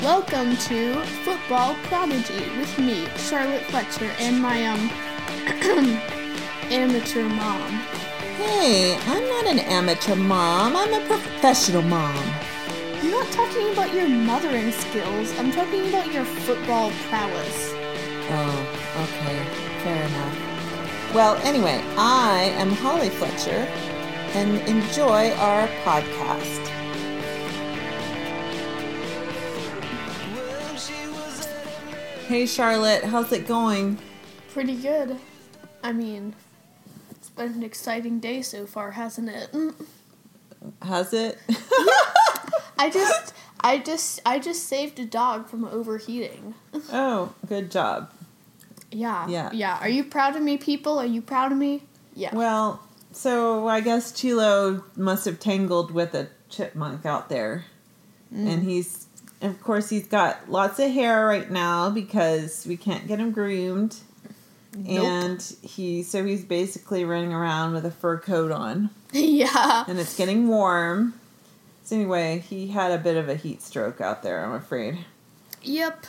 Welcome 0.00 0.56
to 0.56 1.02
Football 1.24 1.74
Prodigy 1.84 2.38
with 2.58 2.78
me, 2.78 3.06
Charlotte 3.16 3.62
Fletcher, 3.64 4.12
and 4.18 4.40
my 4.40 4.66
um 4.66 4.90
amateur 6.70 7.24
mom. 7.24 7.72
Hey, 8.36 8.96
I'm 9.06 9.26
not 9.26 9.46
an 9.46 9.58
amateur 9.58 10.14
mom. 10.14 10.76
I'm 10.76 10.92
a 10.92 11.06
professional 11.06 11.82
mom. 11.82 12.14
I'm 13.00 13.10
not 13.10 13.26
talking 13.32 13.72
about 13.72 13.94
your 13.94 14.06
mothering 14.06 14.70
skills. 14.70 15.36
I'm 15.38 15.50
talking 15.50 15.88
about 15.88 16.12
your 16.12 16.24
football 16.24 16.92
prowess. 17.08 17.72
Oh, 18.28 19.02
okay. 19.02 19.82
Fair 19.82 20.06
enough. 20.06 21.14
Well, 21.14 21.36
anyway, 21.36 21.82
I 21.96 22.52
am 22.56 22.70
Holly 22.70 23.08
Fletcher 23.10 23.66
and 24.34 24.60
enjoy 24.68 25.32
our 25.32 25.66
podcast. 25.84 26.75
Hey, 32.26 32.44
Charlotte, 32.44 33.04
how's 33.04 33.30
it 33.30 33.46
going? 33.46 33.98
Pretty 34.52 34.74
good. 34.74 35.16
I 35.84 35.92
mean, 35.92 36.34
it's 37.08 37.30
been 37.30 37.52
an 37.52 37.62
exciting 37.62 38.18
day 38.18 38.42
so 38.42 38.66
far, 38.66 38.90
hasn't 38.90 39.28
it? 39.28 39.52
Mm. 39.52 39.86
Has 40.82 41.12
it? 41.12 41.38
I 42.78 42.90
just, 42.92 43.32
I 43.60 43.78
just, 43.78 44.20
I 44.26 44.40
just 44.40 44.64
saved 44.64 44.98
a 44.98 45.04
dog 45.04 45.46
from 45.46 45.66
overheating. 45.66 46.56
oh, 46.92 47.32
good 47.46 47.70
job. 47.70 48.10
Yeah. 48.90 49.28
Yeah. 49.28 49.50
Yeah. 49.52 49.78
Are 49.80 49.88
you 49.88 50.02
proud 50.02 50.34
of 50.34 50.42
me, 50.42 50.56
people? 50.56 50.98
Are 50.98 51.06
you 51.06 51.22
proud 51.22 51.52
of 51.52 51.58
me? 51.58 51.84
Yeah. 52.16 52.34
Well, 52.34 52.82
so 53.12 53.68
I 53.68 53.80
guess 53.80 54.10
Chilo 54.10 54.82
must 54.96 55.26
have 55.26 55.38
tangled 55.38 55.92
with 55.92 56.12
a 56.12 56.26
chipmunk 56.48 57.06
out 57.06 57.28
there. 57.28 57.66
And 58.32 58.64
he's, 58.64 59.05
of 59.42 59.62
course, 59.62 59.90
he's 59.90 60.06
got 60.06 60.50
lots 60.50 60.78
of 60.78 60.90
hair 60.90 61.26
right 61.26 61.50
now 61.50 61.90
because 61.90 62.66
we 62.66 62.76
can't 62.76 63.06
get 63.06 63.18
him 63.18 63.32
groomed. 63.32 63.96
Nope. 64.76 65.04
And 65.04 65.42
he, 65.62 66.02
so 66.02 66.24
he's 66.24 66.44
basically 66.44 67.04
running 67.04 67.32
around 67.32 67.72
with 67.72 67.86
a 67.86 67.90
fur 67.90 68.18
coat 68.18 68.50
on. 68.50 68.90
yeah. 69.12 69.84
And 69.88 69.98
it's 69.98 70.16
getting 70.16 70.48
warm. 70.48 71.14
So, 71.84 71.96
anyway, 71.96 72.40
he 72.46 72.68
had 72.68 72.92
a 72.92 72.98
bit 72.98 73.16
of 73.16 73.28
a 73.28 73.36
heat 73.36 73.62
stroke 73.62 74.00
out 74.00 74.22
there, 74.22 74.44
I'm 74.44 74.52
afraid. 74.52 74.98
Yep. 75.62 76.06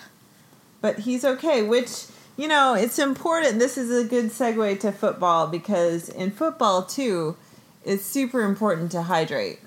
But 0.81 0.99
he's 0.99 1.23
okay, 1.23 1.61
which, 1.61 2.05
you 2.35 2.47
know, 2.47 2.73
it's 2.73 2.99
important. 2.99 3.59
This 3.59 3.77
is 3.77 3.91
a 3.91 4.07
good 4.07 4.25
segue 4.25 4.79
to 4.81 4.91
football 4.91 5.47
because 5.47 6.09
in 6.09 6.31
football, 6.31 6.83
too, 6.83 7.37
it's 7.85 8.05
super 8.05 8.41
important 8.41 8.91
to 8.93 9.03
hydrate. 9.03 9.59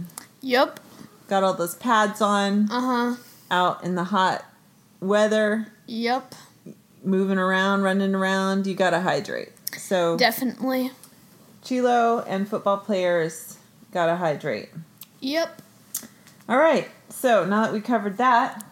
Yep. 0.42 0.81
Got 1.28 1.44
all 1.44 1.55
those 1.55 1.77
pads 1.77 2.20
on 2.20 2.69
Uh 2.70 2.81
huh. 2.81 3.16
Out 3.51 3.84
in 3.84 3.95
the 3.95 4.05
hot 4.05 4.45
weather, 5.01 5.73
Yep. 5.87 6.34
moving 7.05 7.39
around, 7.39 7.83
running 7.83 8.15
around. 8.15 8.67
You 8.67 8.75
got 8.75 8.91
to 8.91 9.01
hydrate. 9.01 9.53
So, 9.77 10.17
Definitely. 10.17 10.93
Chilo 11.62 12.25
and 12.27 12.48
football 12.48 12.78
players 12.78 13.59
got 13.93 14.06
to 14.06 14.17
hydrate. 14.17 14.71
Yep. 15.21 15.62
All 16.48 16.59
right. 16.59 16.89
So, 17.09 17.45
now 17.45 17.62
that 17.65 17.73
we 17.73 17.81
covered 17.81 18.17
that, 18.19 18.65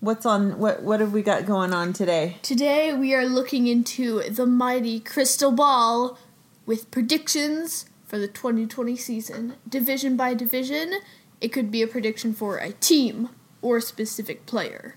what's 0.00 0.26
on 0.26 0.58
what 0.58 0.82
what 0.82 1.00
have 1.00 1.12
we 1.12 1.22
got 1.22 1.46
going 1.46 1.72
on 1.72 1.92
today? 1.92 2.36
Today 2.42 2.92
we 2.94 3.14
are 3.14 3.26
looking 3.26 3.66
into 3.66 4.22
the 4.30 4.46
mighty 4.46 5.00
crystal 5.00 5.50
ball 5.50 6.18
with 6.64 6.90
predictions 6.90 7.86
for 8.06 8.18
the 8.18 8.28
2020 8.28 8.96
season, 8.96 9.54
division 9.68 10.16
by 10.16 10.34
division. 10.34 10.92
It 11.40 11.48
could 11.48 11.70
be 11.70 11.82
a 11.82 11.86
prediction 11.86 12.32
for 12.34 12.58
a 12.58 12.72
team 12.72 13.30
or 13.66 13.78
a 13.78 13.82
specific 13.82 14.46
player. 14.46 14.94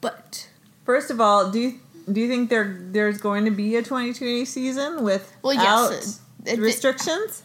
But 0.00 0.48
First 0.84 1.10
of 1.10 1.20
all, 1.20 1.50
do 1.50 1.58
you, 1.58 1.80
do 2.10 2.20
you 2.20 2.28
think 2.28 2.48
there 2.48 2.78
there's 2.80 3.18
going 3.18 3.44
to 3.44 3.50
be 3.50 3.74
a 3.76 3.82
2020 3.82 4.44
season 4.44 5.02
with 5.02 5.32
Well, 5.42 5.54
yes, 5.54 6.20
it- 6.44 6.54
it- 6.54 6.58
restrictions? 6.60 7.42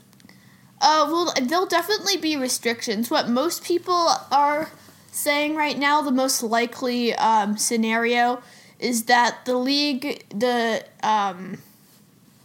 Uh, 0.84 1.06
well, 1.12 1.34
there'll 1.42 1.68
definitely 1.68 2.18
be 2.18 2.36
restrictions. 2.38 3.10
What 3.12 3.30
most 3.30 3.64
people 3.64 4.10
are 4.32 4.70
saying 5.12 5.56
right 5.56 5.78
now, 5.78 6.02
the 6.02 6.12
most 6.12 6.42
likely 6.42 7.14
um, 7.16 7.56
scenario 7.58 8.42
is 8.80 9.04
that 9.04 9.46
the 9.46 9.56
league, 9.58 10.24
the 10.30 10.84
um, 11.04 11.60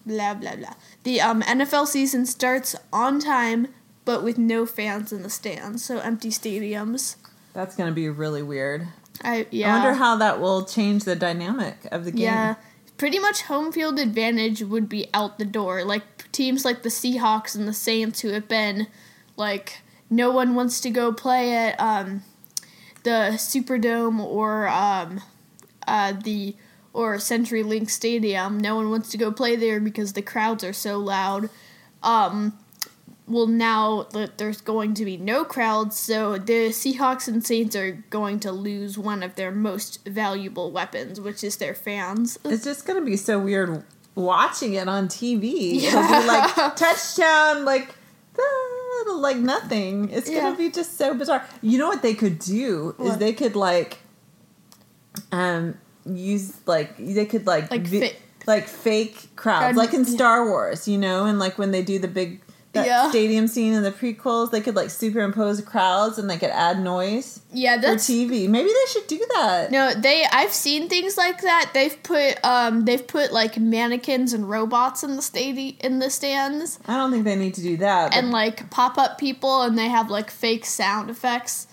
blah 0.05 0.35
blah 0.35 0.57
blah, 0.57 0.75
the 1.05 1.21
um, 1.21 1.41
NFL 1.43 1.87
season 1.87 2.27
starts 2.27 2.77
on 2.93 3.21
time, 3.21 3.69
but 4.05 4.23
with 4.23 4.37
no 4.39 4.67
fans 4.67 5.13
in 5.13 5.23
the 5.23 5.31
stands, 5.31 5.83
so 5.85 5.99
empty 6.01 6.29
stadiums. 6.31 7.17
That's 7.57 7.75
going 7.75 7.89
to 7.89 7.95
be 7.95 8.11
really 8.11 8.43
weird. 8.43 8.87
I 9.25 9.47
yeah. 9.51 9.71
I 9.71 9.79
wonder 9.79 9.95
how 9.95 10.17
that 10.17 10.43
will 10.43 10.67
change 10.67 11.05
the 11.05 11.17
dynamic 11.17 11.87
of 11.91 12.05
the 12.05 12.11
game. 12.11 12.25
Yeah, 12.25 12.57
pretty 12.99 13.19
much 13.19 13.43
home 13.45 13.73
field 13.73 13.99
advantage 13.99 14.63
would 14.63 14.91
be 14.91 15.09
out 15.15 15.39
the 15.39 15.47
door. 15.47 15.83
Like 15.83 16.31
teams 16.33 16.67
like 16.67 16.83
the 16.83 16.91
Seahawks 16.91 17.57
and 17.57 17.67
the 17.67 17.73
Saints, 17.73 18.21
who 18.21 18.29
have 18.29 18.47
been 18.47 18.89
like 19.37 19.79
no 20.11 20.31
one 20.31 20.55
wants 20.55 20.83
to 20.83 20.91
go 20.91 21.15
play 21.15 21.57
at 21.57 21.81
um, 21.81 22.25
the 23.05 23.33
Superdome 23.39 24.21
or 24.21 24.69
um, 24.69 25.23
uh, 25.89 26.13
the 26.13 26.55
or 26.93 27.17
CenturyLink 27.17 27.89
Stadium. 27.89 28.61
No 28.61 28.77
one 28.77 28.91
wants 28.91 29.09
to 29.13 29.17
go 29.17 29.33
play 29.33 29.57
there 29.57 29.81
because 29.81 30.13
the 30.13 30.21
crowds 30.21 30.63
are 30.63 30.75
so 30.75 30.99
loud. 30.99 31.49
Um, 32.03 32.59
well, 33.29 33.47
now 33.47 34.05
that 34.13 34.39
there's 34.39 34.61
going 34.61 34.95
to 34.95 35.05
be 35.05 35.17
no 35.17 35.45
crowds, 35.45 35.99
so 35.99 36.39
the 36.39 36.69
Seahawks 36.71 37.27
and 37.29 37.45
Saints 37.45 37.75
are 37.75 37.93
going 38.11 38.39
to 38.41 38.53
lose 38.53 38.97
one 38.97 39.23
of 39.23 39.35
their 39.35 39.51
most 39.51 40.07
valuable 40.07 40.71
weapons, 40.71 41.21
which 41.21 41.43
is 41.43 41.57
their 41.57 41.75
fans. 41.75 42.39
It's 42.45 42.63
just 42.65 42.87
going 42.87 42.99
to 43.01 43.05
be 43.05 43.17
so 43.17 43.39
weird 43.39 43.83
watching 44.15 44.75
it 44.75 44.89
on 44.89 45.09
TV. 45.09 45.81
Yeah. 45.83 46.25
Like 46.27 46.55
touchdown, 46.77 47.65
like 47.65 47.95
ah, 48.39 49.13
like 49.17 49.39
nothing. 49.39 50.09
It's 50.11 50.31
Yeah. 50.31 50.43
going 50.43 50.53
to 50.53 50.59
be 50.59 50.71
just 50.71 50.97
so 50.97 51.13
bizarre. 51.15 51.45
You 51.63 51.79
know 51.79 51.89
what 51.89 52.03
they 52.03 52.15
could 52.15 52.39
do 52.39 52.95
is 53.01 53.19
they 53.19 53.33
could 53.33 53.57
like 53.57 53.99
um 55.33 55.77
use 56.05 56.55
like 56.67 56.97
they 56.99 57.27
could 57.27 57.47
like 57.47 57.71
Like 57.71 57.83
vi- 57.83 58.09
fa- 58.11 58.17
like 58.47 58.69
fake 58.69 59.29
crowds 59.37 59.75
Crowd- 59.75 59.77
like 59.77 59.95
in 59.95 60.05
yeah. 60.05 60.11
Star 60.15 60.47
Wars, 60.49 60.87
you 60.87 60.99
know, 60.99 61.25
and 61.25 61.39
like 61.39 61.59
when 61.59 61.73
they 61.73 61.83
do 61.83 61.99
the 61.99 62.09
big 62.09 62.41
that 62.73 62.87
Yeah. 62.87 63.09
stadium 63.09 63.47
scene 63.49 63.73
in 63.73 63.83
the 63.83 63.91
prequels, 63.93 64.51
they 64.51 64.61
could 64.61 64.77
like 64.77 64.91
superimpose 64.91 65.61
crowds 65.63 66.19
and 66.19 66.29
they 66.29 66.37
could 66.37 66.51
add 66.51 66.79
noise 66.83 67.41
Yeah, 67.53 67.81
for 67.81 67.95
TV. 67.97 68.49
Maybe 68.49 68.69
they 68.69 68.93
should 68.93 69.07
do 69.07 69.25
that. 69.35 69.71
no. 69.71 69.95
They 69.95 70.25
I've 70.31 70.53
seen 70.53 70.89
things 70.89 71.17
like 71.17 71.41
that. 71.43 71.71
They've 71.73 72.01
put 72.03 72.45
um 72.45 72.85
they've 72.85 73.07
put 73.07 73.33
like 73.33 73.59
mannequins 73.59 74.33
and 74.35 74.49
robots 74.51 75.03
in 75.03 75.17
the 75.17 75.23
stadi- 75.23 75.81
in 75.81 76.01
the 76.01 76.11
stands 76.11 76.79
I 76.87 76.97
don't 76.97 77.11
think 77.11 77.25
they 77.25 77.37
need 77.37 77.55
to 77.55 77.63
do 77.63 77.77
that. 77.79 78.15
and 78.15 78.31
like 78.31 78.69
pop 78.71 78.99
up 78.99 79.17
people 79.19 79.63
and 79.63 79.79
they 79.79 79.89
have 79.89 80.11
like 80.11 80.31
fake 80.31 80.67
sound 80.67 81.09
effects. 81.09 81.69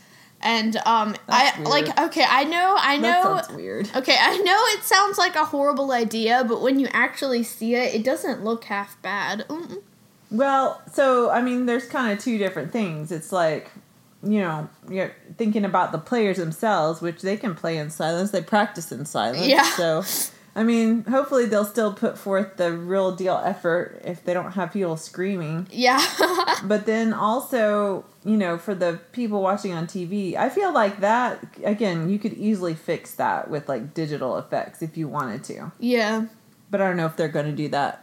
And 0.46 0.76
um 0.86 1.16
That's 1.28 1.58
I 1.58 1.60
weird. 1.60 1.68
like 1.70 2.00
okay, 2.02 2.26
I 2.30 2.44
know 2.46 2.76
I 2.80 2.98
that 3.00 3.02
know 3.02 3.42
sounds 3.42 3.50
weird. 3.50 3.90
Okay, 3.96 4.16
I 4.20 4.38
know 4.38 4.62
it 4.78 4.84
sounds 4.84 5.18
like 5.18 5.36
a 5.36 5.46
horrible 5.46 5.92
idea, 5.92 6.46
but 6.48 6.62
when 6.62 6.80
you 6.80 6.88
actually 6.94 7.44
see 7.44 7.76
it, 7.76 7.94
it 7.96 8.04
doesn't 8.04 8.44
look 8.44 8.66
half 8.66 9.02
bad. 9.02 9.46
Mm-mm. 9.50 9.82
Well, 10.34 10.82
so 10.92 11.30
I 11.30 11.42
mean, 11.42 11.66
there's 11.68 11.86
kind 11.86 12.12
of 12.12 12.24
two 12.24 12.38
different 12.38 12.72
things. 12.74 13.12
It's 13.12 13.32
like, 13.32 13.70
you 14.24 14.40
know, 14.40 14.68
you're 14.90 15.14
thinking 15.38 15.64
about 15.64 15.92
the 15.92 16.00
players 16.00 16.38
themselves, 16.38 17.02
which 17.02 17.22
they 17.22 17.38
can 17.38 17.54
play 17.56 17.78
in 17.78 17.90
silence. 17.92 18.32
They 18.32 18.42
practice 18.42 18.92
in 18.92 19.06
silence. 19.06 19.46
Yeah. 19.46 19.64
So, 19.76 20.04
I 20.56 20.64
mean, 20.64 21.04
hopefully 21.06 21.46
they'll 21.46 21.66
still 21.66 21.94
put 21.94 22.18
forth 22.18 22.58
the 22.58 22.72
real 22.72 23.16
deal 23.16 23.40
effort 23.46 24.02
if 24.04 24.24
they 24.24 24.34
don't 24.34 24.54
have 24.54 24.74
people 24.74 24.98
screaming. 24.98 25.68
Yeah. 25.72 26.04
But 26.66 26.86
then 26.86 27.14
also, 27.14 28.06
you 28.24 28.38
know, 28.38 28.58
for 28.58 28.74
the 28.74 29.00
people 29.12 29.42
watching 29.42 29.74
on 29.74 29.86
TV, 29.86 30.36
I 30.36 30.50
feel 30.50 30.72
like 30.72 31.02
that 31.02 31.44
again, 31.64 32.08
you 32.10 32.18
could 32.18 32.34
easily 32.34 32.74
fix 32.74 33.16
that 33.16 33.50
with 33.50 33.68
like 33.68 33.94
digital 33.94 34.38
effects 34.38 34.82
if 34.82 34.96
you 34.98 35.08
wanted 35.08 35.44
to. 35.46 35.72
yeah. 35.80 36.26
But 36.72 36.82
I 36.82 36.88
don't 36.88 36.98
know 36.98 37.06
if 37.06 37.16
they're 37.18 37.28
going 37.28 37.46
to 37.46 37.52
do 37.52 37.68
that. 37.70 38.03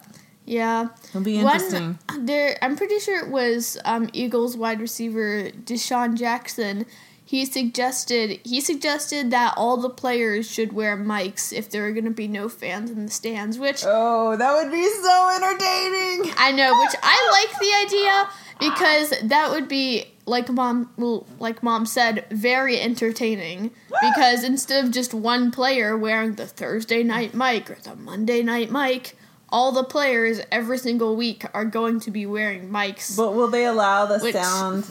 Yeah. 0.51 0.89
It'll 1.11 1.21
be 1.21 1.39
interesting. 1.39 1.97
One 2.09 2.27
there 2.27 2.59
I'm 2.61 2.75
pretty 2.75 2.99
sure 2.99 3.25
it 3.25 3.31
was 3.31 3.79
um, 3.85 4.11
Eagles 4.13 4.57
wide 4.57 4.81
receiver 4.81 5.51
DeSean 5.51 6.19
Jackson. 6.19 6.87
He 7.25 7.45
suggested 7.45 8.41
he 8.43 8.61
suggested 8.61 9.31
that 9.31 9.55
all 9.57 9.77
the 9.77 9.89
players 9.89 10.51
should 10.51 10.73
wear 10.73 10.97
mics 10.97 11.53
if 11.53 11.71
there 11.71 11.87
are 11.87 11.93
going 11.93 12.07
to 12.07 12.11
be 12.11 12.27
no 12.27 12.49
fans 12.49 12.91
in 12.91 13.05
the 13.05 13.13
stands, 13.13 13.61
which 13.61 13.85
Oh, 13.87 14.37
that 14.37 14.53
would 14.57 14.73
be 14.73 14.85
so 14.85 15.31
entertaining. 15.37 16.35
I 16.37 16.51
know, 16.51 16.73
which 16.81 16.97
I 17.01 17.47
like 17.47 17.61
the 17.61 17.87
idea 17.87 18.29
because 18.59 19.29
that 19.29 19.53
would 19.53 19.69
be 19.69 20.07
like 20.27 20.49
mom 20.49 20.91
well, 20.97 21.29
like 21.39 21.63
mom 21.63 21.87
said 21.87 22.27
very 22.33 22.81
entertaining 22.81 23.71
because 24.03 24.43
instead 24.43 24.85
of 24.85 24.91
just 24.91 25.15
one 25.15 25.53
player 25.53 25.97
wearing 25.97 26.35
the 26.35 26.47
Thursday 26.49 27.05
night 27.05 27.35
mic 27.35 27.71
or 27.71 27.77
the 27.77 27.95
Monday 27.95 28.43
night 28.43 28.73
mic, 28.73 29.17
all 29.53 29.73
the 29.73 29.85
players 29.85 30.41
every 30.53 30.79
single 30.79 31.17
week 31.17 31.45
are 31.55 31.65
going 31.65 32.01
to 32.01 32.11
be 32.11 32.27
wearing 32.27 32.69
mics. 32.71 33.17
But 33.17 33.35
will 33.35 33.49
they 33.49 33.65
allow 33.65 34.07
the 34.07 34.19
Which- 34.19 34.35
sound? 34.35 34.87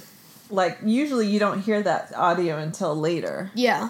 Like 0.51 0.79
usually, 0.83 1.27
you 1.27 1.37
don't 1.39 1.61
hear 1.61 1.81
that 1.83 2.11
audio 2.15 2.57
until 2.57 2.95
later. 2.95 3.51
yeah. 3.53 3.89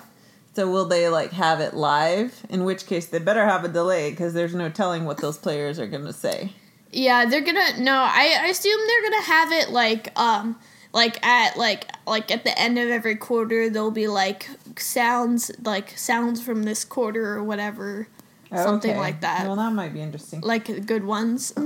So 0.56 0.70
will 0.70 0.86
they 0.86 1.08
like 1.08 1.32
have 1.32 1.62
it 1.62 1.74
live? 1.74 2.42
In 2.50 2.66
which 2.66 2.86
case 2.86 3.06
they 3.06 3.20
better 3.20 3.46
have 3.46 3.64
a 3.64 3.70
delay 3.70 4.10
because 4.10 4.34
there's 4.34 4.54
no 4.54 4.68
telling 4.70 5.06
what 5.06 5.20
those 5.20 5.38
players 5.38 5.80
are 5.80 5.88
going 5.88 6.04
to 6.04 6.12
say. 6.12 6.52
Yeah, 6.92 7.26
they're 7.28 7.40
gonna 7.46 7.80
no. 7.80 7.94
I, 7.94 8.36
I 8.42 8.48
assume 8.48 8.78
they're 8.88 9.10
gonna 9.10 9.24
have 9.24 9.52
it 9.54 9.70
like 9.70 10.12
um 10.20 10.60
like 10.92 11.24
at 11.26 11.56
like 11.56 11.86
like 12.06 12.30
at 12.32 12.44
the 12.44 12.60
end 12.60 12.78
of 12.80 12.90
every 12.90 13.16
quarter 13.16 13.70
there'll 13.70 13.92
be 13.92 14.08
like 14.08 14.50
sounds 14.76 15.52
like 15.64 15.98
sounds 15.98 16.42
from 16.44 16.64
this 16.64 16.84
quarter 16.84 17.36
or 17.36 17.44
whatever 17.44 18.08
something 18.54 18.92
Okay. 18.92 19.00
like 19.00 19.22
that 19.22 19.46
Well, 19.48 19.56
that 19.56 19.74
might 19.74 19.94
be 19.94 20.02
interesting. 20.02 20.42
like 20.42 20.86
good 20.86 21.04
ones. 21.06 21.54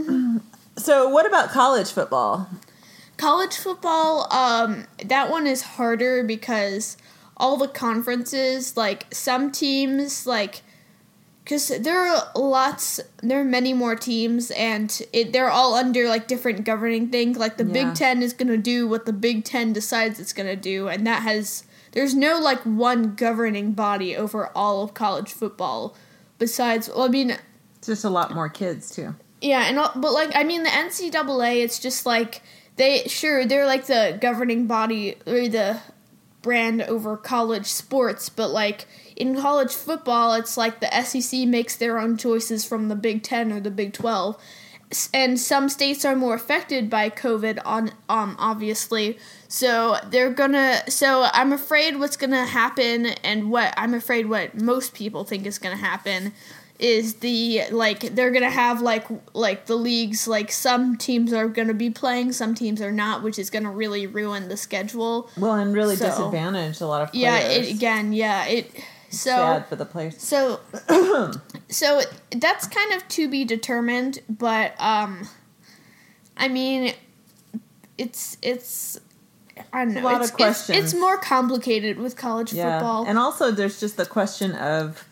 So 0.75 1.07
what 1.07 1.27
about 1.27 1.49
college 1.51 1.91
football? 1.91 2.49
College 3.17 3.55
football, 3.55 4.27
um, 4.33 4.85
that 5.05 5.29
one 5.29 5.45
is 5.45 5.61
harder 5.61 6.23
because 6.23 6.97
all 7.37 7.57
the 7.57 7.67
conferences, 7.67 8.75
like 8.75 9.05
some 9.13 9.51
teams, 9.51 10.25
like, 10.25 10.63
because 11.43 11.67
there 11.67 11.99
are 12.07 12.31
lots, 12.35 12.99
there 13.21 13.41
are 13.41 13.45
many 13.45 13.71
more 13.71 13.95
teams, 13.95 14.49
and 14.49 14.99
it, 15.13 15.31
they're 15.31 15.51
all 15.51 15.75
under 15.75 16.07
like 16.09 16.27
different 16.27 16.65
governing 16.65 17.09
things. 17.09 17.37
Like 17.37 17.57
the 17.57 17.65
Yeah. 17.65 17.73
Big 17.89 17.93
Ten 17.95 18.23
is 18.23 18.33
gonna 18.33 18.57
do 18.57 18.87
what 18.87 19.05
the 19.05 19.13
Big 19.13 19.43
Ten 19.43 19.73
decides 19.73 20.19
it's 20.19 20.33
gonna 20.33 20.55
do, 20.55 20.87
and 20.87 21.05
that 21.05 21.21
has 21.21 21.65
there's 21.91 22.15
no 22.15 22.39
like 22.39 22.61
one 22.63 23.13
governing 23.13 23.73
body 23.73 24.15
over 24.17 24.49
all 24.55 24.81
of 24.83 24.95
college 24.95 25.31
football. 25.33 25.95
Besides, 26.43 26.89
well, 26.89 27.03
I 27.03 27.07
mean, 27.07 27.29
It's 27.77 27.87
just 27.87 28.03
a 28.03 28.09
lot 28.09 28.33
more 28.33 28.49
kids 28.49 28.89
too. 28.93 29.15
yeah, 29.41 29.63
and 29.69 29.79
all- 29.79 29.93
but 29.95 30.11
like 30.11 30.31
I 30.35 30.43
mean 30.43 30.63
the 30.63 30.69
NCAA, 30.69 31.63
it's 31.63 31.79
just 31.79 32.05
like 32.05 32.41
they 32.75 33.03
sure 33.07 33.45
they're 33.45 33.65
like 33.65 33.85
the 33.85 34.17
governing 34.19 34.67
body 34.67 35.15
or 35.25 35.47
the 35.47 35.79
brand 36.41 36.81
over 36.81 37.15
college 37.15 37.67
sports, 37.67 38.27
but 38.27 38.49
like 38.49 38.85
in 39.15 39.39
college 39.39 39.71
football, 39.73 40.33
it's 40.33 40.57
like 40.57 40.81
the 40.81 40.91
SEC 41.03 41.47
makes 41.47 41.77
their 41.77 41.97
own 41.97 42.17
choices 42.17 42.65
from 42.65 42.89
the 42.89 42.95
Big 42.97 43.23
Ten 43.23 43.53
or 43.53 43.61
the 43.61 43.71
Big 43.71 43.93
Twelve, 43.93 44.35
and 45.13 45.39
some 45.39 45.69
states 45.69 46.05
are 46.05 46.15
more 46.15 46.33
affected 46.35 46.89
by 46.89 47.09
COVID 47.09 47.59
on 47.65 47.91
um 48.09 48.35
obviously. 48.39 49.17
So 49.47 49.97
they're 50.09 50.31
gonna. 50.33 50.89
So 50.89 51.27
I'm 51.31 51.53
afraid 51.53 51.99
what's 51.99 52.17
gonna 52.17 52.45
happen, 52.45 53.07
and 53.23 53.51
what 53.51 53.73
I'm 53.77 53.93
afraid 53.93 54.27
what 54.27 54.59
most 54.59 54.93
people 54.93 55.23
think 55.23 55.45
is 55.45 55.59
gonna 55.59 55.75
happen 55.77 56.33
is 56.79 57.15
the 57.15 57.61
like 57.71 57.99
they're 58.15 58.31
gonna 58.31 58.49
have 58.49 58.81
like 58.81 59.05
like 59.33 59.67
the 59.67 59.75
leagues 59.75 60.27
like 60.27 60.51
some 60.51 60.97
teams 60.97 61.31
are 61.31 61.47
gonna 61.47 61.73
be 61.73 61.89
playing 61.91 62.31
some 62.31 62.55
teams 62.55 62.81
are 62.81 62.91
not 62.91 63.21
which 63.21 63.37
is 63.37 63.51
gonna 63.51 63.71
really 63.71 64.07
ruin 64.07 64.49
the 64.49 64.57
schedule 64.57 65.29
Well, 65.37 65.53
and 65.53 65.71
really 65.73 65.95
So- 65.95 66.07
disadvantage 66.07 66.81
a 66.81 66.87
lot 66.87 67.03
of 67.03 67.11
players. 67.11 67.21
yeah 67.23 67.37
it 67.37 67.69
again 67.75 68.11
yeah 68.11 68.45
it 68.47 68.71
so 69.13 69.29
Sad 69.29 69.67
for 69.67 69.75
the 69.75 69.85
players. 69.85 70.21
so 70.21 70.59
so 71.69 72.01
that's 72.31 72.67
kind 72.67 72.93
of 72.93 73.07
to 73.09 73.29
be 73.29 73.45
determined 73.45 74.19
but 74.29 74.73
um 74.79 75.27
i 76.35 76.47
mean 76.47 76.93
it's 77.97 78.37
it's 78.41 78.99
I 79.71 79.85
don't 79.85 79.93
know. 79.93 80.01
a 80.01 80.03
lot 80.03 80.21
it's, 80.21 80.31
of 80.31 80.35
questions. 80.35 80.77
It's, 80.79 80.93
more 80.95 81.17
complicated 81.17 81.99
with 81.99 82.17
college 82.17 82.53
Yeah, 82.53 82.79
football. 82.79 83.05
and 83.07 83.19
also 83.19 83.51
there's 83.51 83.79
just 83.79 83.97
the 83.97 84.05
question 84.05 84.53
of 84.53 85.05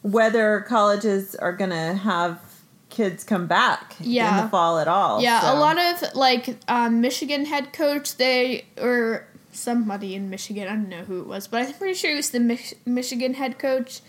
whether 0.00 0.60
colleges 0.60 1.34
are 1.34 1.52
going 1.52 1.70
to 1.70 1.94
have 1.94 2.40
kids 2.88 3.24
come 3.24 3.46
back 3.46 3.96
in 4.00 4.14
the 4.14 4.48
fall 4.50 4.78
at 4.78 4.88
all. 4.88 5.20
Yeah, 5.20 5.40
so- 5.40 5.54
a 5.54 5.56
lot 5.58 5.78
of 5.78 6.14
like 6.14 6.56
um, 6.68 7.00
Michigan 7.00 7.44
head 7.44 7.72
coach, 7.72 8.16
they 8.16 8.64
or 8.80 9.26
somebody 9.54 10.14
in 10.14 10.30
Michigan, 10.30 10.68
I 10.68 10.72
don't 10.72 10.88
know 10.88 11.04
who 11.04 11.20
it 11.20 11.26
was, 11.26 11.48
but 11.48 11.62
I'm 11.62 11.72
pretty 11.74 11.94
sure 11.94 12.12
it 12.12 12.16
was 12.16 12.30
the 12.30 12.40
Mich- 12.40 12.74
Michigan 12.84 13.34
head 13.34 13.58
coach, 13.58 14.00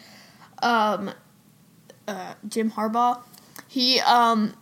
um, 0.61 1.11
uh, 2.07 2.33
Jim 2.47 2.71
Harbaugh. 2.71 3.21
He 3.67 3.99
um, 4.01 4.55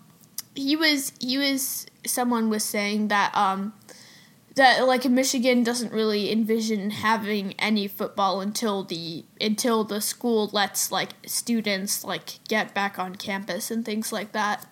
he 0.56 0.76
was 0.76 1.14
he 1.20 1.38
was 1.38 1.86
someone 2.06 2.50
was 2.50 2.64
saying 2.64 3.08
that 3.10 3.36
um, 3.36 3.74
that 4.56 4.86
like 4.86 5.06
Michigan 5.06 5.64
doesn't 5.64 5.92
really 5.92 6.32
envision 6.32 6.92
having 6.92 7.54
any 7.60 7.88
football 7.88 8.42
until 8.42 8.84
the 8.84 9.26
until 9.42 9.84
the 9.84 10.02
school 10.02 10.50
lets 10.54 10.92
like 10.92 11.12
students 11.26 12.04
like 12.04 12.40
get 12.48 12.74
back 12.74 13.00
on 13.00 13.16
campus 13.16 13.72
and 13.72 13.84
things 13.84 14.12
like 14.12 14.32
that. 14.32 14.66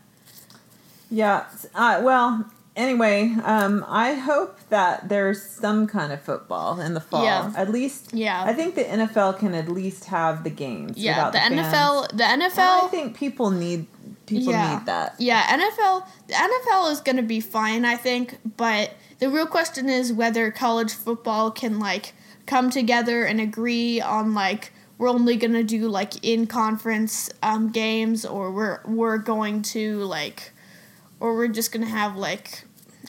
Yeah. 1.10 1.46
Uh, 1.76 2.02
well, 2.04 2.52
anyway, 2.76 3.36
um, 3.44 3.86
I 3.88 4.14
hope 4.16 4.58
that 4.70 5.10
there's 5.10 5.42
some 5.42 5.88
kind 5.88 6.12
of 6.12 6.22
football 6.22 6.80
in 6.80 6.94
the 6.94 7.00
fall. 7.00 7.24
Yeah. 7.24 7.54
At 7.56 7.70
least, 7.70 8.14
Yeah. 8.14 8.44
I 8.44 8.54
think 8.54 8.76
the 8.76 8.84
NFL 8.84 9.40
can 9.40 9.54
at 9.54 9.70
least 9.70 10.06
have 10.06 10.44
the 10.44 10.50
games. 10.50 10.98
Yeah, 10.98 11.30
the, 11.30 11.38
fans. 11.38 11.56
NFL, 11.56 12.10
the 12.10 12.24
NFL, 12.24 12.86
I 12.86 12.88
think 12.90 13.18
people 13.18 13.52
need 13.52 13.88
people 14.26 14.54
yeah, 14.54 14.76
need 14.78 14.86
that. 14.86 15.16
Yeah, 15.20 15.42
NFL, 15.60 16.06
the 16.28 16.34
NFL 16.34 16.92
is 16.92 17.02
gonna 17.02 17.24
be 17.24 17.40
fine, 17.40 17.86
I 17.86 17.96
think, 17.96 18.38
but 18.58 18.94
the 19.20 19.30
real 19.30 19.48
question 19.48 19.90
is 19.90 20.14
whether 20.14 20.52
college 20.52 20.94
football 20.94 21.52
can 21.52 21.80
like 21.80 22.14
come 22.46 22.70
together 22.70 23.24
and 23.24 23.40
agree 23.42 24.02
on 24.02 24.34
like 24.34 24.72
we're 24.98 25.10
only 25.10 25.36
gonna 25.36 25.64
do 25.64 25.88
like 25.88 26.24
in 26.24 26.48
conference 26.48 27.30
um, 27.42 27.72
games, 27.72 28.26
or 28.26 28.52
we're 28.52 28.82
we're 28.86 29.18
going 29.18 29.64
to 29.64 29.98
like, 30.04 30.51
or 31.22 31.36
we're 31.36 31.48
just 31.48 31.72
gonna 31.72 31.86
have 31.86 32.18
like, 32.18 32.64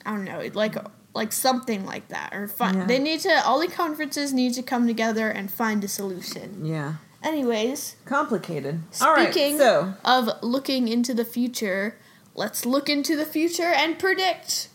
I 0.06 0.12
don't 0.12 0.24
know, 0.24 0.48
like 0.54 0.76
like 1.14 1.32
something 1.32 1.84
like 1.84 2.08
that, 2.08 2.30
or 2.32 2.46
find 2.46 2.76
Yeah. 2.78 2.86
they 2.86 2.98
need 2.98 3.20
to 3.20 3.44
all 3.44 3.58
the 3.58 3.66
conferences 3.68 4.32
need 4.32 4.54
to 4.54 4.62
come 4.62 4.86
together 4.86 5.28
and 5.28 5.50
find 5.50 5.82
a 5.82 5.88
solution. 5.88 6.64
Yeah. 6.64 6.94
Anyways. 7.22 7.96
Complicated. 8.04 8.82
All 9.00 9.12
right. 9.12 9.32
Speaking 9.32 9.58
So 9.58 9.94
of 10.04 10.28
looking 10.42 10.88
into 10.88 11.14
the 11.14 11.24
future, 11.24 11.98
let's 12.34 12.64
look 12.66 12.88
into 12.88 13.16
the 13.16 13.24
future 13.26 13.72
and 13.74 13.98
predict 13.98 14.68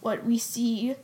what 0.00 0.24
we 0.24 0.38
see 0.38 0.96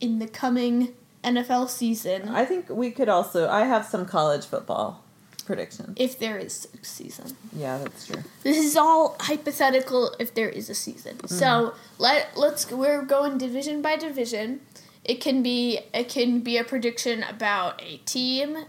in 0.00 0.18
the 0.18 0.26
coming 0.26 0.94
NFL 1.22 1.68
season. 1.68 2.28
I 2.28 2.44
think 2.44 2.68
we 2.70 2.90
could 2.90 3.08
also. 3.08 3.48
I 3.48 3.64
have 3.64 3.84
some 3.86 4.06
college 4.06 4.44
football 4.46 5.04
predictions. 5.42 5.94
if 5.96 6.18
there 6.18 6.38
is 6.38 6.68
a 6.80 6.84
season. 6.84 7.36
Yeah, 7.54 7.78
that's 7.78 8.06
true. 8.06 8.22
This 8.42 8.56
is 8.56 8.76
all 8.76 9.16
hypothetical 9.20 10.14
if 10.18 10.34
there 10.34 10.48
is 10.48 10.70
a 10.70 10.74
season. 10.74 11.16
Mm-hmm. 11.16 11.34
So 11.34 11.74
let 11.98 12.36
let's 12.36 12.70
we're 12.70 13.02
going 13.02 13.38
division 13.38 13.82
by 13.82 13.96
division. 13.96 14.60
It 15.04 15.20
can 15.20 15.42
be 15.42 15.80
it 15.92 16.08
can 16.08 16.40
be 16.40 16.56
a 16.56 16.64
prediction 16.64 17.22
about 17.22 17.82
a 17.82 17.98
team 17.98 18.64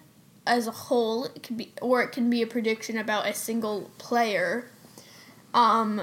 as 0.46 0.68
a 0.68 0.72
whole. 0.72 1.25
It 1.25 1.44
can 1.44 1.58
be 1.58 1.72
or 1.82 2.01
it 2.01 2.12
can 2.12 2.30
be 2.30 2.42
a 2.42 2.48
prediction 2.48 2.98
about 2.98 3.27
a 3.27 3.34
single 3.34 3.92
player. 3.98 4.70
Um 5.53 6.01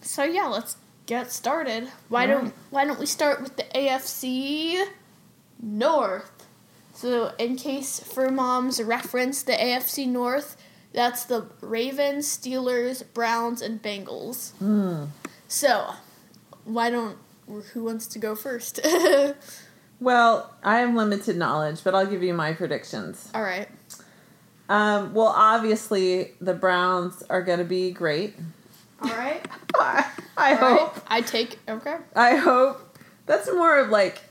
so 0.00 0.24
yeah, 0.24 0.46
let's 0.46 0.76
get 1.06 1.32
started. 1.32 1.88
Why 2.08 2.26
don't 2.26 2.54
why 2.70 2.84
don't 2.84 2.98
we 2.98 3.06
start 3.06 3.42
with 3.42 3.56
the 3.56 3.64
AFC 3.74 4.84
North? 5.60 6.41
So 7.02 7.32
in 7.36 7.56
case 7.56 7.98
for 7.98 8.30
mom's 8.30 8.80
reference, 8.80 9.42
the 9.42 9.54
AFC 9.54 10.06
North, 10.06 10.56
that's 10.92 11.24
the 11.24 11.46
Ravens, 11.60 12.28
Steelers, 12.28 13.02
Browns, 13.12 13.60
and 13.60 13.82
Bengals. 13.82 14.52
Hmm. 14.58 15.06
So, 15.48 15.94
why 16.64 16.90
don't 16.90 17.18
who 17.72 17.82
wants 17.82 18.06
to 18.06 18.20
go 18.20 18.36
first? 18.36 18.78
Well, 20.00 20.52
I 20.64 20.78
have 20.80 20.96
limited 20.96 21.36
knowledge, 21.36 21.84
but 21.84 21.94
I'll 21.94 22.08
give 22.08 22.24
you 22.24 22.34
my 22.34 22.54
predictions. 22.54 23.30
All 23.32 23.42
right. 23.42 23.68
Um, 24.68 25.14
well, 25.14 25.28
obviously, 25.28 26.32
the 26.40 26.54
Browns 26.54 27.22
are 27.30 27.40
going 27.40 27.60
to 27.60 27.64
be 27.64 27.92
great. 27.92 28.34
All 29.00 29.10
right. 29.10 29.46
I, 29.76 30.10
I 30.36 30.54
All 30.56 30.60
right. 30.60 30.80
hope. 30.80 31.00
I 31.06 31.20
take 31.20 31.60
okay. 31.68 31.98
I 32.16 32.34
hope. 32.34 32.98
That's 33.26 33.48
more 33.52 33.78
of 33.78 33.90
like 33.90 34.22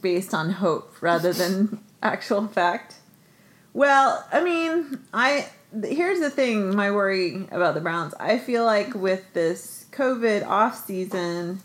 based 0.00 0.32
on 0.32 0.50
hope 0.50 0.96
rather 1.02 1.34
than 1.34 1.80
actual 2.02 2.46
fact. 2.48 2.96
Well, 3.72 4.26
I 4.32 4.42
mean, 4.42 4.98
I 5.14 5.46
here's 5.84 6.20
the 6.20 6.30
thing. 6.30 6.74
My 6.76 6.90
worry 6.90 7.46
about 7.50 7.74
the 7.74 7.80
Browns. 7.80 8.14
I 8.20 8.38
feel 8.38 8.64
like 8.64 8.94
with 8.94 9.32
this 9.32 9.86
COVID 9.92 10.46
off 10.46 10.84
season, 10.84 11.60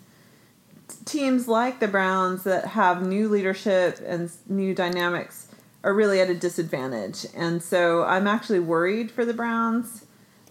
teams 1.05 1.47
like 1.47 1.79
the 1.79 1.87
Browns 1.87 2.43
that 2.43 2.65
have 2.67 3.01
new 3.05 3.27
leadership 3.27 3.99
and 4.05 4.31
new 4.47 4.73
dynamics 4.73 5.47
are 5.83 5.93
really 5.93 6.19
at 6.21 6.29
a 6.29 6.35
disadvantage, 6.35 7.25
and 7.35 7.61
so 7.61 8.03
I'm 8.03 8.27
actually 8.27 8.59
worried 8.59 9.11
for 9.11 9.25
the 9.25 9.33
Browns. 9.33 10.05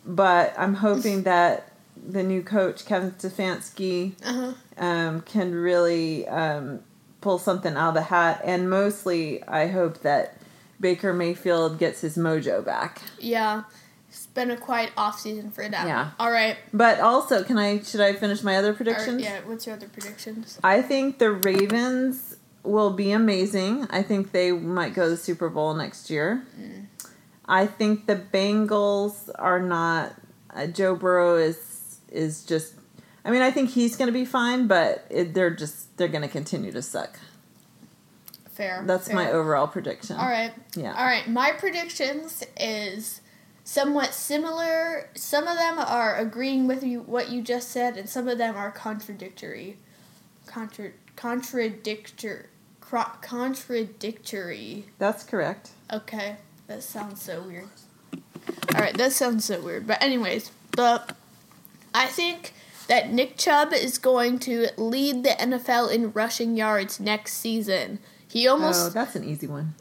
But 0.08 0.54
I'm 0.56 0.74
hoping 0.74 1.24
that 1.24 1.72
the 1.96 2.22
new 2.22 2.42
coach 2.42 2.84
Kevin 2.86 3.10
Stefanski 3.12 4.12
Uh-huh. 4.24 4.52
um, 4.78 5.20
can 5.22 5.52
really 5.54 6.28
um, 6.28 6.80
pull 7.20 7.38
something 7.38 7.76
out 7.76 7.90
of 7.90 7.94
the 7.94 8.02
hat. 8.02 8.40
And 8.44 8.70
mostly, 8.70 9.42
I 9.44 9.68
hope 9.68 10.02
that 10.02 10.36
Baker 10.80 11.12
Mayfield 11.12 11.78
gets 11.78 12.00
his 12.00 12.16
mojo 12.16 12.64
back. 12.64 13.02
Yeah. 13.18 13.64
It's 14.08 14.26
been 14.26 14.50
a 14.50 14.56
quiet 14.56 14.92
off 14.96 15.20
season 15.20 15.50
for 15.50 15.68
them. 15.68 15.86
Yeah. 15.86 16.12
All 16.18 16.30
right. 16.30 16.56
But 16.72 17.00
also, 17.00 17.44
can 17.44 17.58
I 17.58 17.80
should 17.82 18.00
I 18.00 18.14
finish 18.14 18.42
my 18.42 18.56
other 18.56 18.72
predictions? 18.72 19.22
Yeah. 19.22 19.40
What's 19.44 19.66
your 19.66 19.76
other 19.76 19.88
predictions? 19.88 20.58
I 20.64 20.80
think 20.80 21.18
the 21.18 21.32
Ravens 21.32 22.36
will 22.62 22.90
be 22.90 23.12
amazing. 23.12 23.86
I 23.90 24.02
think 24.02 24.32
they 24.32 24.52
might 24.52 24.94
go 24.94 25.04
to 25.04 25.10
the 25.10 25.16
Super 25.16 25.48
Bowl 25.48 25.74
next 25.74 26.08
year. 26.08 26.44
I 27.44 27.66
think 27.66 28.06
the 28.06 28.16
Bengals 28.16 29.30
are 29.38 29.60
not. 29.60 30.14
Uh, 30.54 30.66
Joe 30.66 30.94
Burrow 30.94 31.36
is 31.36 31.98
is 32.10 32.44
just. 32.44 32.74
I 33.26 33.30
mean, 33.30 33.42
I 33.42 33.50
think 33.50 33.70
he's 33.70 33.96
going 33.96 34.06
to 34.06 34.12
be 34.12 34.24
fine, 34.24 34.68
but 34.68 35.04
it, 35.10 35.34
they're 35.34 35.50
just 35.50 35.96
they're 35.96 36.06
going 36.06 36.22
to 36.22 36.28
continue 36.28 36.70
to 36.70 36.80
suck. 36.80 37.18
Fair. 38.50 38.84
That's 38.86 39.08
fair. 39.08 39.16
my 39.16 39.32
overall 39.32 39.66
prediction. 39.66 40.16
All 40.16 40.28
right. 40.28 40.52
Yeah. 40.76 40.94
All 40.96 41.04
right. 41.04 41.28
My 41.28 41.50
predictions 41.50 42.44
is 42.58 43.20
somewhat 43.64 44.14
similar. 44.14 45.10
Some 45.14 45.48
of 45.48 45.58
them 45.58 45.78
are 45.78 46.16
agreeing 46.16 46.68
with 46.68 46.84
you 46.84 47.00
what 47.00 47.28
you 47.28 47.42
just 47.42 47.70
said, 47.70 47.96
and 47.96 48.08
some 48.08 48.28
of 48.28 48.38
them 48.38 48.56
are 48.56 48.70
contradictory. 48.70 49.76
Contra 50.46 50.92
contradictor 51.16 52.46
cro- 52.80 53.12
contradictory. 53.20 54.86
That's 54.98 55.24
correct. 55.24 55.70
Okay, 55.92 56.36
that 56.68 56.84
sounds 56.84 57.20
so 57.20 57.40
weird. 57.42 57.68
All 58.74 58.80
right, 58.80 58.96
that 58.96 59.12
sounds 59.12 59.44
so 59.44 59.60
weird. 59.60 59.86
But 59.86 60.00
anyways, 60.00 60.52
but 60.76 61.16
I 61.92 62.06
think 62.06 62.52
that 62.88 63.12
Nick 63.12 63.36
Chubb 63.36 63.72
is 63.72 63.98
going 63.98 64.38
to 64.40 64.68
lead 64.76 65.22
the 65.24 65.30
NFL 65.30 65.92
in 65.92 66.12
rushing 66.12 66.56
yards 66.56 67.00
next 67.00 67.34
season. 67.34 67.98
He 68.28 68.46
almost. 68.46 68.86
Oh, 68.86 68.90
that's 68.90 69.16
an 69.16 69.24
easy 69.24 69.46
one. 69.46 69.74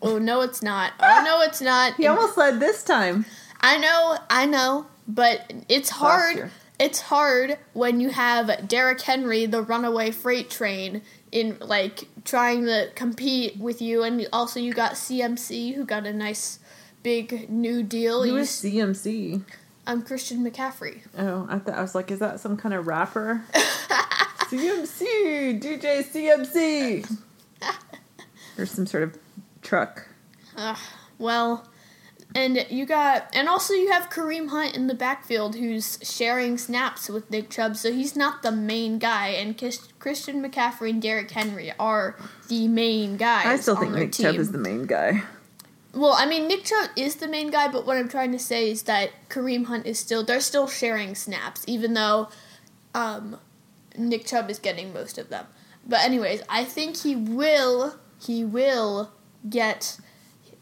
Oh 0.00 0.18
no, 0.18 0.42
it's 0.42 0.62
not. 0.62 0.92
Oh 1.00 1.22
no, 1.24 1.40
it's 1.42 1.60
not. 1.60 1.94
He 1.94 2.06
almost 2.06 2.36
led 2.36 2.60
this 2.60 2.82
time. 2.82 3.24
I 3.60 3.78
know, 3.78 4.18
I 4.30 4.46
know, 4.46 4.86
but 5.06 5.52
it's 5.68 5.90
hard. 5.90 6.50
It's 6.78 7.00
hard 7.00 7.58
when 7.72 8.00
you 8.00 8.10
have 8.10 8.68
Derrick 8.68 9.00
Henry, 9.00 9.46
the 9.46 9.62
runaway 9.62 10.12
freight 10.12 10.48
train, 10.48 11.02
in 11.32 11.58
like 11.60 12.08
trying 12.24 12.66
to 12.66 12.90
compete 12.94 13.56
with 13.58 13.82
you, 13.82 14.04
and 14.04 14.26
also 14.32 14.60
you 14.60 14.72
got 14.72 14.92
CMC 14.92 15.74
who 15.74 15.84
got 15.84 16.06
a 16.06 16.12
nice 16.12 16.60
big 17.02 17.50
new 17.50 17.82
deal. 17.82 18.22
Who 18.22 18.30
You 18.30 18.36
is 18.36 18.50
CMC? 18.50 19.42
I'm 19.88 20.02
Christian 20.02 20.44
McCaffrey. 20.44 21.00
Oh, 21.16 21.46
I 21.48 21.58
thought 21.58 21.74
I 21.74 21.80
was 21.80 21.94
like, 21.94 22.10
is 22.10 22.18
that 22.18 22.40
some 22.40 22.58
kind 22.58 22.74
of 22.74 22.86
rapper? 22.86 23.42
CMC, 23.54 25.62
DJ 25.62 26.04
CMC, 26.04 27.18
or 28.58 28.66
some 28.66 28.86
sort 28.86 29.04
of 29.04 29.16
truck. 29.62 30.06
Ugh, 30.58 30.76
well, 31.18 31.66
and 32.34 32.66
you 32.68 32.84
got, 32.84 33.30
and 33.32 33.48
also 33.48 33.72
you 33.72 33.90
have 33.90 34.10
Kareem 34.10 34.50
Hunt 34.50 34.76
in 34.76 34.88
the 34.88 34.94
backfield 34.94 35.56
who's 35.56 35.98
sharing 36.02 36.58
snaps 36.58 37.08
with 37.08 37.30
Nick 37.30 37.48
Chubb, 37.48 37.74
so 37.74 37.90
he's 37.90 38.14
not 38.14 38.42
the 38.42 38.52
main 38.52 38.98
guy. 38.98 39.28
And 39.28 39.56
Christian 39.56 40.42
McCaffrey 40.42 40.90
and 40.90 41.00
Derrick 41.00 41.30
Henry 41.30 41.72
are 41.78 42.14
the 42.48 42.68
main 42.68 43.16
guys. 43.16 43.46
I 43.46 43.56
still 43.56 43.76
think 43.76 43.94
Nick. 43.94 44.12
Chubb 44.12 44.34
is 44.34 44.52
the 44.52 44.58
main 44.58 44.84
guy. 44.84 45.22
Well, 45.94 46.14
I 46.16 46.26
mean, 46.26 46.48
Nick 46.48 46.64
Chubb 46.64 46.90
is 46.96 47.16
the 47.16 47.28
main 47.28 47.50
guy, 47.50 47.68
but 47.68 47.86
what 47.86 47.96
I'm 47.96 48.08
trying 48.08 48.32
to 48.32 48.38
say 48.38 48.70
is 48.70 48.82
that 48.82 49.10
Kareem 49.28 49.66
Hunt 49.66 49.86
is 49.86 49.98
still 49.98 50.22
they're 50.22 50.40
still 50.40 50.68
sharing 50.68 51.14
snaps, 51.14 51.64
even 51.66 51.94
though 51.94 52.28
um, 52.94 53.38
Nick 53.96 54.26
Chubb 54.26 54.50
is 54.50 54.58
getting 54.58 54.92
most 54.92 55.18
of 55.18 55.28
them. 55.30 55.46
But 55.86 56.00
anyways, 56.00 56.42
I 56.48 56.64
think 56.64 56.98
he 57.02 57.16
will 57.16 57.96
he 58.20 58.44
will 58.44 59.12
get 59.48 59.98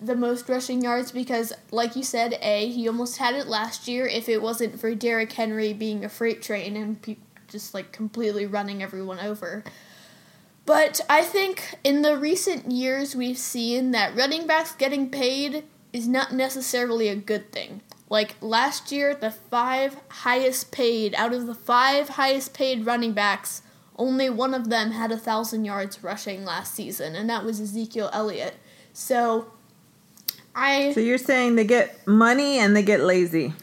the 0.01 0.15
most 0.15 0.49
rushing 0.49 0.83
yards 0.83 1.11
because, 1.11 1.53
like 1.71 1.97
you 1.97 2.05
said, 2.05 2.39
a 2.41 2.69
he 2.69 2.87
almost 2.87 3.17
had 3.17 3.35
it 3.35 3.49
last 3.49 3.89
year. 3.89 4.07
If 4.07 4.29
it 4.29 4.41
wasn't 4.41 4.79
for 4.79 4.95
Derrick 4.95 5.33
Henry 5.33 5.73
being 5.73 6.05
a 6.05 6.09
freight 6.09 6.43
train 6.43 6.77
and 6.77 7.01
pe- 7.01 7.17
just 7.49 7.75
like 7.75 7.93
completely 7.93 8.47
running 8.47 8.83
everyone 8.83 9.19
over. 9.19 9.65
But 10.67 11.01
I 11.09 11.23
think 11.23 11.79
in 11.85 12.03
the 12.03 12.19
recent 12.19 12.73
years 12.73 13.15
we've 13.15 13.39
seen 13.39 13.93
that 13.93 14.17
running 14.17 14.49
backs 14.49 14.73
getting 14.73 15.09
paid 15.09 15.65
is 15.93 16.09
not 16.09 16.33
necessarily 16.33 17.09
a 17.09 17.15
good 17.17 17.53
thing. 17.53 17.83
Like 18.11 18.35
last 18.41 18.91
year, 18.93 19.15
the 19.15 19.31
five 19.31 19.97
highest 20.09 20.73
paid 20.73 21.15
out 21.15 21.33
of 21.33 21.47
the 21.47 21.55
five 21.55 22.11
highest 22.11 22.53
paid 22.53 22.85
running 22.85 23.13
backs, 23.13 23.63
only 23.97 24.29
one 24.29 24.55
of 24.55 24.69
them 24.69 24.91
had 24.91 25.11
a 25.11 25.17
thousand 25.17 25.65
yards 25.65 26.03
rushing 26.03 26.45
last 26.45 26.75
season, 26.75 27.15
and 27.17 27.31
that 27.31 27.45
was 27.45 27.61
Ezekiel 27.61 28.11
Elliott. 28.13 28.55
So, 28.93 29.53
I 30.55 30.93
So 30.93 31.01
you're 31.01 31.19
saying 31.19 31.57
they 31.57 31.65
get 31.65 32.07
money 32.07 32.59
and 32.59 32.77
they 32.77 32.83
get 32.83 33.01
lazy. 33.01 33.55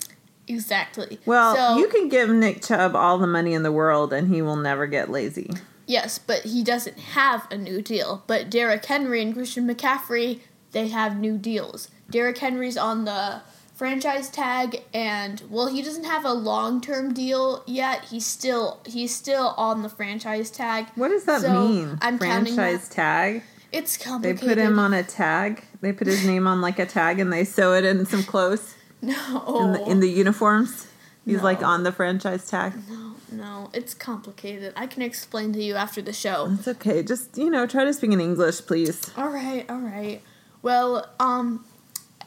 exactly. 0.48 1.20
Well, 1.26 1.56
so, 1.56 1.78
you 1.78 1.88
can 1.88 2.10
give 2.10 2.30
Nick 2.30 2.62
Chubb 2.64 2.96
all 2.96 3.18
the 3.18 3.28
money 3.28 3.54
in 3.54 3.64
the 3.64 3.72
world 3.72 4.14
and 4.14 4.34
he 4.34 4.42
will 4.42 4.58
never 4.58 4.88
get 4.88 5.10
lazy. 5.10 5.50
Yes, 5.86 6.18
but 6.20 6.44
he 6.44 6.64
doesn't 6.64 6.98
have 7.00 7.48
a 7.52 7.58
new 7.58 7.82
deal. 7.82 8.24
But 8.28 8.50
Derrick 8.50 8.86
Henry 8.86 9.22
and 9.22 9.34
Christian 9.34 9.68
McCaffrey, 9.68 10.40
they 10.72 10.88
have 10.90 11.18
new 11.18 11.38
deals. 11.38 11.90
Derrick 12.10 12.38
Henry's 12.38 12.78
on 12.78 13.06
the 13.06 13.42
franchise 13.76 14.30
tag 14.30 14.84
and 14.94 15.42
well 15.50 15.66
he 15.66 15.82
doesn't 15.82 16.04
have 16.04 16.24
a 16.24 16.32
long-term 16.34 17.12
deal 17.14 17.64
yet. 17.66 18.06
He's 18.06 18.26
still 18.26 18.80
he's 18.86 19.14
still 19.14 19.56
on 19.58 19.82
the 19.82 19.90
franchise 19.90 20.52
tag. 20.52 20.86
What 20.96 21.10
does 21.10 21.26
that 21.26 21.42
So, 21.42 21.68
mean? 21.68 21.98
I'm 22.02 22.20
counting 22.20 22.54
Franchise 22.54 22.88
tag? 22.88 23.44
It's 23.72 23.98
complicated 23.98 24.42
They 24.42 24.48
put 24.48 24.58
him 24.60 24.78
on 24.78 24.94
a 24.94 25.02
tag. 25.04 25.64
They 25.82 25.92
put 25.92 26.06
his 26.06 26.24
name 26.24 26.46
on 26.46 26.62
like 26.62 26.78
a 26.78 26.86
tag 26.86 27.20
and 27.20 27.34
they 27.34 27.44
sew 27.44 27.74
it 27.74 27.84
in 27.84 28.06
some 28.06 28.24
clothes 28.24 28.76
No. 29.02 29.60
in 29.62 29.72
the, 29.74 29.86
in 29.92 30.00
the 30.00 30.10
uniforms. 30.10 30.88
He's 31.26 31.42
like 31.42 31.64
on 31.64 31.84
the 31.84 31.92
franchise 31.92 32.48
tag. 32.48 32.74
no, 32.90 33.13
no, 33.34 33.70
it's 33.74 33.94
complicated. 33.94 34.74
I 34.76 34.88
can 34.88 35.02
explain 35.02 35.54
to 35.54 35.64
you 35.64 35.76
after 35.76 36.02
the 36.02 36.14
show. 36.14 36.48
It's 36.52 36.68
okay. 36.68 37.04
Just, 37.04 37.38
you 37.38 37.50
know, 37.50 37.66
try 37.66 37.84
to 37.84 37.94
speak 37.94 38.12
in 38.12 38.22
English, 38.22 38.62
please. 38.66 39.12
All 39.18 39.30
right, 39.30 39.70
all 39.70 39.80
right. 39.80 40.22
Well, 40.62 41.10
um, 41.20 41.66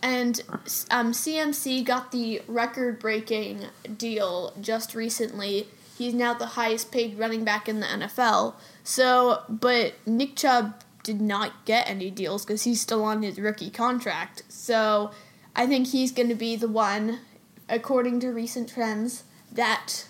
and 0.02 0.42
um, 0.90 1.12
CMC 1.12 1.84
got 1.84 2.12
the 2.12 2.42
record-breaking 2.46 3.66
deal 3.96 4.52
just 4.60 4.94
recently. 4.94 5.68
He's 5.96 6.12
now 6.12 6.34
the 6.34 6.46
highest 6.46 6.92
paid 6.92 7.18
running 7.18 7.44
back 7.44 7.68
in 7.68 7.80
the 7.80 7.86
NFL. 7.86 8.54
So, 8.84 9.42
but 9.48 9.94
Nick 10.06 10.36
Chubb 10.36 10.82
did 11.02 11.20
not 11.20 11.64
get 11.64 11.88
any 11.88 12.10
deals 12.10 12.44
because 12.44 12.64
he's 12.64 12.80
still 12.80 13.04
on 13.04 13.22
his 13.22 13.38
rookie 13.38 13.70
contract. 13.70 14.42
So, 14.48 15.12
I 15.54 15.66
think 15.66 15.88
he's 15.88 16.12
going 16.12 16.28
to 16.28 16.34
be 16.34 16.54
the 16.54 16.68
one, 16.68 17.20
according 17.68 18.20
to 18.20 18.28
recent 18.28 18.68
trends, 18.68 19.24
that 19.50 20.06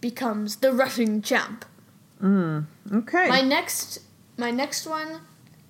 becomes 0.00 0.56
the 0.56 0.72
rushing 0.72 1.22
champ. 1.22 1.64
Mm. 2.22 2.66
Okay. 2.92 3.28
My 3.28 3.40
next 3.40 4.00
my 4.36 4.50
next 4.50 4.86
one 4.86 5.20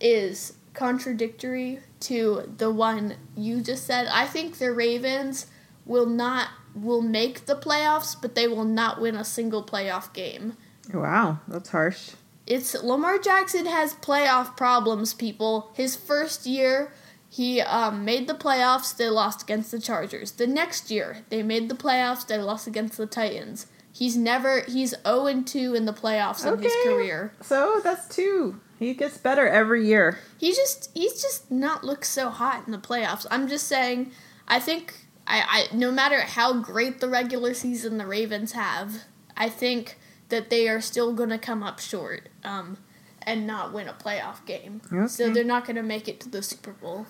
is 0.01 0.55
contradictory 0.75 1.81
to 2.01 2.53
the 2.57 2.71
one 2.71 3.17
you 3.37 3.61
just 3.61 3.87
said. 3.87 4.07
I 4.07 4.27
think 4.27 4.59
the 4.59 4.73
Ravens 4.73 5.47
will 5.85 6.07
not 6.07 6.49
will 6.75 7.03
make 7.03 7.47
the 7.47 7.57
playoffs, 7.57 8.17
but 8.21 8.35
they 8.35 8.47
will 8.47 8.65
not 8.65 9.01
win 9.01 9.17
a 9.17 9.25
single 9.25 9.65
playoff 9.65 10.13
game. 10.13 10.57
wow, 10.93 11.41
that's 11.49 11.71
harsh. 11.71 12.11
It's 12.47 12.75
Lamar 12.83 13.19
Jackson 13.19 13.67
has 13.67 13.95
playoff 13.95 14.57
problems, 14.57 15.13
people. 15.13 15.71
His 15.75 15.97
first 15.97 16.47
year, 16.47 16.93
he 17.29 17.61
um, 17.61 18.05
made 18.05 18.27
the 18.27 18.35
playoffs. 18.35 18.97
They 18.97 19.11
lost 19.11 19.43
against 19.43 19.71
the 19.71 19.81
Chargers. 19.81 20.33
The 20.33 20.47
next 20.47 20.91
year, 20.91 21.25
they 21.29 21.43
made 21.43 21.69
the 21.69 21.75
playoffs. 21.75 22.27
They 22.27 22.39
lost 22.39 22.67
against 22.67 22.97
the 22.97 23.07
Titans. 23.07 23.67
He's 23.99 24.17
never 24.17 24.61
he's 24.61 24.95
0 25.05 25.27
and 25.27 25.45
2 25.45 25.75
in 25.75 25.85
the 25.85 25.93
playoffs 25.93 26.47
in 26.47 26.63
his 26.63 26.73
career. 26.85 27.33
So 27.41 27.81
that's 27.83 28.07
two. 28.15 28.61
He 28.79 28.95
gets 28.95 29.19
better 29.19 29.49
every 29.49 29.85
year. 29.89 30.21
He 30.39 30.53
just 30.53 30.91
he's 30.95 31.21
just 31.21 31.51
not 31.51 31.83
looked 31.83 32.07
so 32.07 32.31
hot 32.31 32.63
in 32.67 32.71
the 32.71 32.79
playoffs. 32.79 33.27
I'm 33.29 33.49
just 33.49 33.67
saying 33.67 34.13
I 34.47 34.61
think 34.61 34.95
I, 35.27 35.67
I 35.73 35.77
no 35.77 35.91
matter 35.91 36.21
how 36.21 36.53
great 36.61 37.01
the 37.01 37.09
regular 37.09 37.55
season 37.55 37.99
the 37.99 38.07
Ravens 38.07 38.53
have, 38.53 39.03
I 39.37 39.49
think 39.49 39.99
that 40.29 40.49
they 40.49 40.69
are 40.69 40.81
still 40.81 41.13
gonna 41.13 41.37
come 41.39 41.65
up 41.65 41.81
short 41.81 42.29
um, 42.45 42.79
and 43.23 43.49
not 43.49 43.73
win 43.73 43.89
a 43.89 43.95
playoff 43.95 44.47
game. 44.47 44.81
So 45.09 45.25
they're 45.35 45.43
not 45.43 45.67
gonna 45.67 45.83
make 45.83 46.07
it 46.07 46.21
to 46.21 46.29
the 46.29 46.41
Super 46.41 46.71
Bowl. 46.73 47.09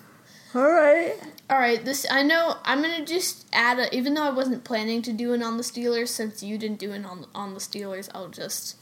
All 0.55 0.71
right. 0.71 1.15
All 1.49 1.57
right, 1.59 1.83
this 1.83 2.05
I 2.09 2.23
know 2.23 2.57
I'm 2.63 2.81
gonna 2.81 3.05
just 3.05 3.45
add 3.53 3.79
a 3.79 3.95
even 3.95 4.13
though 4.13 4.23
I 4.23 4.29
wasn't 4.31 4.63
planning 4.63 5.01
to 5.03 5.13
do 5.13 5.33
it 5.33 5.41
on 5.43 5.57
the 5.57 5.63
Steelers 5.63 6.09
since 6.09 6.41
you 6.43 6.57
didn't 6.57 6.79
do 6.79 6.91
it 6.91 7.05
on 7.05 7.25
on 7.35 7.53
the 7.53 7.59
Steelers, 7.59 8.09
I'll 8.13 8.29
just 8.29 8.75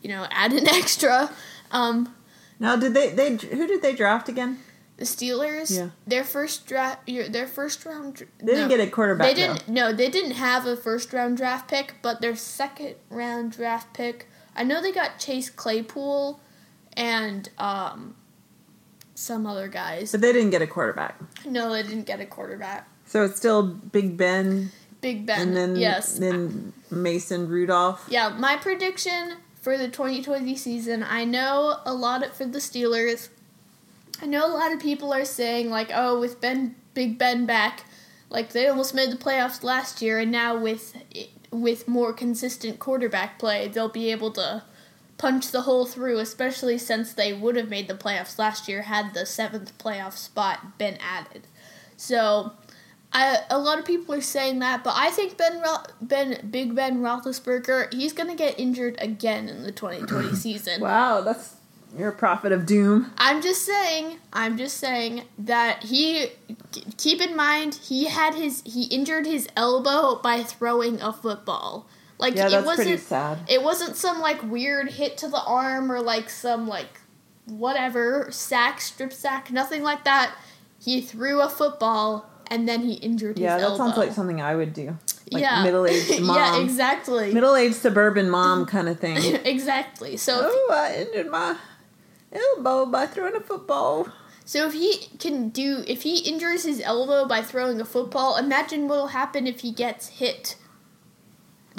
you 0.00 0.08
know 0.08 0.26
add 0.30 0.52
an 0.52 0.68
extra. 0.68 1.30
Um, 1.70 2.14
Now, 2.58 2.76
did 2.76 2.94
they 2.94 3.10
they 3.10 3.30
who 3.36 3.66
did 3.66 3.82
they 3.82 3.94
draft 3.94 4.28
again? 4.28 4.58
The 4.98 5.04
Steelers, 5.04 5.76
Yeah. 5.76 5.88
their 6.06 6.22
first 6.22 6.66
draft, 6.66 7.06
their 7.06 7.46
first 7.48 7.84
round. 7.84 8.24
They 8.38 8.46
didn't 8.46 8.68
no. 8.68 8.76
get 8.76 8.86
a 8.86 8.90
quarterback. 8.90 9.26
They 9.26 9.34
didn't. 9.34 9.68
No, 9.68 9.92
they 9.92 10.08
didn't 10.08 10.32
have 10.32 10.66
a 10.66 10.76
first 10.76 11.12
round 11.12 11.36
draft 11.36 11.68
pick, 11.68 11.94
but 12.02 12.20
their 12.20 12.36
second 12.36 12.96
round 13.10 13.52
draft 13.52 13.94
pick. 13.94 14.28
I 14.54 14.62
know 14.64 14.80
they 14.82 14.92
got 14.92 15.18
Chase 15.18 15.50
Claypool, 15.50 16.38
and 16.92 17.48
um, 17.58 18.14
some 19.14 19.46
other 19.46 19.68
guys. 19.68 20.12
But 20.12 20.20
they 20.20 20.32
didn't 20.32 20.50
get 20.50 20.62
a 20.62 20.66
quarterback. 20.66 21.20
No, 21.44 21.72
they 21.72 21.82
didn't 21.82 22.06
get 22.06 22.20
a 22.20 22.26
quarterback. 22.26 22.88
So 23.06 23.24
it's 23.24 23.36
still 23.36 23.62
Big 23.62 24.16
Ben 24.16 24.70
Big 25.02 25.26
Ben. 25.26 25.40
and 25.40 25.56
then 25.56 25.76
yes. 25.76 26.18
then 26.18 26.72
Mason 26.90 27.48
Rudolph. 27.48 28.06
Yeah, 28.08 28.30
my 28.30 28.56
prediction 28.56 29.34
for 29.60 29.76
the 29.76 29.88
2020 29.88 30.56
season, 30.56 31.02
I 31.02 31.24
know 31.24 31.80
a 31.84 31.92
lot 31.92 32.24
of, 32.24 32.32
for 32.32 32.46
the 32.46 32.58
Steelers. 32.58 33.28
I 34.22 34.26
know 34.26 34.46
a 34.46 34.54
lot 34.54 34.72
of 34.72 34.80
people 34.80 35.12
are 35.12 35.24
saying 35.24 35.70
like, 35.70 35.90
"Oh, 35.92 36.18
with 36.18 36.40
Ben 36.40 36.76
Big 36.94 37.18
Ben 37.18 37.44
back, 37.44 37.84
like 38.30 38.52
they 38.52 38.68
almost 38.68 38.94
made 38.94 39.10
the 39.10 39.16
playoffs 39.16 39.62
last 39.64 40.00
year, 40.00 40.20
and 40.20 40.30
now 40.30 40.56
with 40.56 40.96
with 41.50 41.88
more 41.88 42.12
consistent 42.12 42.78
quarterback 42.78 43.38
play, 43.38 43.68
they'll 43.68 43.88
be 43.88 44.10
able 44.10 44.30
to 44.32 44.62
punch 45.22 45.50
the 45.50 45.62
hole 45.62 45.86
through. 45.86 46.18
Especially 46.18 46.76
since 46.76 47.14
they 47.14 47.32
would 47.32 47.56
have 47.56 47.70
made 47.70 47.88
the 47.88 47.94
playoffs 47.94 48.38
last 48.38 48.68
year 48.68 48.82
had 48.82 49.14
the 49.14 49.24
seventh 49.24 49.76
playoff 49.78 50.12
spot 50.12 50.76
been 50.78 50.98
added. 51.00 51.46
So. 51.96 52.52
I, 53.14 53.40
a 53.50 53.58
lot 53.58 53.78
of 53.78 53.84
people 53.84 54.14
are 54.14 54.22
saying 54.22 54.60
that, 54.60 54.82
but 54.82 54.94
I 54.96 55.10
think 55.10 55.36
Ben 55.36 55.60
Ro- 55.60 55.84
Ben 56.00 56.48
Big 56.50 56.74
Ben 56.74 57.02
Roethlisberger 57.02 57.92
he's 57.92 58.14
gonna 58.14 58.34
get 58.34 58.58
injured 58.58 58.96
again 58.98 59.50
in 59.50 59.64
the 59.64 59.70
2020 59.70 60.34
season. 60.34 60.80
Wow, 60.80 61.20
that's 61.20 61.56
you're 61.96 62.08
a 62.08 62.12
prophet 62.12 62.52
of 62.52 62.64
doom. 62.64 63.12
I'm 63.18 63.42
just 63.42 63.64
saying, 63.66 64.18
I'm 64.32 64.56
just 64.56 64.78
saying 64.78 65.24
that 65.38 65.84
he 65.84 66.28
keep 66.96 67.20
in 67.20 67.36
mind 67.36 67.74
he 67.74 68.06
had 68.06 68.34
his 68.34 68.62
he 68.64 68.84
injured 68.84 69.26
his 69.26 69.46
elbow 69.56 70.20
by 70.22 70.42
throwing 70.42 71.00
a 71.02 71.12
football. 71.12 71.86
Like 72.22 72.36
Yeah, 72.36 72.46
it 72.48 72.64
wasn't 72.64 72.86
pretty 72.88 72.96
sad. 72.96 73.38
it 73.48 73.62
wasn't 73.62 73.96
some 73.96 74.20
like 74.20 74.42
weird 74.44 74.90
hit 74.92 75.18
to 75.18 75.28
the 75.28 75.42
arm 75.42 75.90
or 75.92 76.00
like 76.00 76.30
some 76.30 76.66
like 76.66 77.00
whatever 77.46 78.28
sack, 78.30 78.80
strip 78.80 79.12
sack, 79.12 79.50
nothing 79.50 79.82
like 79.82 80.04
that. 80.04 80.34
He 80.82 81.00
threw 81.00 81.40
a 81.40 81.48
football 81.48 82.30
and 82.50 82.68
then 82.68 82.82
he 82.82 82.94
injured 82.94 83.38
Yeah, 83.38 83.54
his 83.54 83.62
that 83.62 83.70
elbow. 83.70 83.84
sounds 83.84 83.96
like 83.98 84.12
something 84.12 84.40
I 84.40 84.54
would 84.54 84.72
do. 84.72 84.96
Like 85.30 85.42
yeah. 85.42 85.62
middle-aged 85.62 86.20
mom. 86.22 86.36
yeah, 86.36 86.60
exactly. 86.60 87.32
Middle-aged 87.32 87.74
suburban 87.74 88.28
mom 88.30 88.66
kind 88.74 88.88
of 88.88 88.98
thing. 89.00 89.16
exactly. 89.44 90.16
So 90.16 90.40
oh, 90.44 90.68
I 90.72 90.94
injured 91.02 91.30
my 91.30 91.56
elbow 92.32 92.86
by 92.86 93.06
throwing 93.06 93.36
a 93.36 93.40
football. 93.40 94.08
So 94.44 94.66
if 94.66 94.72
he 94.74 95.08
can 95.18 95.48
do, 95.50 95.84
if 95.86 96.02
he 96.02 96.18
injures 96.18 96.64
his 96.64 96.80
elbow 96.80 97.26
by 97.26 97.42
throwing 97.42 97.80
a 97.80 97.84
football, 97.84 98.36
imagine 98.36 98.88
what'll 98.88 99.08
happen 99.08 99.46
if 99.46 99.60
he 99.60 99.72
gets 99.72 100.08
hit. 100.08 100.56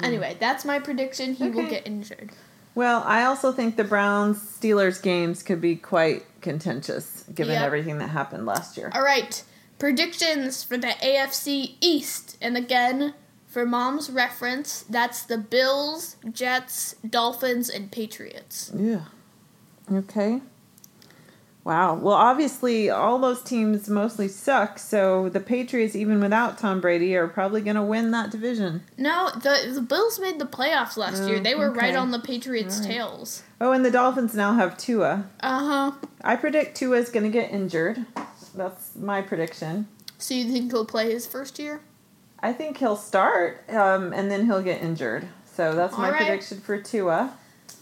Anyway, 0.02 0.36
that's 0.40 0.64
my 0.64 0.78
prediction. 0.78 1.34
He 1.34 1.48
will 1.48 1.68
get 1.68 1.86
injured. 1.86 2.30
Well, 2.74 3.02
I 3.06 3.24
also 3.24 3.52
think 3.52 3.76
the 3.76 3.84
Browns 3.84 4.38
Steelers 4.38 5.00
games 5.00 5.42
could 5.42 5.60
be 5.60 5.76
quite 5.76 6.24
contentious 6.40 7.24
given 7.34 7.54
Yep. 7.54 7.62
everything 7.62 7.98
that 7.98 8.08
happened 8.08 8.46
last 8.46 8.76
year. 8.76 8.90
All 8.92 9.02
right, 9.02 9.42
predictions 9.78 10.64
for 10.64 10.76
the 10.76 10.94
AFC 11.00 11.76
East, 11.80 12.36
and 12.40 12.56
again, 12.56 13.14
for 13.46 13.64
mom's 13.64 14.10
reference, 14.10 14.84
that's 14.90 15.22
the 15.22 15.38
Bills, 15.38 16.16
Jets, 16.32 16.96
Dolphins, 17.08 17.68
and 17.70 17.92
Patriots. 17.92 18.72
Yeah. 18.74 19.02
Okay. 19.92 20.40
Wow. 21.64 21.94
Well, 21.94 22.14
obviously, 22.14 22.90
all 22.90 23.18
those 23.18 23.42
teams 23.42 23.88
mostly 23.88 24.28
suck. 24.28 24.78
So 24.78 25.30
the 25.30 25.40
Patriots, 25.40 25.96
even 25.96 26.20
without 26.20 26.58
Tom 26.58 26.80
Brady, 26.82 27.16
are 27.16 27.26
probably 27.26 27.62
going 27.62 27.76
to 27.76 27.82
win 27.82 28.10
that 28.10 28.30
division. 28.30 28.82
No, 28.98 29.30
the 29.34 29.72
the 29.74 29.80
Bills 29.80 30.20
made 30.20 30.38
the 30.38 30.44
playoffs 30.44 30.98
last 30.98 31.22
Oh, 31.22 31.26
year. 31.26 31.40
They 31.40 31.54
were 31.54 31.70
right 31.70 31.96
on 31.96 32.10
the 32.10 32.18
Patriots' 32.18 32.80
right. 32.80 32.88
tails. 32.90 33.42
Oh, 33.60 33.72
and 33.72 33.82
the 33.84 33.90
Dolphins 33.90 34.34
now 34.34 34.52
have 34.54 34.76
Tua. 34.76 35.24
Uh 35.40 35.58
huh. 35.90 36.06
I 36.22 36.36
predict 36.36 36.76
Tua 36.76 36.98
is 36.98 37.08
going 37.08 37.24
to 37.24 37.30
get 37.30 37.50
injured. 37.50 38.04
That's 38.54 38.94
my 38.94 39.22
prediction. 39.22 39.88
So 40.18 40.34
you 40.34 40.50
think 40.52 40.70
he'll 40.70 40.84
play 40.86 41.10
his 41.10 41.26
first 41.26 41.58
year? 41.58 41.80
I 42.40 42.52
think 42.52 42.76
he'll 42.76 42.96
start, 42.96 43.64
um, 43.70 44.12
and 44.12 44.30
then 44.30 44.44
he'll 44.44 44.62
get 44.62 44.82
injured. 44.82 45.26
So 45.44 45.74
that's 45.74 45.96
my 45.96 46.06
All 46.06 46.12
right. 46.12 46.26
prediction 46.26 46.60
for 46.60 46.78
Tua 46.80 47.32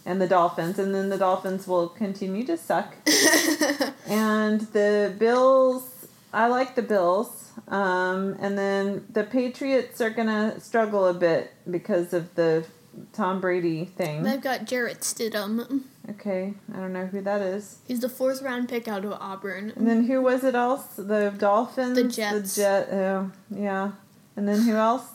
and 0.05 0.21
the 0.21 0.27
Dolphins. 0.27 0.79
And 0.79 0.93
then 0.93 1.09
the 1.09 1.17
Dolphins 1.17 1.67
will 1.67 1.87
continue 1.87 2.45
to 2.45 2.57
suck. 2.57 2.95
And 4.05 4.61
the 4.73 5.13
Bills, 5.17 6.07
I 6.33 6.47
like 6.47 6.75
the 6.75 6.81
Bills. 6.81 7.51
Um, 7.67 8.35
and 8.39 8.57
then 8.57 9.05
the 9.09 9.23
Patriots 9.23 10.01
are 10.01 10.09
going 10.09 10.27
to 10.27 10.59
struggle 10.59 11.07
a 11.07 11.13
bit 11.13 11.53
because 11.69 12.13
of 12.13 12.35
the 12.35 12.65
Tom 13.13 13.41
Brady 13.41 13.85
thing. 13.85 14.23
They've 14.23 14.41
got 14.41 14.65
Jarrett 14.65 14.99
Stidham. 14.99 15.83
Okay, 16.09 16.53
I 16.73 16.77
don't 16.77 16.91
know 16.91 17.05
who 17.05 17.21
that 17.21 17.41
is. 17.41 17.77
He's 17.87 18.01
the 18.01 18.09
fourth 18.09 18.41
round 18.41 18.67
pick 18.67 18.87
out 18.87 19.05
of 19.05 19.13
Auburn. 19.13 19.71
And 19.75 19.87
then 19.87 20.05
who 20.05 20.21
was 20.21 20.43
it 20.43 20.53
else? 20.53 20.83
The 20.97 21.33
Dolphins? 21.37 21.95
The 21.95 22.03
Jets. 22.03 22.55
The 22.55 22.61
Jet, 22.61 22.89
oh, 22.91 23.31
yeah. 23.49 23.91
And 24.35 24.47
then 24.47 24.61
who 24.63 24.73
else? 24.73 25.05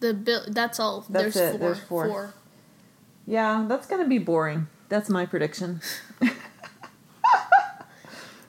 The 0.00 0.12
Bill. 0.12 0.40
That's 0.48 0.80
all. 0.80 1.06
That's 1.08 1.34
there's 1.34 1.36
it, 1.36 1.50
four. 1.52 1.58
there's 1.60 1.80
four. 1.80 2.34
Yeah, 3.26 3.64
that's 3.68 3.86
going 3.86 4.02
to 4.02 4.08
be 4.08 4.18
boring. 4.18 4.68
That's 4.88 5.08
my 5.08 5.26
prediction. 5.26 5.80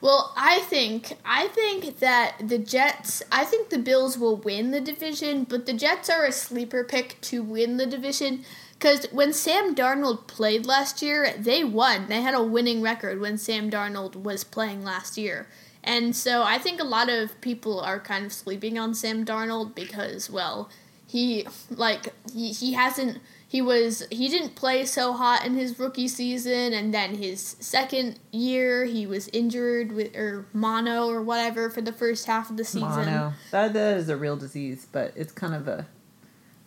Well, 0.06 0.34
I 0.38 0.60
think 0.60 1.18
I 1.26 1.48
think 1.48 1.98
that 1.98 2.36
the 2.40 2.60
Jets. 2.60 3.24
I 3.32 3.44
think 3.44 3.70
the 3.70 3.80
Bills 3.80 4.20
will 4.20 4.38
win 4.38 4.70
the 4.70 4.80
division, 4.80 5.46
but 5.46 5.66
the 5.66 5.74
Jets 5.74 6.12
are 6.12 6.26
a 6.26 6.32
sleeper 6.32 6.84
pick 6.84 7.20
to 7.22 7.42
win 7.42 7.78
the 7.78 7.88
division. 7.88 8.46
Because 8.74 9.08
when 9.12 9.34
Sam 9.34 9.74
Darnold 9.74 10.28
played 10.28 10.68
last 10.68 11.02
year, 11.02 11.34
they 11.36 11.64
won. 11.64 12.08
They 12.08 12.22
had 12.22 12.36
a 12.36 12.44
winning 12.44 12.84
record 12.84 13.20
when 13.20 13.40
Sam 13.40 13.72
Darnold 13.72 14.16
was 14.16 14.44
playing 14.44 14.84
last 14.84 15.18
year. 15.18 15.48
And 15.84 16.16
so 16.16 16.44
I 16.44 16.60
think 16.60 16.80
a 16.80 16.84
lot 16.84 17.10
of 17.10 17.42
people 17.42 17.80
are 17.80 18.00
kind 18.00 18.28
of 18.28 18.32
sleeping 18.32 18.78
on 18.78 18.94
Sam 18.94 19.26
Darnold 19.26 19.74
because, 19.74 20.30
well, 20.30 20.70
he 21.08 21.48
like 21.72 22.14
he, 22.32 22.52
he 22.52 22.74
hasn't 22.74 23.18
he 23.48 23.62
was 23.62 24.06
he 24.12 24.28
didn't 24.28 24.56
play 24.56 24.86
so 24.86 25.14
hot 25.14 25.46
in 25.46 25.54
his 25.56 25.78
rookie 25.80 26.08
season 26.08 26.74
and 26.74 26.94
then 26.94 27.16
his 27.16 27.56
second 27.60 28.20
year 28.32 28.86
he 28.86 29.06
was 29.06 29.28
injured 29.30 29.92
with 29.92 30.16
or 30.16 30.48
mono 30.54 31.08
or 31.08 31.22
whatever 31.22 31.70
for 31.70 31.82
the 31.82 31.94
first 31.94 32.26
half 32.26 32.50
of 32.50 32.58
the 32.58 32.66
season. 32.66 32.90
Mono. 32.90 33.34
That, 33.52 33.74
that 33.74 33.98
is 33.98 34.10
a 34.10 34.18
real 34.18 34.36
disease, 34.36 34.88
but 34.92 35.14
it's 35.16 35.32
kind 35.32 35.54
of 35.54 35.68
a 35.68 35.86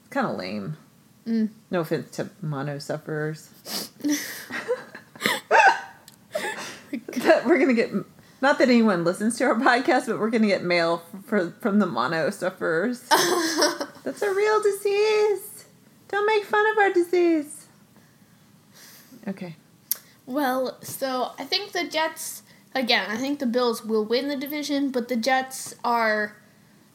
it's 0.01 0.09
kind 0.11 0.27
of 0.27 0.37
lame. 0.37 0.77
Mm. 1.27 1.51
No 1.71 1.81
offense 1.81 2.11
to 2.17 2.31
mono 2.41 2.79
sufferers. 2.79 3.51
We're 7.45 7.59
gonna 7.59 7.75
get 7.75 7.93
not 8.41 8.59
that 8.59 8.69
anyone 8.69 9.05
listens 9.05 9.37
to 9.39 9.45
our 9.45 9.55
podcast, 9.55 10.07
but 10.07 10.19
we're 10.19 10.31
gonna 10.31 10.47
get 10.47 10.63
mail 10.63 11.03
for, 11.27 11.51
from 11.61 11.79
the 11.81 11.87
mono 11.87 12.31
sufferers. 12.31 13.01
That's 14.05 14.23
a 14.23 14.33
real 14.33 14.63
disease. 14.63 15.48
Don't 16.09 16.27
make 16.27 16.45
fun 16.45 16.67
of 16.73 16.79
our 16.79 16.93
disease. 16.93 17.67
Okay. 19.27 19.57
Well, 20.27 20.79
so 20.83 21.33
I 21.39 21.45
think 21.45 21.73
the 21.73 21.85
Jets 21.85 22.43
again, 22.75 23.11
I 23.11 23.17
think 23.17 23.39
the 23.39 23.47
Bills 23.47 23.85
will 23.85 24.05
win 24.05 24.29
the 24.29 24.37
division, 24.37 24.91
but 24.91 25.09
the 25.09 25.17
Jets 25.17 25.75
are 25.85 26.37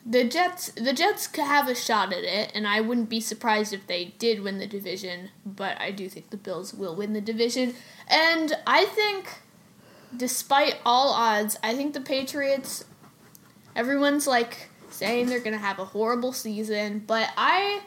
the 0.06 0.24
Jets 0.24 0.72
the 0.72 0.94
Jets 0.94 1.28
could 1.28 1.46
have 1.46 1.68
a 1.68 1.76
shot 1.76 2.12
at 2.12 2.24
it 2.24 2.52
and 2.54 2.68
I 2.68 2.82
wouldn't 2.82 3.10
be 3.10 3.22
surprised 3.22 3.72
if 3.72 3.88
they 3.88 4.14
did 4.18 4.42
win 4.42 4.58
the 4.58 4.68
division, 4.68 5.30
but 5.46 5.80
I 5.80 5.92
do 5.92 6.10
think 6.10 6.30
the 6.30 6.38
Bills 6.38 6.74
will 6.74 6.96
win 6.96 7.14
the 7.14 7.22
division. 7.22 7.76
And 8.08 8.54
I 8.68 8.86
think 8.86 9.42
despite 10.16 10.80
all 10.86 11.14
odds, 11.14 11.58
I 11.64 11.74
think 11.76 11.94
the 11.94 12.02
Patriots 12.02 12.84
everyone's 13.76 14.28
like 14.28 14.70
saying 14.90 15.28
they're 15.28 15.40
going 15.40 15.54
to 15.54 15.60
have 15.60 15.80
a 15.80 15.86
horrible 15.86 16.34
season, 16.34 17.04
but 17.08 17.30
I 17.38 17.82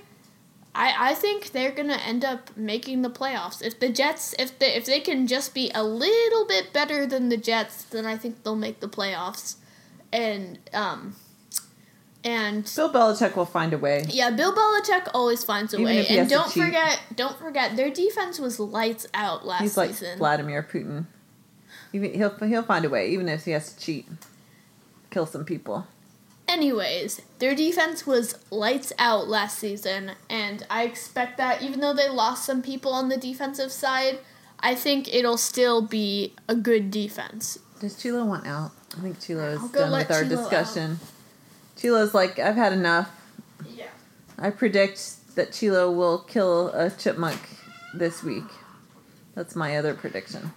I, 0.77 1.11
I 1.11 1.15
think 1.15 1.53
they're 1.53 1.73
gonna 1.73 1.95
end 2.07 2.23
up 2.23 2.55
making 2.55 3.01
the 3.01 3.09
playoffs. 3.09 3.63
If 3.63 3.81
the 3.81 3.89
Jets, 3.89 4.35
if 4.39 4.59
they 4.59 4.75
if 4.75 4.85
they 4.85 5.01
can 5.01 5.27
just 5.27 5.55
be 5.55 5.71
a 5.75 5.83
little 5.83 6.47
bit 6.47 6.73
better 6.75 7.07
than 7.07 7.31
the 7.31 7.39
Jets, 7.39 7.85
then 7.85 8.05
I 8.05 8.19
think 8.19 8.45
they'll 8.45 8.57
make 8.57 8.81
the 8.81 8.89
playoffs. 8.89 9.57
And 10.13 10.59
um, 10.75 11.17
and 12.23 12.71
Bill 12.77 12.93
Belichick 12.93 13.37
will 13.37 13.47
find 13.47 13.73
a 13.73 13.79
way. 13.79 14.05
yeah, 14.09 14.31
Bill 14.31 14.53
Belichick 14.53 15.09
always 15.15 15.45
finds 15.45 15.73
a 15.73 15.79
Even 15.79 15.87
way. 15.87 16.07
And 16.09 16.29
don't 16.29 16.53
forget, 16.53 17.01
don't 17.15 17.39
forget, 17.39 17.77
their 17.77 17.91
defense 17.91 18.39
was 18.39 18.61
lights 18.61 19.07
out 19.15 19.47
last 19.47 19.63
He's 19.63 19.77
like 19.77 19.91
season. 19.91 20.19
Vladimir 20.19 20.63
Putin. 20.63 21.07
Even, 21.95 22.13
he'll 22.13 22.37
he'll 22.37 22.63
find 22.63 22.85
a 22.85 22.91
way, 22.91 23.11
even 23.11 23.29
if 23.31 23.47
he 23.47 23.53
has 23.53 23.73
to 23.73 23.81
cheat, 23.81 24.07
kill 25.11 25.25
some 25.25 25.47
people. 25.47 25.87
Anyways, 26.57 27.21
their 27.39 27.55
defense 27.55 28.07
was 28.07 28.39
lights 28.51 28.91
out 28.99 29.29
last 29.29 29.59
season, 29.59 30.13
and 30.31 30.65
I 30.71 30.85
expect 30.85 31.37
that 31.37 31.61
even 31.61 31.81
though 31.81 31.93
they 31.93 32.09
lost 32.09 32.47
some 32.47 32.63
people 32.63 32.95
on 32.95 33.11
the 33.11 33.19
defensive 33.19 33.71
side, 33.71 34.21
I 34.61 34.75
think 34.75 35.13
it'll 35.13 35.37
still 35.37 35.83
be 35.83 36.33
a 36.49 36.55
good 36.55 36.91
defense. 36.91 37.59
Does 37.79 38.01
Chilo 38.01 38.25
want 38.25 38.47
out? 38.47 38.71
I 38.97 39.03
think 39.03 39.21
Chilo 39.21 39.51
is 39.51 39.71
done 39.71 39.93
with 39.93 40.11
our 40.11 40.25
Chilo 40.25 40.35
discussion. 40.35 40.99
Chilo's 41.77 42.15
like, 42.15 42.39
I've 42.39 42.57
had 42.57 42.73
enough. 42.73 43.11
Yeah. 43.69 43.89
I 44.39 44.49
predict 44.49 45.35
that 45.35 45.53
Chilo 45.53 45.91
will 45.91 46.21
kill 46.21 46.69
a 46.69 46.89
chipmunk 46.89 47.39
this 47.93 48.23
week. 48.23 48.49
That's 49.35 49.55
my 49.55 49.77
other 49.77 49.93
prediction. 49.93 50.53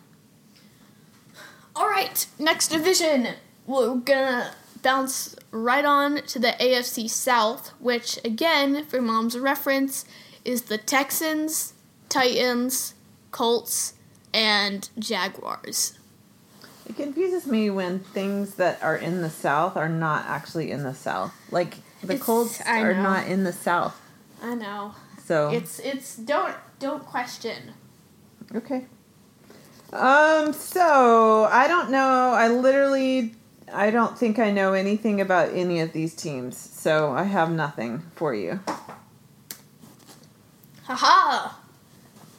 All 1.76 1.90
right, 1.90 2.26
next 2.40 2.70
division. 2.70 3.28
We're 3.68 3.96
gonna 3.96 4.54
bounce 4.82 5.36
right 5.52 5.86
on 5.86 6.24
to 6.24 6.40
the 6.40 6.56
AFC 6.60 7.10
South, 7.10 7.70
which, 7.80 8.20
again, 8.26 8.86
for 8.86 9.02
mom's 9.02 9.38
reference, 9.38 10.06
is 10.46 10.64
the 10.64 10.78
Texans, 10.78 11.74
Titans, 12.10 12.94
Colts, 13.32 13.94
and 14.34 14.90
Jaguars. 14.98 15.94
It 16.88 16.96
confuses 16.96 17.46
me 17.46 17.70
when 17.70 18.00
things 18.00 18.56
that 18.56 18.82
are 18.82 18.96
in 18.96 19.22
the 19.22 19.30
South 19.30 19.78
are 19.78 19.90
not 19.90 20.26
actually 20.26 20.72
in 20.72 20.84
the 20.84 20.96
South. 20.96 21.32
Like 21.52 21.78
the 22.02 22.14
It's- 22.14 22.26
Colts 22.26 22.62
are 22.66 22.94
not 22.96 23.28
in 23.28 23.44
the 23.44 23.54
South. 23.54 23.96
I 24.42 24.56
know. 24.56 24.96
So 25.26 25.50
It's 25.52 25.78
it's 25.80 26.16
don't 26.16 26.56
don't 26.80 27.06
question. 27.06 27.74
okay. 28.56 28.86
Um. 29.94 30.54
So 30.54 31.48
I 31.52 31.68
don't 31.68 31.92
know. 31.92 32.32
I 32.34 32.48
literally. 32.48 33.36
I 33.74 33.92
don't 33.92 34.18
think 34.18 34.40
I 34.40 34.52
know 34.52 34.74
anything 34.74 35.22
about 35.22 35.50
any 35.54 35.80
of 35.80 35.94
these 35.94 36.16
teams. 36.16 36.58
So 36.58 37.12
I 37.12 37.24
have 37.24 37.52
nothing 37.52 38.00
for 38.16 38.34
you. 38.34 38.60
Haha! 40.84 41.56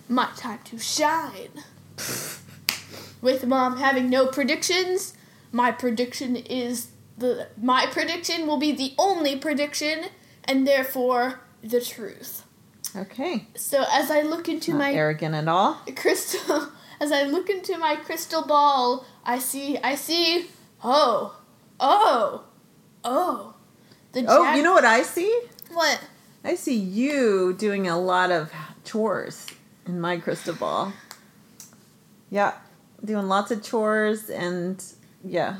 My 0.09 0.29
time 0.37 0.59
to 0.64 0.79
shine. 0.79 1.51
With 3.23 3.47
mom 3.47 3.77
having 3.77 4.09
no 4.11 4.27
predictions, 4.27 5.14
my 5.53 5.71
prediction 5.71 6.37
is 6.37 6.88
the 7.19 7.49
my 7.61 7.87
prediction 7.87 8.47
will 8.47 8.57
be 8.57 8.73
the 8.73 8.95
only 8.99 9.37
prediction 9.37 10.07
and 10.45 10.66
therefore 10.66 11.40
the 11.62 11.81
truth. 11.81 12.45
Okay. 12.97 13.47
So 13.55 13.85
as 13.93 14.11
I 14.11 14.23
look 14.23 14.49
into 14.49 14.73
Not 14.73 14.79
my 14.79 14.93
arrogant 14.93 15.35
at 15.35 15.47
all. 15.47 15.81
crystal 15.97 16.69
as 17.01 17.12
I 17.12 17.23
look 17.25 17.49
into 17.51 17.77
my 17.79 17.97
crystal 17.97 18.43
ball, 18.43 19.05
I 19.25 19.38
see 19.38 19.79
I 19.79 19.95
see 19.95 20.49
oh 20.83 21.37
oh 21.79 22.45
oh 23.05 23.55
the 24.12 24.25
Oh, 24.29 24.45
Jag- 24.45 24.57
you 24.57 24.62
know 24.62 24.73
what 24.73 24.85
I 24.85 25.03
see? 25.03 25.40
what 25.73 26.01
I 26.45 26.55
see 26.55 26.75
you 26.75 27.53
doing 27.53 27.87
a 27.87 27.99
lot 27.99 28.31
of 28.31 28.53
chores 28.85 29.47
in 29.87 30.01
my 30.01 30.16
crystal 30.16 30.55
ball. 30.55 30.93
Yeah, 32.31 32.55
doing 33.05 33.29
lots 33.29 33.51
of 33.51 33.62
chores 33.62 34.31
and 34.31 34.83
yeah. 35.25 35.57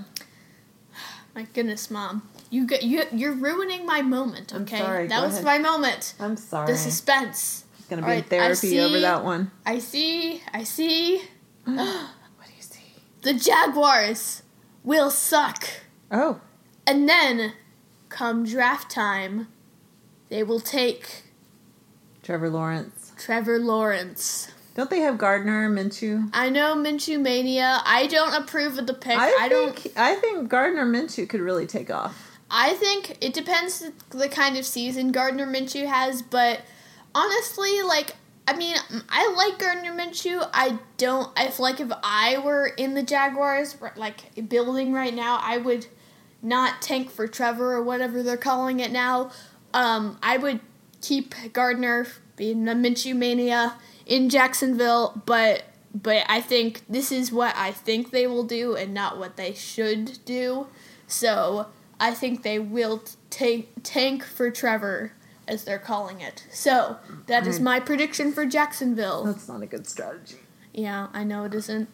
my 1.35 1.43
goodness 1.53 1.91
mom 1.91 2.29
you 2.51 2.67
get 2.67 2.83
you 2.83 3.03
you're 3.13 3.33
ruining 3.35 3.85
my 3.87 4.03
moment 4.03 4.53
I'm 4.55 4.63
okay 4.63 4.79
sorry, 4.79 5.07
that 5.09 5.23
was 5.23 5.35
ahead. 5.35 5.45
my 5.45 5.59
moment 5.59 6.15
I'm 6.19 6.37
sorry. 6.37 6.67
the 6.67 6.77
suspense 6.77 7.65
It's 7.79 7.89
gonna 7.89 8.03
be 8.03 8.09
I 8.09 8.23
therapy 8.23 8.81
over 8.81 9.01
that 9.01 9.23
one. 9.25 9.51
I 9.67 9.79
see 9.79 10.43
I 10.53 10.65
see 10.65 11.19
What 11.65 11.77
do 12.47 12.53
you 12.57 12.63
see? 12.63 12.81
the 13.23 13.35
Jaguars 13.35 14.43
will 14.85 15.11
suck 15.11 15.69
Oh, 16.11 16.41
and 16.87 17.09
then 17.09 17.53
come 18.09 18.45
draft 18.45 18.91
time 18.91 19.49
they 20.29 20.43
will 20.43 20.61
take 20.61 21.25
Trevor 22.23 22.51
Lawrence. 22.51 23.13
Trevor 23.19 23.59
Lawrence 23.59 24.51
Don't 24.75 24.91
they 24.91 25.01
have 25.01 25.19
Gardner 25.19 25.69
Minshew? 25.69 26.31
I 26.33 26.49
know 26.49 26.75
Minshew 26.75 27.21
mania. 27.21 27.81
I 27.85 28.07
don't 28.07 28.35
approve 28.35 28.79
of 28.79 28.87
the 28.87 28.95
pick. 28.95 29.19
I, 29.19 29.45
I, 29.45 29.49
don't. 29.49 29.77
think 29.77 29.99
I 29.99 30.15
think 30.15 30.49
Gardner 30.49 30.87
Minshew 30.87 31.29
could 31.29 31.41
really 31.41 31.67
take 31.67 31.91
off. 31.91 32.39
I 32.51 32.75
think 32.75 33.19
it 33.21 33.33
depends 33.33 33.85
the 34.11 34.29
kind 34.29 34.57
of 34.57 34.67
season 34.67 35.13
Gardner 35.13 35.47
Minshew 35.47 35.87
has, 35.87 36.23
but 36.23 36.63
honestly, 37.15 37.83
like 37.83 38.17
I 38.51 38.57
mean, 38.57 38.75
I 39.09 39.33
like 39.37 39.61
Gardner 39.61 39.93
Minshew. 39.93 40.49
I 40.53 40.81
don't. 40.97 41.31
I 41.37 41.51
feel 41.51 41.63
like 41.63 41.79
if 41.79 41.93
I 42.03 42.39
were 42.39 42.67
in 42.67 42.95
the 42.95 43.03
Jaguars, 43.05 43.77
like 43.95 44.49
building 44.49 44.93
right 44.93 45.15
now, 45.15 45.39
I 45.41 45.59
would 45.59 45.87
not 46.43 46.83
tank 46.83 47.13
for 47.13 47.29
Trevor 47.29 47.75
or 47.75 47.83
whatever 47.85 48.25
they're 48.25 48.37
calling 48.37 48.81
it 48.81 48.91
now. 48.91 49.31
Um, 49.73 50.19
I 50.21 50.37
would 50.37 50.59
keep 51.01 51.33
Gardner 51.53 52.09
being 52.35 52.67
a 52.67 52.73
Minshew 52.73 53.15
mania 53.15 53.77
in 54.05 54.29
Jacksonville, 54.29 55.23
but 55.27 55.63
but 55.95 56.27
I 56.29 56.41
think 56.41 56.83
this 56.89 57.13
is 57.13 57.31
what 57.31 57.55
I 57.57 57.71
think 57.71 58.11
they 58.11 58.27
will 58.27 58.43
do 58.43 58.75
and 58.75 58.93
not 58.93 59.17
what 59.17 59.37
they 59.37 59.55
should 59.55 60.19
do. 60.25 60.67
So 61.07 61.69
I 62.01 62.15
think 62.15 62.43
they 62.43 62.59
will 62.59 63.05
take 63.31 63.71
tank 63.85 64.25
for 64.25 64.51
Trevor 64.51 65.13
as 65.51 65.65
they're 65.65 65.79
calling 65.79 66.21
it. 66.21 66.45
So 66.53 66.97
that 67.27 67.47
is 67.47 67.59
my 67.59 67.81
prediction 67.81 68.33
for 68.33 68.47
Jacksonville. 68.47 69.25
That's 69.25 69.49
not 69.49 69.63
a 69.63 69.67
good 69.67 69.87
strategy. 69.87 70.37
Yeah, 70.73 71.09
I 71.13 71.25
know 71.25 71.45
it 71.45 71.55
isn't. 71.55 71.89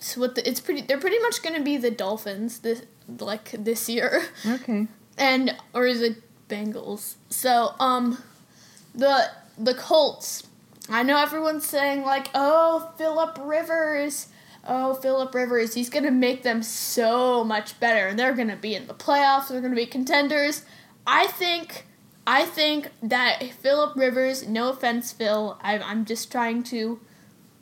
So 0.00 0.20
what 0.20 0.34
the, 0.34 0.46
it's 0.46 0.60
pretty 0.60 0.82
they're 0.82 0.98
pretty 0.98 1.20
much 1.20 1.42
going 1.42 1.54
to 1.54 1.62
be 1.62 1.76
the 1.76 1.92
Dolphins 1.92 2.58
this 2.58 2.82
like 3.06 3.52
this 3.52 3.88
year. 3.88 4.24
Okay. 4.46 4.88
And 5.18 5.54
or 5.74 5.86
is 5.86 6.00
it 6.00 6.22
Bengals? 6.48 7.16
So 7.28 7.74
um 7.78 8.16
the 8.94 9.30
the 9.58 9.74
Colts. 9.74 10.44
I 10.88 11.02
know 11.02 11.18
everyone's 11.18 11.66
saying 11.66 12.02
like, 12.02 12.30
"Oh, 12.34 12.92
Philip 12.96 13.38
Rivers. 13.42 14.28
Oh, 14.66 14.94
Philip 14.94 15.34
Rivers. 15.34 15.74
He's 15.74 15.90
going 15.90 16.04
to 16.04 16.10
make 16.10 16.44
them 16.44 16.62
so 16.62 17.44
much 17.44 17.78
better 17.78 18.06
and 18.06 18.18
they're 18.18 18.32
going 18.32 18.48
to 18.48 18.56
be 18.56 18.74
in 18.74 18.86
the 18.86 18.94
playoffs. 18.94 19.48
They're 19.48 19.60
going 19.60 19.72
to 19.72 19.76
be 19.76 19.86
contenders." 19.86 20.64
I 21.06 21.26
think 21.26 21.84
I 22.26 22.44
think 22.44 22.90
that 23.02 23.42
Philip 23.60 23.96
Rivers, 23.96 24.46
no 24.46 24.70
offense, 24.70 25.12
Phil, 25.12 25.58
I'm, 25.60 25.82
I'm 25.82 26.04
just 26.04 26.30
trying 26.30 26.62
to. 26.64 27.00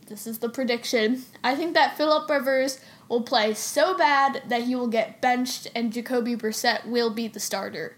This 0.07 0.27
is 0.27 0.40
the 0.40 0.49
prediction. 0.49 1.23
I 1.42 1.55
think 1.55 1.75
that 1.75 1.96
Philip 1.96 2.29
Rivers 2.29 2.81
will 3.09 3.23
play 3.23 3.55
so 3.55 3.96
bad 3.96 4.42
that 4.49 4.62
he 4.62 4.75
will 4.75 4.88
get 4.88 5.20
benched 5.20 5.68
and 5.75 5.92
Jacoby 5.92 6.37
Brissett 6.37 6.85
will 6.87 7.11
be 7.11 7.29
the 7.29 7.40
starter. 7.40 7.96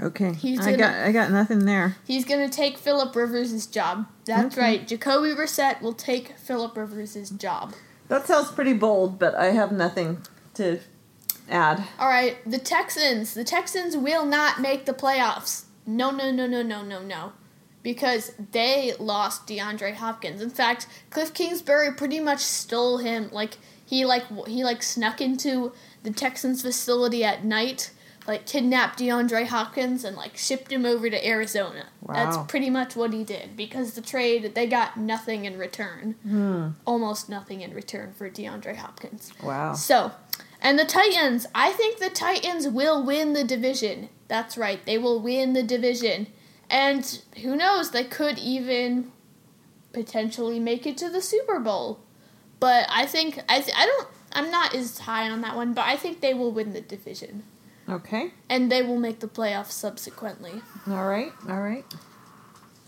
Okay. 0.00 0.32
He's 0.34 0.66
I 0.66 0.76
got 0.76 0.94
I 0.94 1.12
got 1.12 1.30
nothing 1.30 1.66
there. 1.66 1.96
He's 2.06 2.24
going 2.24 2.48
to 2.48 2.54
take 2.54 2.78
Philip 2.78 3.14
Rivers' 3.14 3.66
job. 3.66 4.06
That's 4.24 4.56
Okay. 4.56 4.60
right. 4.62 4.88
Jacoby 4.88 5.30
Brissett 5.34 5.82
will 5.82 5.92
take 5.92 6.38
Philip 6.38 6.76
Rivers' 6.76 7.30
job. 7.30 7.74
That 8.08 8.26
sounds 8.26 8.50
pretty 8.50 8.72
bold, 8.74 9.18
but 9.18 9.34
I 9.34 9.46
have 9.46 9.72
nothing 9.72 10.22
to 10.54 10.80
add. 11.52 11.84
All 11.98 12.08
right, 12.08 12.38
the 12.48 12.58
Texans. 12.58 13.34
The 13.34 13.44
Texans 13.44 13.96
will 13.96 14.24
not 14.24 14.60
make 14.60 14.86
the 14.86 14.92
playoffs. 14.94 15.64
No, 15.86 16.10
no, 16.10 16.30
no, 16.30 16.46
no, 16.46 16.62
no, 16.62 16.82
no, 16.82 17.02
no. 17.02 17.32
Because 17.82 18.32
they 18.52 18.94
lost 18.98 19.46
DeAndre 19.46 19.94
Hopkins. 19.94 20.40
In 20.40 20.50
fact, 20.50 20.86
Cliff 21.10 21.34
Kingsbury 21.34 21.92
pretty 21.92 22.20
much 22.20 22.38
stole 22.40 22.98
him. 22.98 23.28
Like 23.32 23.58
he 23.84 24.04
like 24.04 24.24
he 24.46 24.64
like 24.64 24.82
snuck 24.82 25.20
into 25.20 25.72
the 26.02 26.10
Texans 26.10 26.62
facility 26.62 27.24
at 27.24 27.44
night, 27.44 27.90
like 28.26 28.46
kidnapped 28.46 28.98
DeAndre 29.00 29.46
Hopkins 29.46 30.04
and 30.04 30.16
like 30.16 30.36
shipped 30.36 30.72
him 30.72 30.86
over 30.86 31.10
to 31.10 31.26
Arizona. 31.28 31.86
That's 32.08 32.36
pretty 32.48 32.70
much 32.70 32.94
what 32.96 33.12
he 33.12 33.24
did 33.24 33.56
because 33.56 33.94
the 33.94 34.00
trade 34.00 34.54
they 34.54 34.66
got 34.66 34.96
nothing 34.96 35.44
in 35.44 35.58
return. 35.58 36.14
Hmm. 36.22 36.68
Almost 36.84 37.28
nothing 37.28 37.60
in 37.60 37.74
return 37.74 38.12
for 38.12 38.30
DeAndre 38.30 38.76
Hopkins. 38.76 39.32
Wow. 39.42 39.74
So, 39.74 40.12
and 40.62 40.78
the 40.78 40.84
Titans, 40.86 41.46
I 41.54 41.72
think 41.72 41.98
the 41.98 42.08
Titans 42.10 42.66
will 42.68 43.04
win 43.04 43.34
the 43.34 43.44
division. 43.44 44.08
That's 44.28 44.56
right, 44.56 44.84
they 44.86 44.96
will 44.96 45.20
win 45.20 45.52
the 45.52 45.62
division. 45.62 46.28
And 46.70 47.20
who 47.42 47.54
knows, 47.54 47.90
they 47.90 48.04
could 48.04 48.38
even 48.38 49.12
potentially 49.92 50.58
make 50.58 50.86
it 50.86 50.96
to 50.98 51.10
the 51.10 51.20
Super 51.20 51.58
Bowl. 51.60 52.00
But 52.60 52.86
I 52.88 53.04
think 53.04 53.40
I 53.48 53.60
th- 53.60 53.76
I 53.76 53.84
don't 53.84 54.08
I'm 54.32 54.50
not 54.50 54.74
as 54.74 54.98
high 55.00 55.28
on 55.28 55.42
that 55.42 55.56
one, 55.56 55.74
but 55.74 55.84
I 55.84 55.96
think 55.96 56.20
they 56.20 56.32
will 56.32 56.50
win 56.52 56.72
the 56.72 56.80
division 56.80 57.42
Okay. 57.88 58.32
and 58.48 58.72
they 58.72 58.80
will 58.80 58.96
make 58.98 59.20
the 59.20 59.28
playoffs 59.28 59.72
subsequently. 59.72 60.62
All 60.88 61.06
right. 61.06 61.32
All 61.48 61.60
right. 61.60 61.84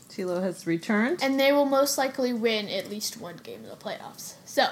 Tilo 0.08 0.40
has 0.42 0.66
returned. 0.66 1.22
And 1.22 1.38
they 1.38 1.52
will 1.52 1.64
most 1.66 1.98
likely 1.98 2.32
win 2.32 2.68
at 2.68 2.88
least 2.88 3.20
one 3.20 3.36
game 3.42 3.64
in 3.64 3.68
the 3.68 3.74
playoffs. 3.76 4.34
So, 4.44 4.68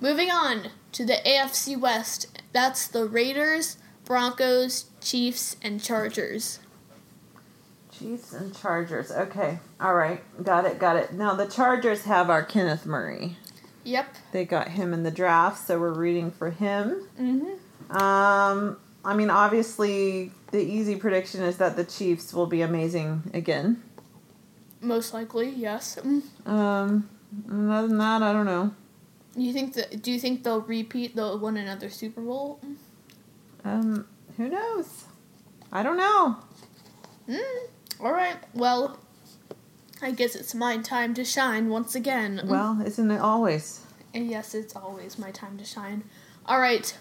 moving 0.00 0.30
on 0.30 0.70
to 0.98 1.04
the 1.04 1.20
AFC 1.24 1.78
West. 1.78 2.26
That's 2.52 2.88
the 2.88 3.04
Raiders, 3.04 3.78
Broncos, 4.04 4.86
Chiefs, 5.00 5.54
and 5.62 5.80
Chargers. 5.80 6.58
Chiefs 7.96 8.32
and 8.32 8.52
Chargers. 8.52 9.12
Okay. 9.12 9.60
All 9.80 9.94
right. 9.94 10.20
Got 10.42 10.64
it. 10.64 10.80
Got 10.80 10.96
it. 10.96 11.12
Now 11.12 11.34
the 11.34 11.46
Chargers 11.46 12.02
have 12.02 12.28
our 12.28 12.42
Kenneth 12.42 12.84
Murray. 12.84 13.36
Yep. 13.84 14.12
They 14.32 14.44
got 14.44 14.70
him 14.70 14.92
in 14.92 15.04
the 15.04 15.12
draft, 15.12 15.64
so 15.64 15.78
we're 15.78 15.92
rooting 15.92 16.32
for 16.32 16.50
him. 16.50 17.06
Mm-hmm. 17.16 17.96
Um, 17.96 18.76
I 19.04 19.14
mean, 19.14 19.30
obviously, 19.30 20.32
the 20.50 20.58
easy 20.58 20.96
prediction 20.96 21.42
is 21.42 21.58
that 21.58 21.76
the 21.76 21.84
Chiefs 21.84 22.34
will 22.34 22.46
be 22.46 22.60
amazing 22.60 23.30
again. 23.32 23.84
Most 24.80 25.14
likely, 25.14 25.50
yes. 25.50 25.96
Mm. 26.02 26.22
Um, 26.44 27.08
other 27.48 27.86
than 27.86 27.98
that, 27.98 28.22
I 28.24 28.32
don't 28.32 28.46
know. 28.46 28.74
You 29.38 29.52
think 29.52 29.74
that? 29.74 30.02
Do 30.02 30.10
you 30.10 30.18
think 30.18 30.42
they'll 30.42 30.60
repeat? 30.60 31.14
They'll 31.14 31.38
win 31.38 31.56
another 31.56 31.90
Super 31.90 32.20
Bowl? 32.20 32.60
Um, 33.64 34.06
who 34.36 34.48
knows? 34.48 35.04
I 35.72 35.82
don't 35.82 35.96
know. 35.96 36.38
Mm. 37.28 37.68
All 38.00 38.12
right. 38.12 38.36
Well, 38.54 38.98
I 40.00 40.12
guess 40.12 40.34
it's 40.34 40.54
my 40.54 40.78
time 40.78 41.14
to 41.14 41.24
shine 41.24 41.68
once 41.68 41.94
again. 41.94 42.42
Well, 42.44 42.80
isn't 42.84 43.10
it 43.10 43.20
always? 43.20 43.84
And 44.14 44.30
yes, 44.30 44.54
it's 44.54 44.74
always 44.74 45.18
my 45.18 45.30
time 45.30 45.58
to 45.58 45.64
shine. 45.64 46.04
All 46.46 46.60
right. 46.60 46.96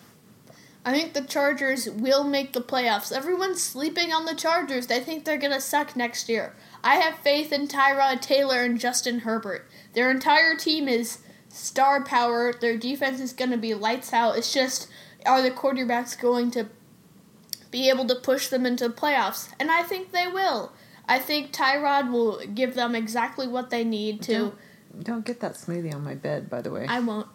I 0.86 0.92
think 0.92 1.14
the 1.14 1.22
Chargers 1.22 1.90
will 1.90 2.24
make 2.24 2.54
the 2.54 2.62
playoffs. 2.62 3.12
Everyone's 3.12 3.62
sleeping 3.62 4.14
on 4.14 4.26
the 4.26 4.36
Chargers. 4.36 4.88
They 4.88 5.00
think 5.00 5.26
they're 5.26 5.38
going 5.38 5.54
to 5.54 5.62
suck 5.62 5.96
next 5.96 6.30
year. 6.30 6.54
I 6.84 6.96
have 6.96 7.20
faith 7.20 7.52
in 7.52 7.68
Tyrod 7.68 8.22
Taylor 8.22 8.64
and 8.64 8.80
Justin 8.80 9.20
Herbert. 9.20 9.68
Their 9.94 10.10
entire 10.10 10.56
team 10.56 10.88
is 10.88 11.20
star 11.50 12.04
power. 12.04 12.54
Their 12.54 12.78
defense 12.78 13.20
is 13.20 13.34
going 13.34 13.52
to 13.52 13.58
be 13.58 13.74
lights 13.74 14.14
out. 14.14 14.38
It's 14.38 14.54
just 14.54 14.88
are 15.26 15.42
the 15.42 15.52
quarterbacks 15.52 16.20
going 16.20 16.52
to 16.52 16.68
be 17.72 17.90
able 17.90 18.06
to 18.08 18.16
push 18.16 18.48
them 18.48 18.66
into 18.66 18.88
the 18.88 18.94
playoffs? 18.94 19.50
And 19.60 19.70
I 19.72 19.84
think 19.84 20.12
they 20.12 20.28
will. 20.28 20.72
I 21.08 21.20
think 21.20 21.54
Tyrod 21.54 22.12
will 22.12 22.42
give 22.54 22.76
them 22.76 22.96
exactly 22.96 23.48
what 23.48 23.70
they 23.70 23.84
need 23.84 24.22
to. 24.24 24.34
Don't, 24.34 24.56
don't 25.04 25.26
get 25.26 25.40
that 25.40 25.54
smoothie 25.54 25.94
on 25.94 26.04
my 26.04 26.16
bed, 26.16 26.50
by 26.50 26.62
the 26.62 26.72
way. 26.72 26.86
I 26.88 27.00
won't. 27.00 27.28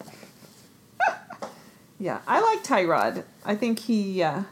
yeah, 1.98 2.20
I 2.26 2.40
like 2.40 2.64
Tyrod. 2.64 3.24
I 3.44 3.54
think 3.54 3.80
he. 3.80 4.22
Uh, 4.22 4.42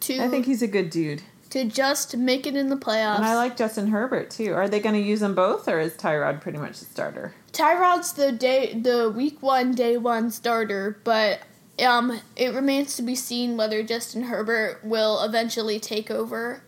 To 0.00 0.18
I 0.20 0.28
think 0.28 0.46
he's 0.46 0.62
a 0.62 0.68
good 0.68 0.90
dude. 0.90 1.22
to 1.50 1.64
just 1.64 2.16
make 2.16 2.46
it 2.46 2.56
in 2.56 2.68
the 2.70 2.76
playoffs. 2.76 3.16
And 3.16 3.26
I 3.26 3.34
like 3.36 3.56
Justin 3.56 3.88
Herbert 3.88 4.30
too. 4.30 4.54
Are 4.54 4.68
they 4.68 4.80
going 4.80 4.94
to 4.94 5.00
use 5.00 5.20
them 5.20 5.34
both, 5.34 5.68
or 5.68 5.78
is 5.78 5.94
Tyrod 5.94 6.40
pretty 6.40 6.58
much 6.58 6.78
the 6.78 6.86
starter? 6.86 7.34
Tyrod's 7.56 8.12
the 8.12 8.32
day 8.32 8.74
the 8.74 9.10
week 9.10 9.42
one 9.42 9.74
day 9.74 9.96
one 9.96 10.30
starter, 10.30 11.00
but 11.04 11.40
um 11.82 12.20
it 12.36 12.52
remains 12.54 12.96
to 12.96 13.02
be 13.02 13.14
seen 13.14 13.56
whether 13.56 13.82
Justin 13.82 14.24
Herbert 14.24 14.84
will 14.84 15.22
eventually 15.22 15.80
take 15.80 16.10
over 16.10 16.62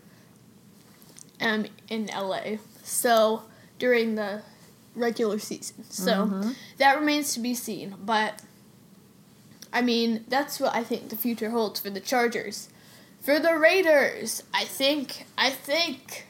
um 1.40 1.66
in 1.88 2.06
LA. 2.06 2.56
So 2.82 3.42
during 3.78 4.14
the 4.14 4.42
regular 4.94 5.38
season. 5.38 5.84
So 5.90 6.52
that 6.78 6.98
remains 6.98 7.34
to 7.34 7.40
be 7.40 7.54
seen, 7.54 7.94
but 8.02 8.42
I 9.72 9.82
mean, 9.82 10.24
that's 10.28 10.58
what 10.58 10.74
I 10.74 10.82
think 10.82 11.10
the 11.10 11.16
future 11.16 11.50
holds 11.50 11.80
for 11.80 11.90
the 11.90 12.00
Chargers. 12.00 12.70
For 13.20 13.38
the 13.38 13.58
Raiders, 13.58 14.42
I 14.54 14.64
think 14.64 15.26
I 15.36 15.50
think 15.50 16.26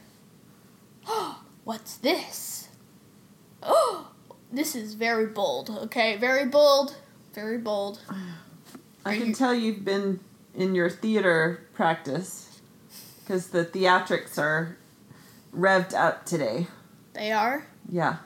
what's 1.65 1.97
this? 1.97 2.69
Oh, 3.61 4.13
this 4.53 4.75
is 4.75 4.95
very 4.95 5.27
bold. 5.27 5.71
Okay, 5.71 6.17
very 6.17 6.47
bold, 6.47 6.97
very 7.35 7.59
bold. 7.59 8.01
I 8.11 9.13
Are 9.13 9.17
can 9.17 9.29
you- 9.29 9.35
tell 9.35 9.55
you've 9.55 9.85
been 9.85 10.21
in 10.55 10.75
your 10.75 10.91
theater 10.91 11.67
practice 11.75 12.61
because 13.21 13.49
the 13.49 13.65
theatrics 13.65 14.39
are 14.39 14.77
revved 15.55 15.95
up 15.95 16.25
today. 16.27 16.67
They 17.13 17.33
are. 17.33 17.67
Yeah, 17.91 18.17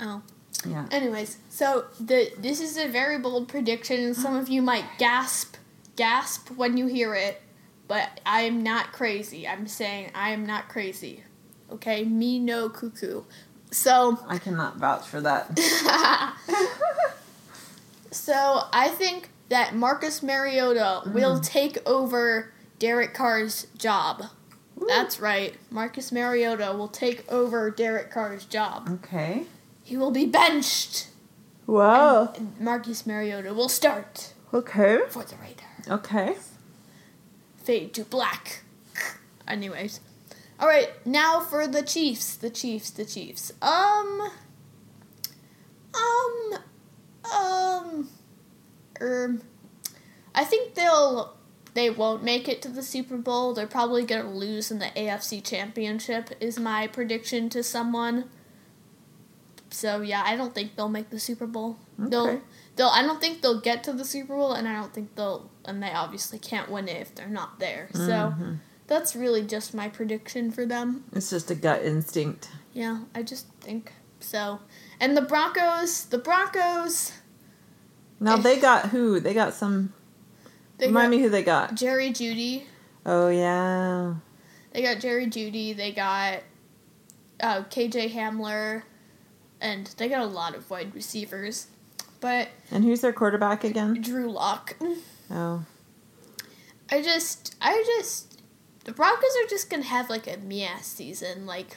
Oh. 0.00 0.22
yeah. 0.66 0.86
Anyways, 0.90 1.38
so 1.48 1.86
the 1.98 2.30
this 2.38 2.60
is 2.60 2.76
a 2.76 2.88
very 2.88 3.18
bold 3.18 3.48
prediction, 3.48 4.00
and 4.00 4.16
some 4.16 4.36
of 4.36 4.48
you 4.48 4.62
might 4.62 4.84
gasp, 4.98 5.56
gasp 5.96 6.50
when 6.50 6.76
you 6.76 6.86
hear 6.86 7.14
it. 7.14 7.42
But 7.88 8.20
I 8.24 8.42
am 8.42 8.62
not 8.62 8.92
crazy. 8.92 9.48
I'm 9.48 9.66
saying 9.66 10.10
I 10.14 10.30
am 10.30 10.46
not 10.46 10.68
crazy. 10.68 11.24
Okay, 11.72 12.04
me 12.04 12.38
no 12.38 12.68
cuckoo. 12.68 13.22
So 13.70 14.18
I 14.26 14.38
cannot 14.38 14.78
vouch 14.78 15.06
for 15.06 15.20
that. 15.20 15.58
So 18.10 18.62
I 18.72 18.88
think 18.88 19.30
that 19.48 19.74
Marcus 19.74 20.22
Mariota 20.22 21.02
mm. 21.04 21.12
will 21.12 21.40
take 21.40 21.78
over 21.86 22.52
Derek 22.78 23.14
Carr's 23.14 23.66
job. 23.78 24.24
That's 24.88 25.20
right. 25.20 25.54
Marcus 25.70 26.10
Mariota 26.10 26.72
will 26.76 26.88
take 26.88 27.30
over 27.30 27.70
Derek 27.70 28.10
Carr's 28.10 28.44
job. 28.44 28.88
Okay. 28.88 29.44
He 29.82 29.96
will 29.96 30.10
be 30.10 30.26
benched. 30.26 31.08
Wow. 31.66 32.32
And 32.34 32.58
Marcus 32.58 33.06
Mariota 33.06 33.52
will 33.52 33.68
start 33.68 34.32
Okay. 34.52 35.00
for 35.08 35.22
the 35.22 35.36
Raiders. 35.36 35.88
Okay. 35.88 36.36
Fade 37.58 37.92
to 37.94 38.04
black. 38.04 38.62
Anyways. 39.46 40.00
Alright, 40.60 41.06
now 41.06 41.40
for 41.40 41.66
the 41.66 41.82
Chiefs. 41.82 42.36
The 42.36 42.50
Chiefs, 42.50 42.90
the 42.90 43.04
Chiefs. 43.04 43.52
Um 43.62 44.30
Um 45.94 46.58
um 47.34 48.08
um 49.00 49.42
I 50.34 50.44
think 50.44 50.74
they'll 50.74 51.36
they 51.72 51.88
won't 51.88 52.22
make 52.22 52.48
it 52.48 52.60
to 52.62 52.68
the 52.68 52.82
Super 52.82 53.16
Bowl. 53.16 53.54
They're 53.54 53.66
probably 53.66 54.04
gonna 54.04 54.30
lose 54.30 54.70
in 54.70 54.78
the 54.80 54.90
AFC 54.96 55.42
championship 55.42 56.30
is 56.40 56.58
my 56.58 56.86
prediction 56.86 57.48
to 57.50 57.62
someone. 57.62 58.28
So 59.70 60.00
yeah, 60.02 60.22
I 60.26 60.36
don't 60.36 60.54
think 60.54 60.76
they'll 60.76 60.88
make 60.88 61.10
the 61.10 61.20
Super 61.20 61.46
Bowl. 61.46 61.78
Okay. 61.98 62.10
They'll 62.10 62.40
they'll 62.76 62.88
I 62.88 63.02
don't 63.02 63.20
think 63.20 63.40
they'll 63.40 63.60
get 63.60 63.82
to 63.84 63.92
the 63.92 64.04
Super 64.04 64.36
Bowl 64.36 64.52
and 64.52 64.68
I 64.68 64.74
don't 64.74 64.92
think 64.92 65.14
they'll 65.14 65.50
and 65.64 65.82
they 65.82 65.90
obviously 65.92 66.38
can't 66.38 66.70
win 66.70 66.88
it 66.88 67.00
if 67.00 67.14
they're 67.14 67.28
not 67.28 67.58
there. 67.60 67.88
So 67.94 68.34
that's 68.90 69.14
really 69.14 69.42
just 69.42 69.72
my 69.72 69.88
prediction 69.88 70.50
for 70.50 70.66
them. 70.66 71.04
It's 71.12 71.30
just 71.30 71.48
a 71.50 71.54
gut 71.54 71.82
instinct. 71.82 72.50
Yeah, 72.74 73.02
I 73.14 73.22
just 73.22 73.46
think 73.60 73.92
so. 74.18 74.60
And 74.98 75.16
the 75.16 75.22
Broncos, 75.22 76.04
the 76.06 76.18
Broncos, 76.18 77.12
Now 78.18 78.36
they 78.36 78.58
got 78.58 78.90
who? 78.90 79.20
They 79.20 79.32
got 79.32 79.54
some. 79.54 79.94
they 80.78 80.88
remind 80.88 81.12
got 81.12 81.16
me 81.16 81.22
who 81.22 81.28
they 81.30 81.42
got. 81.44 81.76
Jerry 81.76 82.10
Jeudy. 82.10 82.64
Oh 83.06 83.28
yeah. 83.28 84.14
They 84.72 84.82
got 84.82 84.98
Jerry 85.00 85.26
Jeudy. 85.26 85.74
They 85.74 85.92
got 85.92 86.40
uh, 87.40 87.62
KJ 87.70 88.12
Hamler, 88.12 88.82
and 89.60 89.86
they 89.98 90.08
got 90.08 90.22
a 90.22 90.26
lot 90.26 90.54
of 90.56 90.68
wide 90.68 90.94
receivers. 90.94 91.68
But 92.20 92.48
And 92.72 92.84
who's 92.84 93.00
their 93.00 93.12
quarterback 93.12 93.62
again? 93.64 94.00
Drew 94.02 94.30
Lock, 94.30 94.76
Oh. 95.30 95.64
I 96.92 97.02
just, 97.02 97.54
I 97.62 97.84
just, 97.96 98.29
the 98.84 98.92
Broncos 98.92 99.30
are 99.42 99.48
just 99.48 99.70
gonna 99.70 99.82
have 99.82 100.10
like 100.10 100.26
a 100.26 100.38
meh 100.38 100.78
season. 100.82 101.46
Like, 101.46 101.76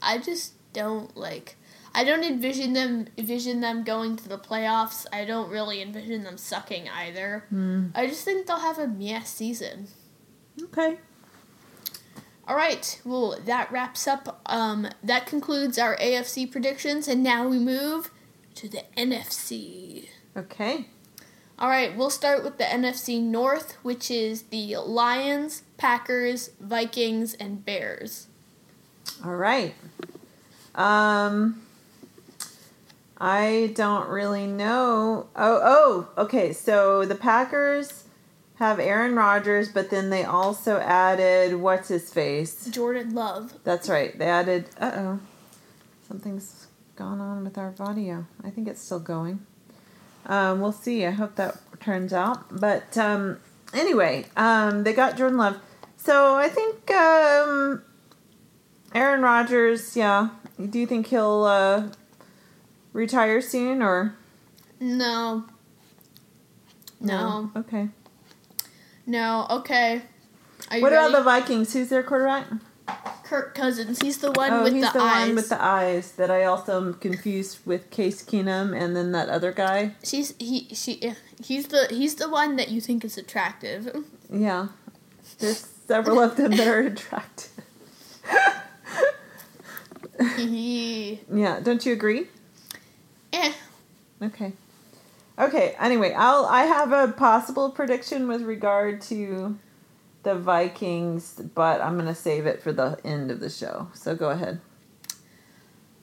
I 0.00 0.18
just 0.18 0.54
don't 0.72 1.16
like. 1.16 1.56
I 1.92 2.04
don't 2.04 2.22
envision 2.22 2.72
them 2.72 3.08
envision 3.18 3.60
them 3.60 3.82
going 3.82 4.16
to 4.16 4.28
the 4.28 4.38
playoffs. 4.38 5.06
I 5.12 5.24
don't 5.24 5.50
really 5.50 5.82
envision 5.82 6.22
them 6.24 6.38
sucking 6.38 6.88
either. 6.88 7.44
Hmm. 7.48 7.88
I 7.94 8.06
just 8.06 8.24
think 8.24 8.46
they'll 8.46 8.60
have 8.60 8.78
a 8.78 8.86
meh 8.86 9.22
season. 9.22 9.88
Okay. 10.62 10.98
All 12.46 12.56
right. 12.56 13.00
Well, 13.04 13.38
that 13.44 13.70
wraps 13.70 14.08
up. 14.08 14.40
Um, 14.46 14.88
that 15.04 15.26
concludes 15.26 15.78
our 15.78 15.96
AFC 15.96 16.50
predictions, 16.50 17.06
and 17.06 17.22
now 17.22 17.46
we 17.46 17.58
move 17.58 18.10
to 18.56 18.68
the 18.68 18.82
NFC. 18.96 20.08
Okay. 20.36 20.86
All 21.60 21.68
right. 21.68 21.94
We'll 21.94 22.08
start 22.08 22.42
with 22.42 22.56
the 22.56 22.64
NFC 22.64 23.22
North, 23.22 23.76
which 23.82 24.10
is 24.10 24.44
the 24.44 24.76
Lions, 24.76 25.62
Packers, 25.76 26.52
Vikings, 26.58 27.34
and 27.34 27.62
Bears. 27.64 28.28
All 29.24 29.36
right. 29.36 29.74
Um 30.74 31.60
I 33.20 33.72
don't 33.74 34.08
really 34.08 34.46
know. 34.46 35.26
Oh, 35.36 35.60
oh, 36.16 36.22
okay. 36.22 36.54
So 36.54 37.04
the 37.04 37.14
Packers 37.14 38.04
have 38.54 38.80
Aaron 38.80 39.14
Rodgers, 39.14 39.68
but 39.68 39.90
then 39.90 40.08
they 40.08 40.24
also 40.24 40.78
added 40.78 41.56
what's 41.56 41.88
his 41.88 42.10
face? 42.10 42.66
Jordan 42.70 43.14
Love. 43.14 43.52
That's 43.64 43.90
right. 43.90 44.18
They 44.18 44.24
added. 44.24 44.70
Uh 44.80 44.92
oh, 44.94 45.20
something's 46.08 46.68
gone 46.96 47.20
on 47.20 47.44
with 47.44 47.58
our 47.58 47.74
audio. 47.78 48.24
I 48.42 48.48
think 48.48 48.66
it's 48.66 48.80
still 48.80 49.00
going. 49.00 49.44
Um, 50.26 50.60
we'll 50.60 50.72
see. 50.72 51.04
I 51.06 51.10
hope 51.10 51.36
that 51.36 51.56
turns 51.80 52.12
out. 52.12 52.60
But 52.60 52.96
um, 52.98 53.38
anyway, 53.74 54.26
um, 54.36 54.84
they 54.84 54.92
got 54.92 55.16
Jordan 55.16 55.38
Love. 55.38 55.58
So 55.96 56.36
I 56.36 56.48
think 56.48 56.90
um, 56.90 57.82
Aaron 58.94 59.22
Rodgers. 59.22 59.96
Yeah. 59.96 60.30
Do 60.68 60.78
you 60.78 60.86
think 60.86 61.06
he'll 61.08 61.44
uh, 61.44 61.88
retire 62.92 63.40
soon 63.40 63.82
or 63.82 64.14
No. 64.78 65.44
No. 67.00 67.50
Okay. 67.56 67.88
No. 69.06 69.46
Okay. 69.50 70.02
Are 70.70 70.76
you 70.76 70.82
What 70.82 70.92
ready? 70.92 71.08
about 71.08 71.18
the 71.18 71.24
Vikings? 71.24 71.72
Who's 71.72 71.88
their 71.88 72.02
quarterback? 72.02 72.46
Kirk 73.30 73.54
Cousins? 73.54 74.00
He's 74.00 74.18
the 74.18 74.32
one 74.32 74.52
oh, 74.52 74.64
with 74.64 74.72
the 74.72 74.80
eyes. 74.80 74.82
he's 74.82 74.92
the, 74.92 74.98
the, 74.98 75.04
eyes. 75.04 75.26
one 75.28 75.34
with 75.36 75.48
the 75.50 75.62
eyes 75.62 76.12
that 76.12 76.32
I 76.32 76.44
also 76.44 76.76
am 76.78 76.94
confused 76.94 77.58
with 77.64 77.88
Case 77.90 78.24
Keenum 78.24 78.76
and 78.76 78.96
then 78.96 79.12
that 79.12 79.28
other 79.28 79.52
guy. 79.52 79.94
She's 80.02 80.34
he 80.40 80.66
she 80.74 81.14
he's 81.40 81.68
the 81.68 81.86
he's 81.90 82.16
the 82.16 82.28
one 82.28 82.56
that 82.56 82.70
you 82.70 82.80
think 82.80 83.04
is 83.04 83.16
attractive. 83.16 84.04
Yeah. 84.32 84.68
There's 85.38 85.64
several 85.86 86.18
of 86.18 86.36
them 86.36 86.56
that 86.56 86.66
are 86.66 86.80
attractive. 86.80 87.50
Yeah, 91.32 91.60
don't 91.62 91.86
you 91.86 91.94
agree? 91.94 92.26
eh. 93.32 93.52
Okay. 94.20 94.52
Okay, 95.38 95.74
anyway, 95.78 96.12
I'll 96.12 96.44
I 96.44 96.64
have 96.64 96.92
a 96.92 97.12
possible 97.12 97.70
prediction 97.70 98.28
with 98.28 98.42
regard 98.42 99.00
to 99.02 99.56
the 100.22 100.34
Vikings, 100.34 101.40
but 101.54 101.80
I'm 101.80 101.94
going 101.94 102.06
to 102.06 102.14
save 102.14 102.46
it 102.46 102.62
for 102.62 102.72
the 102.72 102.98
end 103.04 103.30
of 103.30 103.40
the 103.40 103.50
show. 103.50 103.88
So 103.94 104.14
go 104.14 104.30
ahead. 104.30 104.60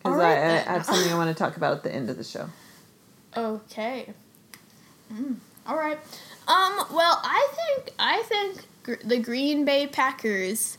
All 0.05 0.15
right, 0.15 0.37
I, 0.37 0.55
I 0.55 0.73
have 0.73 0.85
something 0.85 1.11
I 1.11 1.17
want 1.17 1.35
to 1.35 1.43
talk 1.43 1.57
about 1.57 1.73
at 1.77 1.83
the 1.83 1.93
end 1.93 2.09
of 2.09 2.17
the 2.17 2.23
show. 2.23 2.47
Okay. 3.35 4.13
Mm, 5.13 5.35
all 5.65 5.75
right. 5.75 5.97
Um. 6.47 6.85
Well, 6.93 7.19
I 7.23 7.49
think 7.55 7.93
I 7.99 8.23
think 8.23 8.61
gr- 8.83 9.03
the 9.03 9.19
Green 9.19 9.65
Bay 9.65 9.85
Packers. 9.85 10.77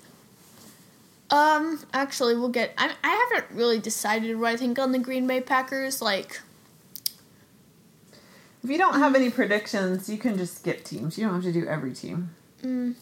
Um. 1.30 1.80
Actually, 1.92 2.36
we'll 2.36 2.48
get. 2.48 2.72
I 2.78 2.92
I 3.04 3.28
haven't 3.30 3.54
really 3.54 3.78
decided 3.78 4.38
what 4.38 4.48
I 4.48 4.56
think 4.56 4.78
on 4.78 4.92
the 4.92 4.98
Green 4.98 5.26
Bay 5.26 5.42
Packers. 5.42 6.00
Like, 6.00 6.40
If 8.64 8.70
you 8.70 8.78
don't 8.78 8.98
have 8.98 9.14
any 9.14 9.30
predictions, 9.30 10.08
you 10.08 10.16
can 10.16 10.38
just 10.38 10.56
skip 10.58 10.84
teams. 10.84 11.18
You 11.18 11.26
don't 11.26 11.34
have 11.34 11.44
to 11.44 11.52
do 11.52 11.66
every 11.66 11.92
team. 11.92 12.30
Mm. 12.62 12.94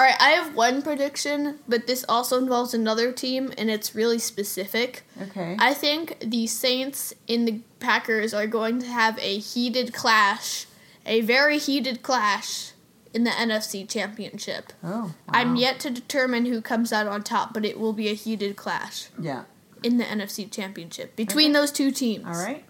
All 0.00 0.06
right, 0.06 0.16
I 0.18 0.30
have 0.30 0.54
one 0.54 0.80
prediction, 0.80 1.58
but 1.68 1.86
this 1.86 2.06
also 2.08 2.38
involves 2.38 2.72
another 2.72 3.12
team, 3.12 3.52
and 3.58 3.70
it's 3.70 3.94
really 3.94 4.18
specific. 4.18 5.02
Okay. 5.20 5.56
I 5.58 5.74
think 5.74 6.16
the 6.20 6.46
Saints 6.46 7.12
and 7.28 7.46
the 7.46 7.60
Packers 7.80 8.32
are 8.32 8.46
going 8.46 8.78
to 8.78 8.86
have 8.86 9.18
a 9.18 9.36
heated 9.36 9.92
clash, 9.92 10.64
a 11.04 11.20
very 11.20 11.58
heated 11.58 12.02
clash 12.02 12.70
in 13.12 13.24
the 13.24 13.30
NFC 13.30 13.86
Championship. 13.86 14.72
oh. 14.82 15.12
I'm 15.28 15.56
yet 15.56 15.78
to 15.80 15.90
determine 15.90 16.46
who 16.46 16.62
comes 16.62 16.94
out 16.94 17.06
on 17.06 17.22
top, 17.22 17.52
but 17.52 17.66
it 17.66 17.78
will 17.78 17.92
be 17.92 18.08
a 18.08 18.14
heated 18.14 18.56
clash 18.56 19.08
Yeah. 19.20 19.42
in 19.82 19.98
the 19.98 20.04
NFC 20.04 20.50
Championship 20.50 21.14
between 21.14 21.50
Okay. 21.50 21.60
those 21.60 21.70
two 21.72 21.90
teams. 21.90 22.24
All 22.26 22.42
right. 22.42 22.64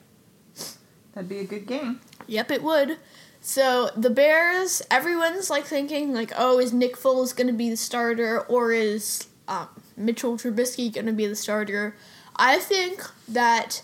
That'd 1.14 1.28
be 1.28 1.38
a 1.38 1.44
good 1.44 1.68
game. 1.68 2.00
Yep, 2.26 2.50
it 2.50 2.62
would. 2.64 2.96
So 3.40 3.90
the 3.96 4.11
Bears, 4.11 4.83
everyone's 4.90 5.48
like 5.50 5.64
thinking 5.64 6.12
like, 6.12 6.33
oh, 6.37 6.59
is 6.59 6.72
Nick 6.72 6.96
Foles 6.96 7.35
going 7.35 7.46
to 7.46 7.53
be 7.53 7.70
the 7.70 7.76
starter 7.76 8.40
or 8.42 8.72
is 8.72 9.29
um, 9.48 9.68
Mitchell 9.96 10.37
Trubisky 10.37 10.92
going 10.92 11.07
to 11.07 11.12
be 11.12 11.26
the 11.26 11.35
starter? 11.37 11.96
I 12.37 12.59
think 12.59 13.03
that 13.29 13.83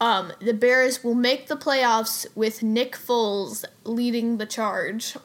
um, 0.00 0.32
the 0.40 0.54
Bears 0.54 1.04
will 1.04 1.14
make 1.14 1.46
the 1.48 1.56
playoffs 1.56 2.26
with 2.34 2.62
Nick 2.62 2.92
Foles 2.96 3.64
leading 3.84 4.38
the 4.38 4.46
charge. 4.46 5.16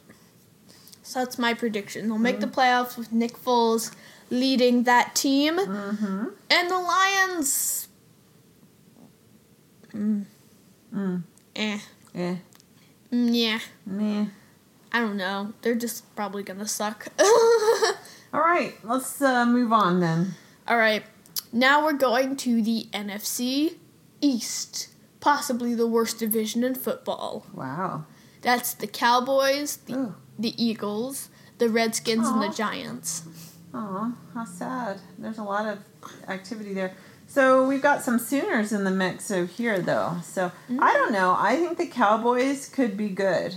So 1.02 1.20
that's 1.20 1.40
my 1.40 1.54
prediction. 1.54 2.08
They'll 2.10 2.18
make 2.18 2.40
the 2.42 2.48
playoffs 2.48 2.98
with 2.98 3.12
Nick 3.14 3.38
Foles 3.38 3.94
leading 4.32 4.84
that 4.84 5.16
team, 5.16 5.58
Mm-hmm. 5.58 6.26
and 6.50 6.70
the 6.70 6.80
Lions. 6.80 7.88
Mm, 9.94 10.26
Mm. 10.94 11.24
eh. 11.56 11.80
Yeah. 12.14 12.36
Mm, 13.16 13.30
yeah. 13.32 13.60
Meh. 13.86 14.26
I 14.92 15.00
don't 15.00 15.18
know. 15.18 15.54
They're 15.62 15.76
just 15.76 16.14
probably 16.16 16.44
gonna 16.44 16.68
suck. 16.68 17.08
All 18.34 18.42
right. 18.42 18.74
Let's 18.84 19.22
uh, 19.22 19.46
move 19.46 19.72
on 19.72 20.02
then. 20.02 20.34
All 20.68 20.78
right. 20.78 21.04
Now 21.54 21.84
we're 21.84 21.94
going 21.94 22.36
to 22.38 22.62
the 22.62 22.88
NFC 22.92 23.76
East, 24.20 24.90
possibly 25.22 25.74
the 25.74 25.88
worst 25.88 26.20
division 26.20 26.64
in 26.64 26.76
football. 26.76 27.46
Wow. 27.54 28.06
That's 28.42 28.74
the 28.74 28.88
Cowboys, 28.88 29.78
the, 29.78 30.14
the 30.38 30.62
Eagles, 30.62 31.30
the 31.58 31.70
Redskins, 31.70 32.28
and 32.28 32.42
the 32.42 32.50
Giants. 32.50 33.24
Aw, 33.74 34.12
how 34.34 34.46
sad. 34.46 35.00
There's 35.18 35.38
a 35.38 35.44
lot 35.44 35.66
of 35.66 35.80
activity 36.28 36.74
there. 36.74 36.94
So 37.36 37.68
we've 37.68 37.82
got 37.82 38.02
some 38.02 38.18
Sooners 38.18 38.72
in 38.72 38.86
the 38.86 38.92
mix 38.92 39.30
over 39.30 39.46
here, 39.46 39.82
though. 39.82 40.20
So 40.24 40.54
I 40.80 40.94
don't 40.94 41.12
know. 41.12 41.36
I 41.38 41.58
think 41.58 41.78
the 41.78 41.86
Cowboys 41.86 42.70
could 42.70 42.96
be 42.96 43.10
good 43.10 43.56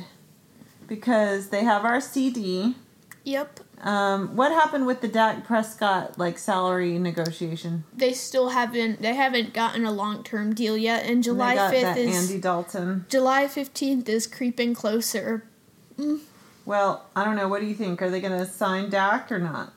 because 0.88 1.50
they 1.50 1.62
have 1.62 1.84
our 1.84 1.98
CeeDee. 1.98 2.74
Yep. 3.22 3.60
Um, 3.82 4.34
what 4.34 4.50
happened 4.50 4.88
with 4.88 5.00
the 5.00 5.06
Dak 5.06 5.46
Prescott 5.46 6.18
like 6.18 6.38
salary 6.38 6.98
negotiation? 6.98 7.84
They 7.94 8.14
still 8.14 8.48
haven't. 8.48 9.00
They 9.00 9.14
haven't 9.14 9.54
gotten 9.54 9.84
a 9.84 9.92
long 9.92 10.24
term 10.24 10.56
deal 10.56 10.76
yet, 10.76 11.08
and 11.08 11.22
July 11.22 11.70
fifth 11.70 11.82
that 11.82 11.98
is 11.98 12.16
Andy 12.30 12.40
Dalton. 12.40 13.06
July 13.08 13.46
fifteenth 13.46 14.08
is 14.08 14.26
creeping 14.26 14.74
closer. 14.74 15.44
Well, 16.66 17.06
I 17.14 17.24
don't 17.24 17.36
know. 17.36 17.46
What 17.46 17.60
do 17.60 17.68
you 17.68 17.74
think? 17.74 18.02
Are 18.02 18.10
they 18.10 18.20
going 18.20 18.36
to 18.36 18.44
sign 18.44 18.90
Dak 18.90 19.30
or 19.30 19.38
not? 19.38 19.72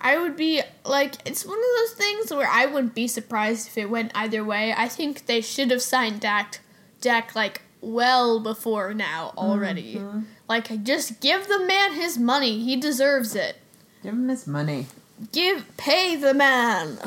I 0.00 0.18
would 0.18 0.36
be 0.36 0.62
like, 0.84 1.14
it's 1.26 1.44
one 1.44 1.58
of 1.58 1.64
those 1.78 1.92
things 1.92 2.32
where 2.32 2.48
I 2.48 2.66
wouldn't 2.66 2.94
be 2.94 3.08
surprised 3.08 3.68
if 3.68 3.78
it 3.78 3.90
went 3.90 4.12
either 4.14 4.44
way. 4.44 4.74
I 4.76 4.88
think 4.88 5.26
they 5.26 5.40
should 5.40 5.70
have 5.70 5.82
signed 5.82 6.20
Dak, 6.20 6.60
Dak 7.00 7.34
like 7.34 7.62
well 7.80 8.40
before 8.40 8.94
now 8.94 9.32
already. 9.36 9.96
Mm-hmm. 9.96 10.20
Like, 10.48 10.82
just 10.84 11.20
give 11.20 11.46
the 11.48 11.64
man 11.66 11.92
his 11.92 12.18
money. 12.18 12.60
He 12.64 12.76
deserves 12.76 13.34
it. 13.34 13.56
Give 14.02 14.14
him 14.14 14.28
his 14.28 14.46
money. 14.46 14.86
Give, 15.32 15.64
pay 15.76 16.16
the 16.16 16.32
man. 16.32 16.98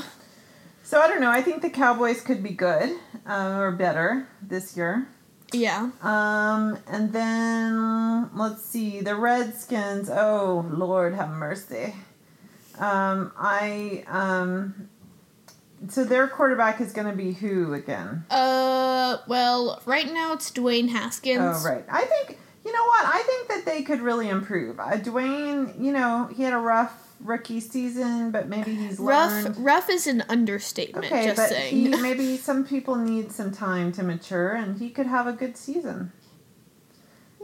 So 0.83 0.99
I 0.99 1.07
don't 1.07 1.21
know. 1.21 1.31
I 1.31 1.41
think 1.41 1.61
the 1.61 1.69
Cowboys 1.69 2.21
could 2.21 2.43
be 2.43 2.49
good 2.49 2.97
uh, 3.25 3.57
or 3.59 3.71
better 3.71 4.27
this 4.41 4.75
year. 4.75 5.07
Yeah. 5.53 5.91
Um, 6.01 6.77
and 6.87 7.13
then 7.13 8.29
let's 8.35 8.65
see 8.65 9.01
the 9.01 9.15
Redskins. 9.15 10.09
Oh 10.09 10.65
Lord, 10.69 11.13
have 11.13 11.29
mercy. 11.29 11.95
Um, 12.81 13.31
I 13.37 14.03
um, 14.07 14.89
so 15.87 16.03
their 16.03 16.27
quarterback 16.27 16.81
is 16.81 16.91
going 16.93 17.07
to 17.07 17.15
be 17.15 17.31
who 17.31 17.73
again? 17.73 18.25
Uh, 18.29 19.17
well, 19.27 19.81
right 19.85 20.11
now 20.11 20.33
it's 20.33 20.51
Dwayne 20.51 20.89
Haskins. 20.89 21.39
Oh 21.41 21.63
right, 21.69 21.85
I 21.89 22.01
think 22.05 22.37
you 22.65 22.71
know 22.73 22.85
what? 22.85 23.05
I 23.05 23.21
think 23.23 23.47
that 23.49 23.65
they 23.71 23.83
could 23.83 24.01
really 24.01 24.29
improve. 24.29 24.79
Uh, 24.79 24.91
Dwayne, 24.97 25.79
you 25.79 25.91
know, 25.93 26.29
he 26.35 26.43
had 26.43 26.53
a 26.53 26.57
rough 26.57 27.07
rookie 27.19 27.59
season, 27.59 28.31
but 28.31 28.47
maybe 28.49 28.73
he's 28.73 28.97
Rough, 28.99 29.31
learned. 29.43 29.57
rough 29.57 29.89
is 29.91 30.07
an 30.07 30.23
understatement. 30.27 31.05
Okay, 31.05 31.25
just 31.25 31.37
but 31.37 31.49
saying. 31.49 31.75
he 31.75 31.87
maybe 32.01 32.35
some 32.37 32.65
people 32.65 32.95
need 32.95 33.31
some 33.31 33.51
time 33.51 33.91
to 33.93 34.03
mature, 34.03 34.53
and 34.53 34.79
he 34.79 34.89
could 34.89 35.05
have 35.05 35.27
a 35.27 35.33
good 35.33 35.55
season. 35.55 36.11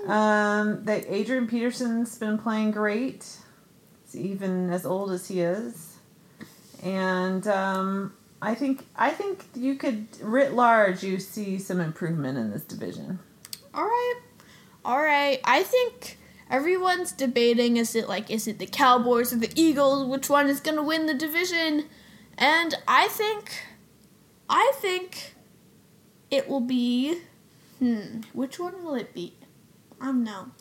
Um, 0.07 0.83
that 0.85 1.05
Adrian 1.07 1.47
Peterson's 1.47 2.17
been 2.17 2.37
playing 2.37 2.71
great, 2.71 3.37
even 4.15 4.69
as 4.69 4.85
old 4.85 5.11
as 5.11 5.27
he 5.27 5.41
is, 5.41 5.97
and 6.83 7.47
um, 7.47 8.13
I 8.41 8.53
think 8.53 8.85
I 8.95 9.09
think 9.11 9.45
you 9.55 9.75
could 9.75 10.07
writ 10.21 10.53
large 10.53 11.03
you 11.03 11.19
see 11.19 11.57
some 11.57 11.79
improvement 11.79 12.37
in 12.37 12.51
this 12.51 12.63
division. 12.63 13.19
All 13.73 13.85
right. 13.85 14.21
All 14.85 15.01
right. 15.01 15.39
I 15.43 15.63
think 15.63 16.17
everyone's 16.49 17.11
debating 17.11 17.77
is 17.77 17.95
it 17.95 18.07
like 18.07 18.29
is 18.29 18.47
it 18.47 18.59
the 18.59 18.67
Cowboys 18.67 19.33
or 19.33 19.37
the 19.37 19.51
Eagles 19.55 20.07
which 20.07 20.29
one 20.29 20.47
is 20.47 20.59
going 20.59 20.77
to 20.77 20.83
win 20.83 21.07
the 21.07 21.13
division? 21.13 21.85
And 22.37 22.75
I 22.87 23.07
think 23.07 23.51
I 24.49 24.71
think 24.75 25.33
it 26.29 26.47
will 26.47 26.61
be 26.61 27.21
hmm, 27.79 28.21
which 28.33 28.59
one 28.59 28.83
will 28.83 28.95
it 28.95 29.13
be? 29.13 29.33
I 29.99 30.05
don't 30.05 30.23
know. 30.23 30.51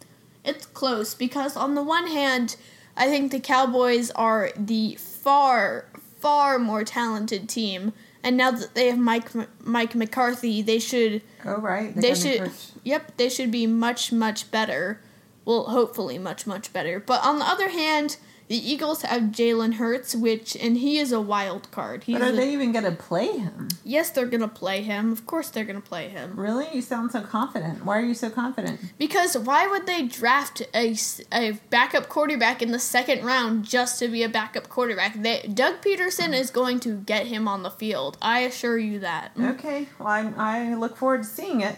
It's 0.44 0.64
close 0.64 1.14
because 1.14 1.56
on 1.56 1.74
the 1.74 1.82
one 1.82 2.06
hand, 2.06 2.56
I 2.96 3.08
think 3.08 3.32
the 3.32 3.40
Cowboys 3.40 4.10
are 4.12 4.50
the 4.56 4.96
far 4.96 5.86
far 6.18 6.58
more 6.58 6.84
talented 6.84 7.48
team. 7.48 7.92
And 8.22 8.36
now 8.36 8.50
that 8.50 8.74
they 8.74 8.88
have 8.88 8.98
Mike 8.98 9.30
Mike 9.60 9.94
McCarthy, 9.94 10.62
they 10.62 10.78
should 10.78 11.22
Oh 11.44 11.58
right, 11.58 11.94
they 11.94 12.10
new 12.10 12.14
should 12.14 12.50
yep 12.82 13.16
they 13.16 13.28
should 13.28 13.50
be 13.50 13.66
much 13.66 14.12
much 14.12 14.50
better. 14.50 15.00
Well 15.44 15.64
hopefully 15.64 16.18
much 16.18 16.46
much 16.46 16.72
better. 16.72 16.98
But 16.98 17.24
on 17.24 17.38
the 17.38 17.44
other 17.44 17.68
hand 17.68 18.16
the 18.48 18.56
eagles 18.72 19.02
have 19.02 19.22
jalen 19.24 19.74
hurts 19.74 20.14
which 20.14 20.56
and 20.56 20.76
he 20.78 20.98
is 20.98 21.10
a 21.12 21.20
wild 21.20 21.68
card 21.72 22.04
he's 22.04 22.18
But 22.18 22.22
are 22.22 22.30
a- 22.32 22.36
they 22.36 22.52
even 22.52 22.70
going 22.72 22.84
to 22.84 22.92
play 22.92 23.36
him? 23.38 23.68
yes 23.84 24.10
they're 24.10 24.26
gonna 24.26 24.46
play 24.48 24.82
him 24.82 25.10
of 25.12 25.26
course 25.26 25.48
they're 25.50 25.64
gonna 25.64 25.80
play 25.80 26.08
him 26.08 26.32
Really? 26.36 26.66
You 26.72 26.80
sound 26.82 27.10
so 27.12 27.20
confident. 27.22 27.84
Why 27.84 27.98
are 27.98 28.04
you 28.04 28.14
so 28.14 28.30
confident? 28.30 28.80
because 28.98 29.36
why 29.36 29.66
would 29.66 29.86
they 29.86 30.02
draft 30.02 30.62
a, 30.74 30.94
a 31.32 31.52
backup 31.70 32.08
quarterback 32.08 32.62
in 32.62 32.70
the 32.72 32.78
second 32.78 33.24
round 33.24 33.64
just 33.64 33.98
to 33.98 34.08
be 34.08 34.22
a 34.22 34.28
backup 34.28 34.68
quarterback 34.68 35.20
they, 35.20 35.40
doug 35.52 35.80
pederson 35.82 36.32
is 36.32 36.50
going 36.50 36.78
to 36.80 36.96
get 36.98 37.26
him 37.26 37.48
on 37.48 37.62
the 37.62 37.70
field 37.70 38.16
i 38.22 38.40
assure 38.40 38.78
you 38.78 38.98
that 39.00 39.34
mm. 39.34 39.50
Okay, 39.54 39.88
well 39.98 40.08
I, 40.08 40.32
I 40.36 40.74
look 40.74 40.96
forward 40.96 41.22
to 41.22 41.28
seeing 41.28 41.60
it. 41.62 41.76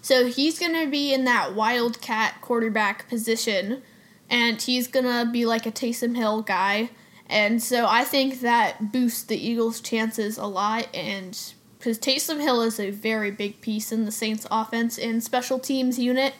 So 0.00 0.26
he's 0.26 0.58
going 0.58 0.74
to 0.74 0.90
be 0.90 1.14
in 1.14 1.24
that 1.26 1.54
wildcat 1.54 2.40
quarterback 2.40 3.08
position, 3.08 3.82
and 4.32 4.60
he's 4.60 4.88
going 4.88 5.04
to 5.04 5.30
be 5.30 5.44
like 5.44 5.66
a 5.66 5.70
Taysom 5.70 6.16
Hill 6.16 6.40
guy. 6.40 6.90
And 7.28 7.62
so 7.62 7.86
I 7.86 8.02
think 8.04 8.40
that 8.40 8.90
boosts 8.90 9.22
the 9.22 9.36
Eagles' 9.36 9.80
chances 9.80 10.38
a 10.38 10.46
lot. 10.46 10.88
And 10.94 11.38
because 11.78 11.98
Taysom 11.98 12.40
Hill 12.40 12.62
is 12.62 12.80
a 12.80 12.90
very 12.90 13.30
big 13.30 13.60
piece 13.60 13.92
in 13.92 14.06
the 14.06 14.10
Saints' 14.10 14.46
offense 14.50 14.98
and 14.98 15.22
special 15.22 15.58
teams 15.58 15.98
unit. 15.98 16.34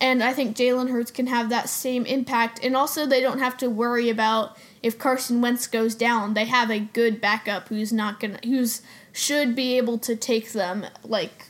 And 0.00 0.22
I 0.24 0.32
think 0.32 0.56
Jalen 0.56 0.90
Hurts 0.90 1.10
can 1.10 1.26
have 1.26 1.50
that 1.50 1.68
same 1.68 2.06
impact. 2.06 2.64
And 2.64 2.74
also, 2.74 3.06
they 3.06 3.20
don't 3.20 3.38
have 3.38 3.58
to 3.58 3.68
worry 3.68 4.08
about 4.08 4.56
if 4.82 4.98
Carson 4.98 5.40
Wentz 5.40 5.66
goes 5.66 5.94
down. 5.94 6.34
They 6.34 6.46
have 6.46 6.70
a 6.70 6.80
good 6.80 7.20
backup 7.20 7.68
who's 7.68 7.92
not 7.92 8.20
gonna, 8.20 8.40
who's 8.42 8.82
should 9.12 9.54
be 9.54 9.76
able 9.76 9.98
to 9.98 10.16
take 10.16 10.50
them 10.52 10.86
like 11.04 11.46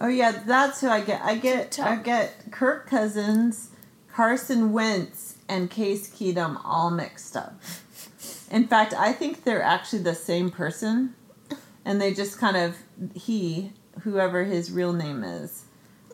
Oh 0.00 0.08
yeah, 0.08 0.42
that's 0.44 0.80
who 0.80 0.88
I 0.88 1.00
get. 1.00 1.22
I 1.22 1.36
get 1.36 1.78
I 1.78 1.96
get 1.96 2.50
Kirk 2.50 2.88
Cousins, 2.88 3.70
Carson 4.14 4.72
Wentz, 4.72 5.38
and 5.48 5.68
Case 5.68 6.08
Keenum 6.08 6.60
all 6.64 6.90
mixed 6.90 7.36
up. 7.36 7.60
In 8.48 8.68
fact, 8.68 8.94
I 8.94 9.12
think 9.12 9.42
they're 9.42 9.62
actually 9.62 10.02
the 10.02 10.14
same 10.14 10.50
person, 10.50 11.14
and 11.84 12.00
they 12.00 12.14
just 12.14 12.38
kind 12.38 12.56
of 12.56 12.76
he, 13.14 13.72
whoever 14.02 14.44
his 14.44 14.70
real 14.70 14.92
name 14.92 15.24
is, 15.24 15.64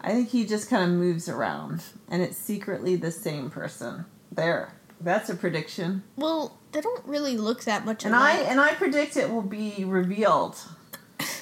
I 0.01 0.13
think 0.13 0.31
he 0.31 0.47
just 0.47 0.71
kind 0.71 0.83
of 0.83 0.91
moves 0.99 1.29
around, 1.29 1.83
and 2.09 2.23
it's 2.23 2.39
secretly 2.39 2.97
the 2.97 3.11
same 3.11 3.51
person. 3.51 4.07
There, 4.33 4.73
that's 4.99 5.29
a 5.29 5.35
prediction, 5.35 6.03
Well, 6.17 6.57
they 6.73 6.81
don't 6.81 7.05
really 7.05 7.37
look 7.37 7.65
that 7.65 7.85
much 7.85 8.05
and 8.05 8.15
I 8.15 8.37
and 8.37 8.61
I 8.61 8.75
predict 8.75 9.17
it 9.17 9.29
will 9.29 9.43
be 9.43 9.85
revealed 9.85 10.57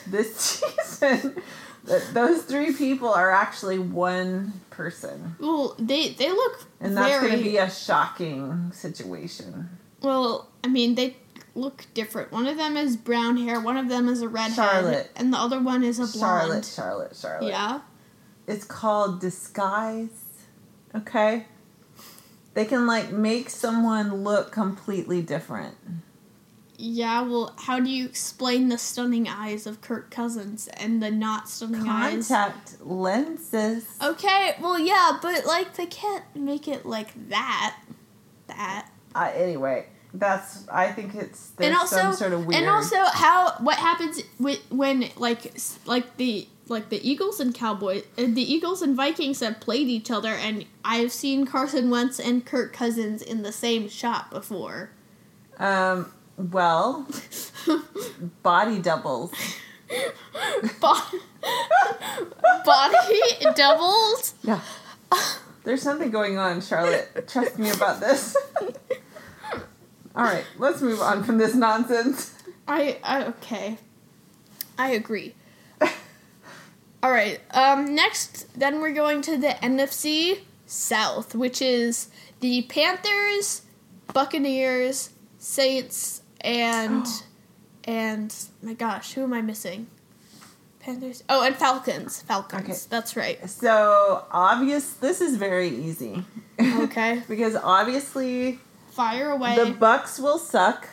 this 0.06 0.34
season 0.80 1.36
Th- 1.88 2.02
Those 2.12 2.42
three 2.42 2.72
people 2.72 3.08
are 3.08 3.30
actually 3.30 3.78
one 3.78 4.52
person. 4.70 5.36
Well, 5.40 5.74
they 5.78 6.10
they 6.10 6.30
look 6.30 6.66
And 6.80 6.96
that's 6.96 7.08
very 7.08 7.28
going 7.28 7.38
to 7.42 7.44
be 7.50 7.56
a 7.56 7.70
shocking 7.70 8.70
situation. 8.72 9.68
well. 10.02 10.48
I 10.64 10.68
mean, 10.68 10.94
they 10.96 11.16
look 11.54 11.86
different. 11.94 12.32
One 12.32 12.46
of 12.46 12.56
them 12.56 12.76
is 12.76 12.96
brown 12.96 13.36
hair. 13.36 13.60
One 13.60 13.76
of 13.76 13.88
them 13.88 14.08
is 14.08 14.22
a 14.22 14.28
redhead, 14.28 14.54
Charlotte. 14.56 15.10
and 15.16 15.32
the 15.32 15.38
other 15.38 15.60
one 15.60 15.82
is 15.84 15.98
a 15.98 16.02
blonde. 16.02 16.14
Charlotte, 16.20 16.64
Charlotte, 16.64 17.16
Charlotte. 17.16 17.48
Yeah. 17.48 17.80
It's 18.46 18.64
called 18.64 19.20
disguise. 19.20 20.24
Okay? 20.94 21.46
They 22.54 22.64
can 22.64 22.86
like 22.86 23.12
make 23.12 23.50
someone 23.50 24.24
look 24.24 24.50
completely 24.50 25.22
different. 25.22 25.76
Yeah, 26.80 27.22
well, 27.22 27.52
how 27.58 27.80
do 27.80 27.90
you 27.90 28.04
explain 28.04 28.68
the 28.68 28.78
stunning 28.78 29.26
eyes 29.26 29.66
of 29.66 29.80
Kirk 29.80 30.12
Cousins 30.12 30.68
and 30.68 31.02
the 31.02 31.10
not 31.10 31.48
stunning 31.48 31.88
eyes? 31.88 32.28
Contact 32.28 32.80
lenses. 32.80 33.84
Okay, 34.00 34.54
well, 34.60 34.78
yeah, 34.78 35.18
but 35.20 35.44
like 35.44 35.74
they 35.74 35.86
can't 35.86 36.22
make 36.36 36.68
it 36.68 36.86
like 36.86 37.30
that. 37.30 37.76
That. 38.46 38.88
Uh, 39.12 39.32
anyway, 39.34 39.86
that's. 40.14 40.68
I 40.68 40.92
think 40.92 41.16
it's 41.16 41.50
there's 41.50 41.70
and 41.70 41.76
also, 41.76 41.96
some 41.96 42.12
sort 42.12 42.32
of 42.32 42.46
weird. 42.46 42.62
and 42.62 42.70
also, 42.70 42.96
how 43.12 43.54
what 43.58 43.78
happens 43.78 44.22
with 44.38 44.60
when 44.70 45.10
like 45.16 45.52
like 45.84 46.16
the 46.16 46.46
like 46.68 46.90
the 46.90 47.08
Eagles 47.08 47.40
and 47.40 47.52
Cowboys, 47.52 48.04
uh, 48.16 48.22
the 48.22 48.52
Eagles 48.52 48.82
and 48.82 48.94
Vikings 48.94 49.40
have 49.40 49.58
played 49.58 49.88
each 49.88 50.12
other, 50.12 50.30
and 50.30 50.64
I've 50.84 51.10
seen 51.10 51.44
Carson 51.44 51.90
Wentz 51.90 52.20
and 52.20 52.46
Kirk 52.46 52.72
Cousins 52.72 53.20
in 53.20 53.42
the 53.42 53.50
same 53.50 53.88
shot 53.88 54.30
before. 54.30 54.90
um. 55.58 56.12
Well, 56.38 57.08
body 58.44 58.78
doubles. 58.78 59.32
Bo- 60.80 60.94
body 62.64 63.20
doubles. 63.56 64.34
Yeah. 64.42 64.60
There's 65.64 65.82
something 65.82 66.10
going 66.10 66.38
on, 66.38 66.60
Charlotte. 66.60 67.26
Trust 67.28 67.58
me 67.58 67.70
about 67.70 67.98
this. 68.00 68.36
All 70.14 70.24
right, 70.24 70.44
let's 70.58 70.80
move 70.80 71.00
on 71.00 71.24
from 71.24 71.38
this 71.38 71.54
nonsense. 71.54 72.34
I, 72.66 72.98
I 73.02 73.24
okay. 73.26 73.78
I 74.78 74.90
agree. 74.90 75.34
All 77.02 77.10
right. 77.10 77.40
Um 77.50 77.94
next 77.94 78.46
then 78.58 78.80
we're 78.80 78.92
going 78.92 79.22
to 79.22 79.36
the 79.36 79.56
NFC 79.62 80.40
South, 80.66 81.34
which 81.34 81.60
is 81.62 82.08
the 82.40 82.62
Panthers, 82.62 83.62
Buccaneers, 84.12 85.10
Saints 85.38 86.22
and 86.40 87.06
and 87.84 88.34
my 88.62 88.74
gosh, 88.74 89.12
who 89.14 89.22
am 89.22 89.32
I 89.32 89.42
missing? 89.42 89.88
Panthers. 90.80 91.22
Oh, 91.28 91.44
and 91.44 91.54
Falcons. 91.54 92.22
Falcons. 92.22 92.62
Okay. 92.62 92.78
That's 92.88 93.16
right. 93.16 93.50
So 93.50 94.24
obvious. 94.30 94.94
This 94.94 95.20
is 95.20 95.36
very 95.36 95.68
easy. 95.68 96.24
Okay. 96.60 97.22
because 97.28 97.56
obviously 97.56 98.58
Fire 98.90 99.30
away. 99.30 99.56
the 99.56 99.72
Bucks 99.72 100.18
will 100.18 100.38
suck. 100.38 100.88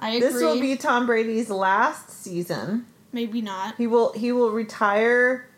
I 0.00 0.10
agree. 0.10 0.20
This 0.20 0.42
will 0.42 0.60
be 0.60 0.76
Tom 0.76 1.06
Brady's 1.06 1.50
last 1.50 2.10
season. 2.10 2.86
maybe 3.12 3.40
not. 3.40 3.76
He 3.76 3.86
will 3.86 4.12
he 4.12 4.32
will 4.32 4.50
retire 4.50 5.48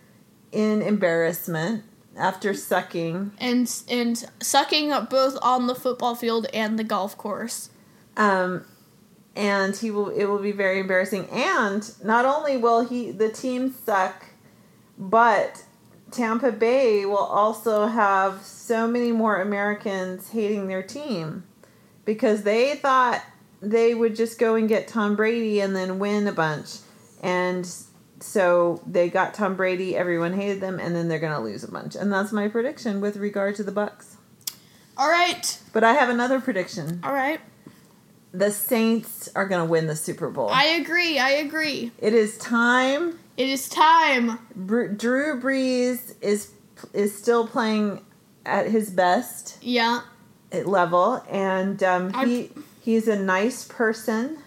in 0.52 0.82
embarrassment 0.82 1.84
after 2.16 2.54
sucking. 2.54 3.32
And 3.38 3.70
and 3.88 4.24
sucking 4.40 4.90
up 4.92 5.10
both 5.10 5.36
on 5.42 5.66
the 5.68 5.74
football 5.74 6.14
field 6.14 6.46
and 6.52 6.78
the 6.78 6.84
golf 6.84 7.16
course. 7.16 7.70
Um 8.16 8.64
and 9.36 9.76
he 9.76 9.90
will 9.90 10.08
it 10.08 10.24
will 10.24 10.38
be 10.38 10.52
very 10.52 10.80
embarrassing 10.80 11.28
and 11.30 11.94
not 12.04 12.24
only 12.24 12.56
will 12.56 12.84
he 12.86 13.12
the 13.12 13.28
team 13.28 13.72
suck 13.72 14.24
but 14.98 15.62
Tampa 16.10 16.52
Bay 16.52 17.04
will 17.04 17.16
also 17.18 17.86
have 17.86 18.42
so 18.42 18.86
many 18.86 19.12
more 19.12 19.40
Americans 19.40 20.30
hating 20.30 20.68
their 20.68 20.82
team 20.82 21.44
because 22.04 22.42
they 22.42 22.76
thought 22.76 23.22
they 23.60 23.94
would 23.94 24.14
just 24.14 24.38
go 24.38 24.54
and 24.54 24.68
get 24.68 24.88
Tom 24.88 25.16
Brady 25.16 25.60
and 25.60 25.74
then 25.74 25.98
win 25.98 26.26
a 26.26 26.32
bunch. 26.32 26.76
And 27.22 27.68
so 28.20 28.82
they 28.86 29.10
got 29.10 29.34
Tom 29.34 29.56
Brady, 29.56 29.96
everyone 29.96 30.32
hated 30.32 30.60
them, 30.60 30.78
and 30.78 30.94
then 30.94 31.08
they're 31.08 31.18
going 31.18 31.32
to 31.32 31.40
lose 31.40 31.64
a 31.64 31.70
bunch. 31.70 31.96
And 31.96 32.12
that's 32.12 32.32
my 32.32 32.48
prediction 32.48 33.00
with 33.00 33.16
regard 33.16 33.56
to 33.56 33.64
the 33.64 33.72
Bucks. 33.72 34.16
All 34.96 35.08
right. 35.08 35.60
But 35.72 35.84
I 35.84 35.94
have 35.94 36.08
another 36.08 36.40
prediction. 36.40 37.00
All 37.02 37.12
right. 37.12 37.40
The 38.36 38.50
Saints 38.50 39.30
are 39.34 39.46
going 39.46 39.64
to 39.66 39.70
win 39.70 39.86
the 39.86 39.96
Super 39.96 40.28
Bowl. 40.30 40.48
I 40.50 40.64
agree. 40.64 41.18
I 41.18 41.30
agree. 41.30 41.90
it 41.98 42.12
is 42.12 42.36
time. 42.38 43.18
It 43.36 43.48
is 43.48 43.68
time. 43.68 44.38
Br- 44.54 44.86
Drew 44.88 45.40
Brees 45.40 46.14
is 46.20 46.52
is 46.92 47.16
still 47.16 47.46
playing 47.46 48.04
at 48.44 48.66
his 48.70 48.90
best 48.90 49.56
Yeah. 49.62 50.02
level, 50.52 51.22
and 51.30 51.82
um, 51.82 52.12
he 52.26 52.50
he's 52.82 53.08
a 53.08 53.18
nice 53.18 53.64
person, 53.64 54.38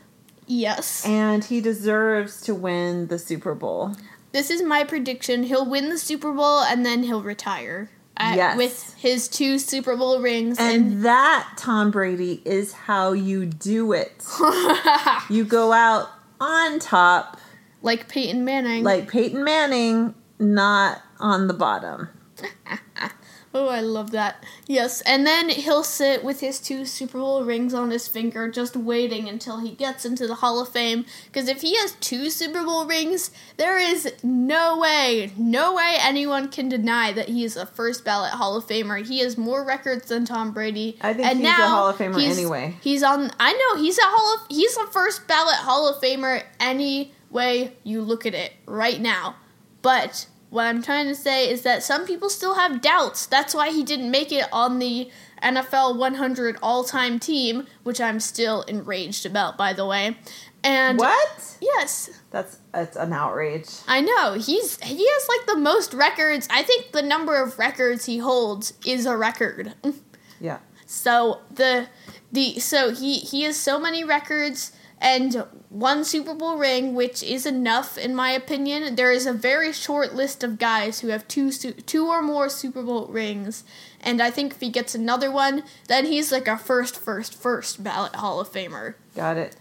Yes. 0.46 1.06
and 1.06 1.44
he 1.44 1.60
deserves 1.62 2.42
to 2.42 2.54
win 2.56 3.08
the 3.08 3.18
Super 3.20 3.56
Bowl. 3.56 3.96
This 4.32 4.52
is 4.52 4.62
my 4.62 4.84
prediction. 4.84 5.44
He'll 5.44 5.68
win 5.68 5.90
the 5.90 5.98
Super 5.98 6.32
Bowl 6.32 6.60
and 6.62 6.86
then 6.86 7.02
he'll 7.04 7.24
retire. 7.24 7.90
Uh, 8.20 8.34
Yes. 8.36 8.58
With 8.58 8.94
his 8.98 9.28
two 9.30 9.58
Super 9.60 9.96
Bowl 9.96 10.20
rings. 10.22 10.58
And 10.60 11.04
that 11.06 11.54
Tom 11.58 11.90
Brady 11.90 12.42
is 12.46 12.74
how 12.74 13.14
you 13.14 13.46
do 13.46 13.94
it. 13.94 14.26
You 15.30 15.46
go 15.46 15.72
out 15.74 16.10
on 16.42 16.80
top, 16.80 17.40
like 17.82 18.08
Peyton 18.10 18.44
Manning. 18.44 18.84
like 18.84 19.08
Peyton 19.10 19.44
Manning, 19.44 20.16
not 20.40 21.02
on 21.20 21.48
the 21.48 21.54
bottom. 21.54 22.10
oh, 23.54 23.68
I 23.68 23.82
love 23.82 24.12
that. 24.12 24.44
Yes. 24.68 25.02
And 25.02 25.26
then 25.26 25.50
he'll 25.50 25.84
sit 25.84 26.24
with 26.24 26.40
his 26.40 26.60
two 26.60 26.86
Super 26.86 27.18
Bowl 27.20 27.44
rings 27.44 27.74
on 27.74 27.92
his 27.92 28.08
finger, 28.08 28.50
just 28.50 28.76
waiting 28.76 29.28
until 29.28 29.60
he 29.60 29.72
gets 29.72 30.06
into 30.06 30.28
the 30.28 30.36
Hall 30.36 30.62
of 30.62 30.70
Fame. 30.70 31.06
Because 31.26 31.48
if 31.48 31.62
he 31.62 31.76
has 31.78 31.94
two 32.00 32.30
Super 32.30 32.64
Bowl 32.64 32.86
rings, 32.86 33.32
there 33.58 33.78
is 33.78 34.14
no 34.24 34.78
way, 34.78 35.32
no 35.38 35.76
way 35.76 35.96
anyone 36.00 36.50
can 36.50 36.70
deny 36.70 37.12
that 37.12 37.30
he 37.30 37.44
is 37.44 37.58
a 37.58 37.66
first 37.66 38.06
ballot 38.06 38.32
Hall 38.32 38.56
of 38.56 38.68
Famer. 38.68 39.06
He 39.06 39.20
has 39.20 39.38
more 39.38 39.64
records 39.66 40.08
than 40.08 40.26
Tom 40.26 40.52
Brady. 40.52 40.98
I 41.02 41.14
think 41.14 41.28
and 41.28 41.40
he's 41.40 41.48
a 41.48 41.52
Hall 41.68 41.90
of 41.90 41.98
Famer 41.98 42.20
he's- 42.20 42.38
anyway. 42.38 42.76
He's 42.82 43.04
on. 43.04 43.32
I 43.40 43.54
know 43.54 43.82
he's 43.82 43.98
a 43.98 44.04
Hall 44.04 44.36
of. 44.36 44.48
He's 44.50 44.76
a 44.78 44.88
first 44.88 45.28
ballot 45.28 45.56
Hall 45.56 45.88
of 45.88 46.02
Famer 46.02 46.44
any 46.60 47.14
way 47.30 47.74
you 47.84 48.02
look 48.02 48.26
at 48.26 48.34
it 48.34 48.54
right 48.66 49.00
now. 49.00 49.36
But 49.82 50.28
what 50.50 50.66
I'm 50.66 50.82
trying 50.82 51.08
to 51.08 51.16
say 51.16 51.50
is 51.50 51.62
that 51.62 51.84
some 51.84 52.06
people 52.06 52.30
still 52.30 52.56
have 52.56 52.82
doubts. 52.82 53.26
That's 53.26 53.54
why 53.54 53.70
he 53.70 53.84
didn't 53.84 54.10
make 54.10 54.32
it 54.32 54.46
on 54.52 54.80
the 54.80 55.10
NFL 55.44 55.98
100 55.98 56.58
all-time 56.62 57.20
team, 57.20 57.68
which 57.84 58.02
I'm 58.02 58.20
still 58.20 58.64
enraged 58.64 59.26
about, 59.26 59.58
by 59.58 59.74
the 59.74 59.86
way. 59.86 60.18
And 60.64 60.98
What? 61.00 61.58
Yes, 61.62 62.10
That's 62.32 62.58
that's 62.72 62.98
an 62.98 63.14
outrage. 63.14 63.68
I 63.88 64.02
know. 64.02 64.34
He's 64.34 64.78
he 64.82 65.08
has 65.08 65.28
like 65.30 65.46
the 65.48 65.58
most 65.58 65.94
records. 65.94 66.48
I 66.52 66.64
think 66.64 66.92
the 66.92 67.02
number 67.02 67.42
of 67.42 67.58
records 67.58 68.06
he 68.06 68.18
holds 68.18 68.74
is 68.86 69.06
a 69.06 69.16
record. 69.16 69.74
Yeah. 70.42 70.60
So 70.86 71.42
the 71.52 71.88
the 72.32 72.60
so 72.62 72.92
he 72.92 73.16
he 73.20 73.44
has 73.44 73.58
so 73.58 73.78
many 73.78 74.06
records 74.06 74.72
and 75.02 75.46
one 75.70 76.04
Super 76.04 76.34
Bowl 76.34 76.58
ring, 76.58 76.94
which 76.94 77.24
is 77.24 77.46
enough 77.46 77.98
in 77.98 78.16
my 78.16 78.32
opinion. 78.32 78.96
There 78.96 79.12
is 79.12 79.26
a 79.26 79.34
very 79.34 79.72
short 79.72 80.14
list 80.14 80.44
of 80.44 80.60
guys 80.60 81.00
who 81.00 81.08
have 81.10 81.28
two 81.28 81.52
two 81.52 82.08
or 82.08 82.22
more 82.22 82.50
Super 82.50 82.84
Bowl 82.84 83.08
rings, 83.08 83.64
and 84.02 84.22
I 84.22 84.30
think 84.32 84.54
if 84.54 84.60
he 84.60 84.70
gets 84.70 84.96
another 84.96 85.32
one, 85.32 85.64
then 85.88 86.06
he's 86.06 86.32
like 86.32 86.48
a 86.48 86.58
first 86.58 86.98
first 86.98 87.34
first 87.36 87.84
ballot 87.84 88.16
Hall 88.16 88.40
of 88.40 88.52
Famer. 88.52 88.96
Got 89.16 89.38
it. 89.38 89.56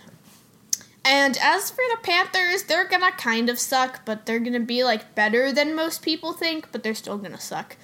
And 1.05 1.39
as 1.41 1.71
for 1.71 1.85
the 1.91 1.99
Panthers, 2.03 2.65
they're 2.65 2.89
gonna 2.89 3.13
kind 3.13 3.49
of 3.49 3.59
suck, 3.59 4.05
but 4.05 4.27
they're 4.27 4.41
gonna 4.41 4.61
be 4.61 4.85
like 4.85 5.15
better 5.15 5.53
than 5.53 5.75
most 5.75 6.03
people 6.03 6.33
think, 6.33 6.71
but 6.73 6.83
they're 6.83 6.95
still 6.95 7.19
gonna 7.19 7.41
suck 7.41 7.77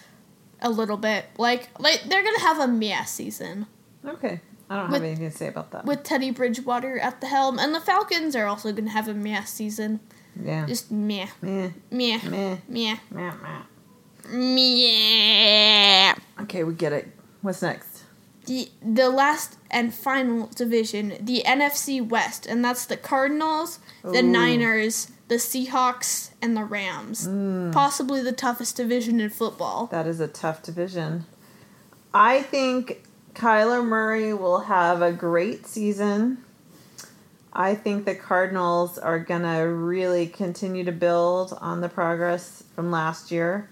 a 0.61 0.71
little 0.71 0.97
bit. 0.97 1.27
Like 1.39 1.69
like 1.79 2.03
they're 2.09 2.25
gonna 2.25 2.41
have 2.41 2.59
a 2.59 2.69
meh 2.69 3.05
season 3.05 3.67
Okay. 4.07 4.41
I 4.71 4.77
don't 4.77 4.91
With- 4.91 5.03
have 5.03 5.05
anything 5.05 5.31
to 5.31 5.37
say 5.37 5.49
about 5.49 5.71
that. 5.73 5.85
with 5.85 6.03
Teddy 6.05 6.31
Bridgewater 6.31 6.99
at 6.99 7.21
the 7.21 7.27
helm, 7.27 7.59
and 7.59 7.75
the 7.75 7.81
Falcons 7.81 8.35
are 8.35 8.47
also 8.47 8.73
gonna 8.73 8.91
have 8.91 9.09
a 9.09 9.15
meh 9.15 9.45
season. 9.45 10.01
yeah. 10.43 10.65
Just 10.67 10.91
meh, 10.91 11.27
Meh, 11.43 11.71
meh, 11.91 12.19
meh, 12.25 12.57
meh, 12.69 12.97
meh, 13.11 13.33
meh. 14.31 14.55
meh. 14.85 16.15
Okay, 16.43 16.65
we 16.65 16.75
get 16.75 16.93
it. 16.93 17.09
What's 17.43 17.63
next? 17.63 18.03
The 18.47 18.69
the 18.83 19.09
last 19.11 19.57
and 19.71 19.93
final 19.95 20.49
division, 20.49 21.15
the 21.21 21.43
NFC 21.47 22.07
West, 22.07 22.47
and 22.47 22.65
that's 22.65 22.85
the 22.87 22.97
Cardinals, 22.97 23.79
the 24.03 24.19
Ooh. 24.19 24.23
Niners, 24.23 25.09
the 25.29 25.37
Seahawks, 25.37 26.31
and 26.43 26.55
the 26.57 26.65
Rams. 26.65 27.27
Mm. 27.27 27.73
Possibly 27.73 28.23
the 28.23 28.33
toughest 28.33 28.77
division 28.77 29.21
in 29.21 29.31
football. 29.31 29.87
That 29.87 30.07
is 30.07 30.21
a 30.21 30.29
tough 30.29 30.63
division. 30.63 31.25
I 32.13 32.43
think 32.43 33.04
Kyler 33.35 33.85
Murray 33.85 34.33
will 34.33 34.61
have 34.61 35.03
a 35.03 35.13
great 35.13 35.67
season. 35.67 36.39
I 37.53 37.75
think 37.75 38.05
the 38.05 38.15
Cardinals 38.15 38.97
are 38.97 39.19
going 39.19 39.43
to 39.43 39.63
really 39.69 40.27
continue 40.27 40.85
to 40.85 40.93
build 40.93 41.57
on 41.61 41.81
the 41.81 41.89
progress 41.89 42.65
from 42.75 42.91
last 42.91 43.31
year. 43.31 43.69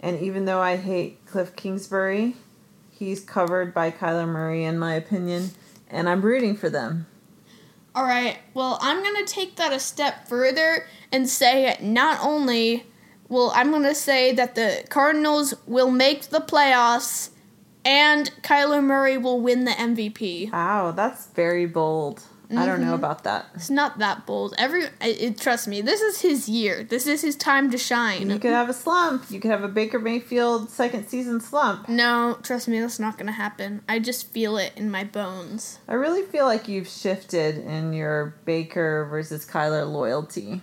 And 0.00 0.18
even 0.20 0.46
though 0.46 0.60
I 0.60 0.76
hate 0.76 1.24
Cliff 1.26 1.54
Kingsbury, 1.54 2.36
he's 2.90 3.20
covered 3.20 3.72
by 3.72 3.90
Kyler 3.90 4.26
Murray, 4.26 4.64
in 4.64 4.78
my 4.78 4.94
opinion. 4.94 5.50
And 5.88 6.08
I'm 6.08 6.22
rooting 6.22 6.56
for 6.56 6.70
them. 6.70 7.06
All 7.94 8.04
right. 8.04 8.38
Well, 8.54 8.78
I'm 8.80 9.02
going 9.02 9.24
to 9.24 9.30
take 9.30 9.56
that 9.56 9.72
a 9.72 9.78
step 9.78 10.26
further 10.26 10.86
and 11.12 11.28
say 11.28 11.76
not 11.80 12.18
only 12.22 12.86
well, 13.28 13.50
I'm 13.54 13.70
going 13.70 13.84
to 13.84 13.94
say 13.94 14.32
that 14.32 14.56
the 14.56 14.84
Cardinals 14.90 15.54
will 15.66 15.90
make 15.90 16.24
the 16.24 16.40
playoffs 16.40 17.30
and 17.84 18.30
Kyler 18.42 18.82
Murray 18.82 19.18
will 19.18 19.40
win 19.40 19.64
the 19.64 19.72
MVP. 19.72 20.52
Wow, 20.52 20.92
that's 20.92 21.26
very 21.28 21.66
bold. 21.66 22.22
Mm-hmm. 22.52 22.58
I 22.58 22.66
don't 22.66 22.80
know 22.80 22.88
mm-hmm. 22.88 22.94
about 22.96 23.24
that. 23.24 23.46
It's 23.54 23.70
not 23.70 23.98
that 23.98 24.26
bold. 24.26 24.54
Every 24.58 24.84
it, 25.00 25.38
trust 25.38 25.66
me, 25.66 25.80
this 25.80 26.02
is 26.02 26.20
his 26.20 26.50
year. 26.50 26.84
This 26.84 27.06
is 27.06 27.22
his 27.22 27.34
time 27.34 27.70
to 27.70 27.78
shine. 27.78 28.28
You 28.28 28.38
could 28.38 28.52
have 28.52 28.68
a 28.68 28.74
slump. 28.74 29.30
You 29.30 29.40
could 29.40 29.50
have 29.50 29.64
a 29.64 29.68
Baker 29.68 29.98
Mayfield 29.98 30.68
second 30.68 31.08
season 31.08 31.40
slump. 31.40 31.88
No, 31.88 32.38
trust 32.42 32.68
me, 32.68 32.78
that's 32.78 32.98
not 32.98 33.16
going 33.16 33.26
to 33.26 33.32
happen. 33.32 33.80
I 33.88 34.00
just 34.00 34.30
feel 34.32 34.58
it 34.58 34.74
in 34.76 34.90
my 34.90 35.02
bones. 35.02 35.78
I 35.88 35.94
really 35.94 36.26
feel 36.26 36.44
like 36.44 36.68
you've 36.68 36.88
shifted 36.88 37.56
in 37.56 37.94
your 37.94 38.36
Baker 38.44 39.06
versus 39.06 39.46
Kyler 39.46 39.90
loyalty. 39.90 40.60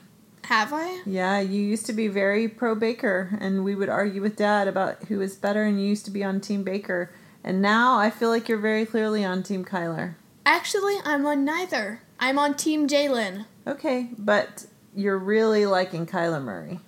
Have 0.49 0.73
I? 0.73 1.01
Yeah, 1.05 1.39
you 1.41 1.61
used 1.61 1.85
to 1.85 1.93
be 1.93 2.07
very 2.07 2.47
pro 2.47 2.73
Baker, 2.73 3.37
and 3.39 3.63
we 3.63 3.75
would 3.75 3.87
argue 3.87 4.23
with 4.23 4.35
Dad 4.35 4.67
about 4.67 5.03
who 5.03 5.19
was 5.19 5.35
better, 5.35 5.61
and 5.61 5.79
you 5.79 5.87
used 5.87 6.05
to 6.05 6.11
be 6.11 6.23
on 6.23 6.41
Team 6.41 6.63
Baker. 6.63 7.11
And 7.43 7.61
now 7.61 7.99
I 7.99 8.09
feel 8.09 8.29
like 8.29 8.49
you're 8.49 8.57
very 8.57 8.83
clearly 8.83 9.23
on 9.23 9.43
Team 9.43 9.63
Kyler. 9.63 10.15
Actually, 10.47 10.95
I'm 11.05 11.23
on 11.27 11.45
neither. 11.45 12.01
I'm 12.19 12.39
on 12.39 12.55
Team 12.55 12.87
Jalen. 12.87 13.45
Okay, 13.67 14.09
but 14.17 14.65
you're 14.95 15.19
really 15.19 15.67
liking 15.67 16.07
Kyler 16.07 16.41
Murray. 16.41 16.79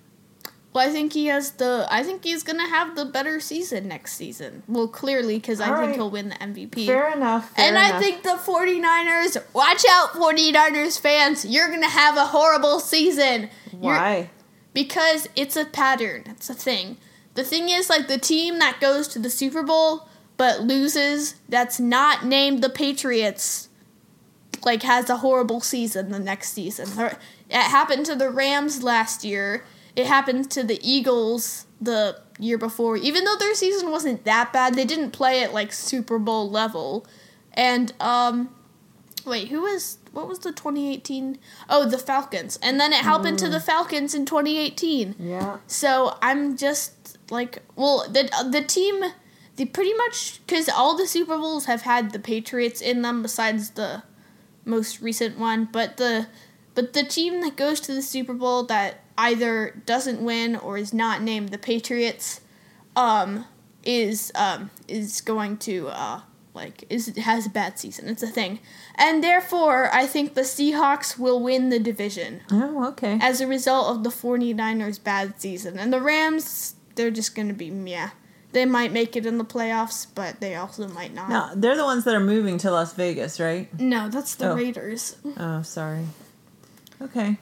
Well, 0.72 0.88
I 0.88 0.90
think 0.90 1.12
he 1.12 1.26
has 1.26 1.52
the. 1.52 1.86
I 1.90 2.02
think 2.02 2.24
he's 2.24 2.42
gonna 2.42 2.68
have 2.68 2.96
the 2.96 3.04
better 3.04 3.40
season 3.40 3.88
next 3.88 4.14
season. 4.14 4.62
Well, 4.66 4.88
clearly, 4.88 5.36
because 5.36 5.60
I 5.60 5.78
think 5.78 5.96
he'll 5.96 6.10
win 6.10 6.30
the 6.30 6.34
MVP. 6.36 6.86
Fair 6.86 7.12
enough. 7.12 7.54
Fair 7.54 7.66
and 7.66 7.76
enough. 7.76 7.94
I 7.94 7.98
think 7.98 8.22
the 8.22 8.30
49ers. 8.30 9.42
Watch 9.52 9.84
out, 9.90 10.12
49ers 10.14 10.98
fans! 10.98 11.44
You're 11.44 11.68
gonna 11.68 11.88
have 11.88 12.16
a 12.16 12.26
horrible 12.26 12.80
season. 12.80 13.50
Why? 13.70 14.16
You're, 14.16 14.30
because 14.72 15.28
it's 15.36 15.56
a 15.56 15.66
pattern. 15.66 16.24
It's 16.26 16.48
a 16.48 16.54
thing. 16.54 16.96
The 17.34 17.44
thing 17.44 17.68
is, 17.68 17.90
like 17.90 18.08
the 18.08 18.18
team 18.18 18.58
that 18.58 18.80
goes 18.80 19.08
to 19.08 19.18
the 19.18 19.30
Super 19.30 19.62
Bowl 19.62 20.08
but 20.38 20.62
loses, 20.62 21.36
that's 21.48 21.78
not 21.78 22.24
named 22.24 22.62
the 22.62 22.70
Patriots. 22.70 23.68
Like 24.64 24.82
has 24.84 25.10
a 25.10 25.18
horrible 25.18 25.60
season 25.60 26.10
the 26.10 26.18
next 26.18 26.52
season. 26.52 26.88
It 27.50 27.54
happened 27.54 28.06
to 28.06 28.14
the 28.14 28.30
Rams 28.30 28.82
last 28.82 29.24
year 29.24 29.64
it 29.96 30.06
happened 30.06 30.50
to 30.52 30.62
the 30.62 30.78
Eagles 30.82 31.66
the 31.80 32.20
year 32.38 32.58
before. 32.58 32.96
Even 32.96 33.24
though 33.24 33.36
their 33.36 33.54
season 33.54 33.90
wasn't 33.90 34.24
that 34.24 34.52
bad, 34.52 34.74
they 34.74 34.84
didn't 34.84 35.10
play 35.10 35.42
at 35.42 35.52
like 35.52 35.72
Super 35.72 36.18
Bowl 36.18 36.48
level. 36.50 37.06
And 37.52 37.92
um 38.00 38.54
wait, 39.24 39.48
who 39.48 39.62
was 39.62 39.98
what 40.12 40.28
was 40.28 40.40
the 40.40 40.52
2018? 40.52 41.38
Oh, 41.68 41.88
the 41.88 41.98
Falcons. 41.98 42.58
And 42.62 42.78
then 42.78 42.92
it 42.92 43.00
happened 43.00 43.38
mm. 43.38 43.44
to 43.44 43.48
the 43.48 43.60
Falcons 43.60 44.14
in 44.14 44.26
2018. 44.26 45.16
Yeah. 45.18 45.58
So 45.66 46.16
I'm 46.20 46.56
just 46.56 47.18
like, 47.30 47.62
well, 47.76 48.06
the 48.08 48.30
the 48.50 48.62
team 48.62 49.04
they 49.56 49.66
pretty 49.66 49.94
much 49.94 50.40
cuz 50.46 50.68
all 50.68 50.96
the 50.96 51.06
Super 51.06 51.36
Bowls 51.36 51.66
have 51.66 51.82
had 51.82 52.12
the 52.12 52.18
Patriots 52.18 52.80
in 52.80 53.02
them 53.02 53.22
besides 53.22 53.70
the 53.70 54.02
most 54.64 55.00
recent 55.00 55.38
one, 55.38 55.68
but 55.70 55.96
the 55.96 56.28
but 56.74 56.94
the 56.94 57.04
team 57.04 57.42
that 57.42 57.56
goes 57.56 57.80
to 57.80 57.92
the 57.92 58.02
Super 58.02 58.32
Bowl 58.32 58.62
that 58.64 59.01
either 59.18 59.80
doesn't 59.86 60.22
win 60.22 60.56
or 60.56 60.78
is 60.78 60.92
not 60.92 61.22
named 61.22 61.50
the 61.50 61.58
Patriots, 61.58 62.40
um, 62.96 63.46
is 63.84 64.32
um, 64.34 64.70
is 64.88 65.20
going 65.20 65.56
to 65.58 65.88
uh, 65.88 66.20
like 66.54 66.84
is 66.90 67.14
has 67.16 67.46
a 67.46 67.50
bad 67.50 67.78
season. 67.78 68.08
It's 68.08 68.22
a 68.22 68.28
thing, 68.28 68.60
and 68.96 69.22
therefore 69.22 69.92
I 69.92 70.06
think 70.06 70.34
the 70.34 70.42
Seahawks 70.42 71.18
will 71.18 71.40
win 71.42 71.70
the 71.70 71.78
division. 71.78 72.42
Oh, 72.50 72.88
okay. 72.88 73.18
As 73.20 73.40
a 73.40 73.46
result 73.46 73.96
of 73.96 74.04
the 74.04 74.10
49ers' 74.10 75.02
bad 75.02 75.40
season, 75.40 75.78
and 75.78 75.92
the 75.92 76.00
Rams, 76.00 76.74
they're 76.94 77.10
just 77.10 77.34
going 77.34 77.48
to 77.48 77.54
be 77.54 77.66
yeah. 77.66 78.10
They 78.52 78.66
might 78.66 78.92
make 78.92 79.16
it 79.16 79.24
in 79.24 79.38
the 79.38 79.46
playoffs, 79.46 80.06
but 80.14 80.40
they 80.40 80.56
also 80.56 80.86
might 80.88 81.14
not. 81.14 81.30
No, 81.30 81.50
they're 81.54 81.76
the 81.76 81.84
ones 81.84 82.04
that 82.04 82.14
are 82.14 82.20
moving 82.20 82.58
to 82.58 82.70
Las 82.70 82.92
Vegas, 82.92 83.40
right? 83.40 83.72
No, 83.80 84.10
that's 84.10 84.34
the 84.34 84.50
oh. 84.50 84.54
Raiders. 84.54 85.16
Oh, 85.38 85.62
sorry. 85.62 86.04
Okay. 87.00 87.38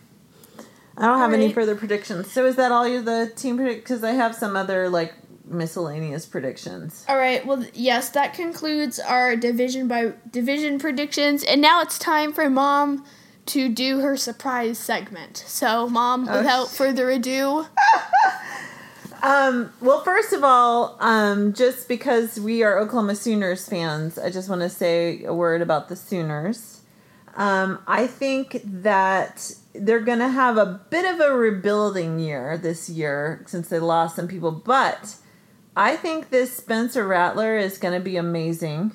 I 1.00 1.06
don't 1.06 1.18
have 1.18 1.30
right. 1.30 1.40
any 1.40 1.52
further 1.52 1.74
predictions. 1.74 2.30
So 2.30 2.44
is 2.44 2.56
that 2.56 2.72
all 2.72 2.86
you 2.86 3.00
the 3.00 3.32
team 3.34 3.56
predict? 3.56 3.84
Because 3.84 4.04
I 4.04 4.12
have 4.12 4.34
some 4.34 4.54
other 4.54 4.88
like 4.88 5.14
miscellaneous 5.46 6.26
predictions. 6.26 7.04
All 7.08 7.16
right. 7.16 7.44
Well, 7.44 7.64
yes, 7.72 8.10
that 8.10 8.34
concludes 8.34 9.00
our 9.00 9.34
division 9.34 9.88
by 9.88 10.12
division 10.30 10.78
predictions, 10.78 11.42
and 11.42 11.60
now 11.60 11.80
it's 11.80 11.98
time 11.98 12.32
for 12.32 12.48
mom 12.50 13.04
to 13.46 13.68
do 13.68 14.00
her 14.00 14.16
surprise 14.16 14.78
segment. 14.78 15.38
So, 15.46 15.88
mom, 15.88 16.28
oh, 16.28 16.38
without 16.38 16.68
sh- 16.68 16.72
further 16.72 17.10
ado. 17.10 17.66
um, 19.22 19.72
well, 19.80 20.02
first 20.04 20.32
of 20.32 20.44
all, 20.44 20.96
um, 21.00 21.52
just 21.52 21.88
because 21.88 22.38
we 22.38 22.62
are 22.62 22.78
Oklahoma 22.78 23.16
Sooners 23.16 23.68
fans, 23.68 24.18
I 24.18 24.30
just 24.30 24.48
want 24.48 24.60
to 24.62 24.68
say 24.68 25.24
a 25.24 25.34
word 25.34 25.62
about 25.62 25.88
the 25.88 25.96
Sooners. 25.96 26.82
Um, 27.36 27.78
I 27.86 28.06
think 28.06 28.60
that 28.64 29.52
they're 29.72 30.00
going 30.00 30.18
to 30.18 30.28
have 30.28 30.56
a 30.56 30.80
bit 30.90 31.04
of 31.04 31.20
a 31.20 31.34
rebuilding 31.34 32.18
year 32.18 32.58
this 32.58 32.88
year 32.88 33.44
since 33.46 33.68
they 33.68 33.78
lost 33.78 34.16
some 34.16 34.28
people, 34.28 34.50
but 34.50 35.16
I 35.76 35.96
think 35.96 36.30
this 36.30 36.56
Spencer 36.56 37.06
Rattler 37.06 37.56
is 37.56 37.78
going 37.78 37.94
to 37.94 38.04
be 38.04 38.16
amazing. 38.16 38.92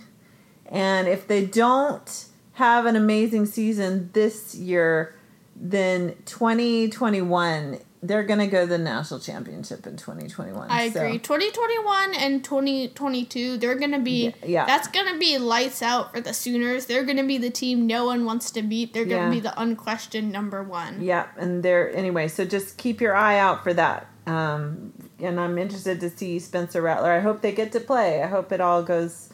And 0.65 1.07
if 1.07 1.27
they 1.27 1.45
don't 1.45 2.25
have 2.53 2.85
an 2.85 2.95
amazing 2.95 3.45
season 3.45 4.09
this 4.13 4.55
year, 4.55 5.15
then 5.55 6.15
2021 6.25 7.79
they're 8.07 8.23
going 8.23 8.39
to 8.39 8.47
go 8.47 8.61
to 8.61 8.67
the 8.67 8.77
national 8.77 9.19
championship 9.19 9.85
in 9.87 9.97
2021. 9.97 10.69
I 10.69 10.89
so. 10.89 11.01
agree. 11.01 11.19
2021 11.19 12.15
and 12.15 12.43
2022, 12.43 13.57
they're 13.57 13.75
going 13.75 13.91
to 13.91 13.99
be 13.99 14.33
yeah. 14.45 14.65
That's 14.65 14.87
going 14.87 15.11
to 15.11 15.19
be 15.19 15.37
lights 15.37 15.81
out 15.81 16.13
for 16.13 16.21
the 16.21 16.33
Sooners. 16.33 16.85
They're 16.85 17.03
going 17.03 17.17
to 17.17 17.23
be 17.23 17.37
the 17.37 17.49
team 17.49 17.87
no 17.87 18.05
one 18.05 18.25
wants 18.25 18.51
to 18.51 18.61
beat. 18.61 18.93
They're 18.93 19.05
going 19.05 19.29
to 19.29 19.35
yeah. 19.35 19.41
be 19.41 19.41
the 19.41 19.61
unquestioned 19.61 20.31
number 20.31 20.63
1. 20.63 21.01
Yeah, 21.01 21.27
and 21.37 21.63
they're 21.63 21.95
anyway, 21.95 22.27
so 22.27 22.45
just 22.45 22.77
keep 22.77 23.01
your 23.01 23.15
eye 23.15 23.37
out 23.37 23.63
for 23.63 23.73
that. 23.73 24.07
Um, 24.27 24.93
and 25.19 25.39
I'm 25.39 25.57
interested 25.57 25.99
to 26.01 26.09
see 26.09 26.39
Spencer 26.39 26.81
Rattler. 26.81 27.11
I 27.11 27.19
hope 27.19 27.41
they 27.41 27.51
get 27.51 27.71
to 27.73 27.79
play. 27.79 28.23
I 28.23 28.27
hope 28.27 28.51
it 28.51 28.61
all 28.61 28.83
goes 28.83 29.29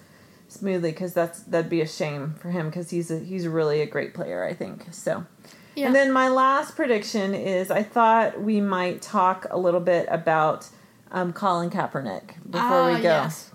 smoothly 0.48 0.92
cuz 0.92 1.14
that's 1.14 1.40
that'd 1.44 1.70
be 1.70 1.80
a 1.80 1.88
shame 1.88 2.36
for 2.38 2.50
him 2.50 2.72
cuz 2.72 2.90
he's 2.90 3.10
a, 3.10 3.20
he's 3.20 3.48
really 3.48 3.82
a 3.82 3.86
great 3.86 4.14
player, 4.14 4.44
I 4.44 4.54
think. 4.54 4.88
So 4.92 5.26
yeah. 5.76 5.88
And 5.88 5.96
then 5.96 6.12
my 6.12 6.28
last 6.28 6.76
prediction 6.76 7.34
is 7.34 7.72
I 7.72 7.84
thought 7.84 8.42
we 8.42 8.60
might 8.62 9.02
talk 9.02 9.46
a 9.50 9.58
little 9.58 9.80
bit 9.80 10.08
about 10.10 10.68
um, 11.12 11.34
Colin 11.34 11.70
Kaepernick 11.70 12.36
before 12.50 12.88
we 12.88 12.94
ah, 12.94 12.98
go. 12.98 13.02
Yes. 13.02 13.52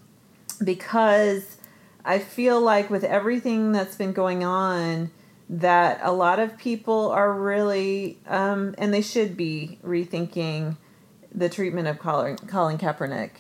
Because 0.63 1.57
I 2.05 2.19
feel 2.19 2.61
like 2.61 2.89
with 2.89 3.05
everything 3.05 3.73
that's 3.73 3.97
been 3.97 4.13
going 4.13 4.45
on, 4.45 5.11
that 5.49 6.01
a 6.03 6.13
lot 6.13 6.39
of 6.39 6.57
people 6.59 7.11
are 7.11 7.33
really, 7.33 8.19
um, 8.27 8.75
and 8.79 8.93
they 8.93 9.03
should 9.03 9.37
be, 9.37 9.79
rethinking 9.85 10.77
the 11.33 11.49
treatment 11.49 11.87
of 11.87 11.99
Colin, 11.99 12.37
Colin 12.37 12.79
Kaepernick. 12.79 13.31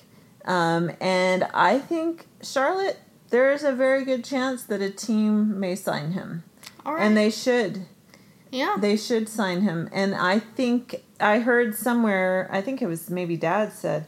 Um, 0.45 0.93
and 1.01 1.45
I 1.55 1.79
think, 1.79 2.27
Charlotte, 2.43 2.99
there's 3.31 3.65
a 3.65 3.73
very 3.73 4.05
good 4.05 4.25
chance 4.25 4.63
that 4.65 4.81
a 4.81 4.91
team 4.91 5.59
may 5.59 5.75
sign 5.75 6.13
him. 6.13 6.45
And 7.01 7.17
they 7.17 7.31
should. 7.31 7.87
Yeah. 8.57 8.77
They 8.79 8.97
should 8.97 9.29
sign 9.29 9.61
him. 9.61 9.89
And 9.93 10.15
I 10.15 10.39
think 10.39 11.05
I 11.21 11.41
heard 11.41 11.75
somewhere, 11.75 12.49
I 12.51 12.63
think 12.63 12.81
it 12.81 12.87
was 12.87 13.11
maybe 13.11 13.37
dad 13.37 13.73
said 13.73 14.07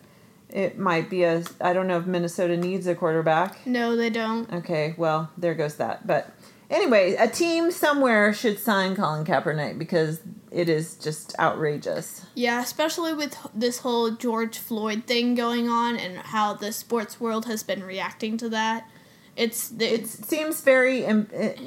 it 0.49 0.79
might 0.79 1.11
be 1.11 1.25
a 1.25 1.45
I 1.61 1.73
don't 1.73 1.87
know 1.87 1.99
if 1.99 2.07
Minnesota 2.07 2.57
needs 2.57 2.87
a 2.87 2.95
quarterback. 2.95 3.67
No, 3.67 3.95
they 3.97 4.11
don't. 4.11 4.51
Okay, 4.53 4.95
well, 4.97 5.31
there 5.37 5.55
goes 5.55 5.77
that. 5.77 6.07
But 6.07 6.31
anyway, 6.71 7.15
a 7.17 7.29
team 7.29 7.71
somewhere 7.71 8.33
should 8.33 8.59
sign 8.59 8.97
Colin 8.97 9.27
Kaepernick 9.27 9.79
because 9.79 10.21
it 10.51 10.71
is 10.71 10.95
just 10.95 11.39
outrageous. 11.39 12.25
Yeah, 12.35 12.63
especially 12.63 13.13
with 13.13 13.37
this 13.55 13.81
whole 13.81 14.13
George 14.13 14.59
Floyd 14.59 15.05
thing 15.05 15.35
going 15.35 15.69
on 15.69 15.99
and 15.99 16.17
how 16.19 16.55
the 16.55 16.73
sports 16.73 17.21
world 17.21 17.45
has 17.45 17.63
been 17.63 17.83
reacting 17.85 18.39
to 18.39 18.49
that. 18.49 18.89
It's 19.39 19.72
it 19.78 20.09
seems 20.09 20.61
very 20.62 21.05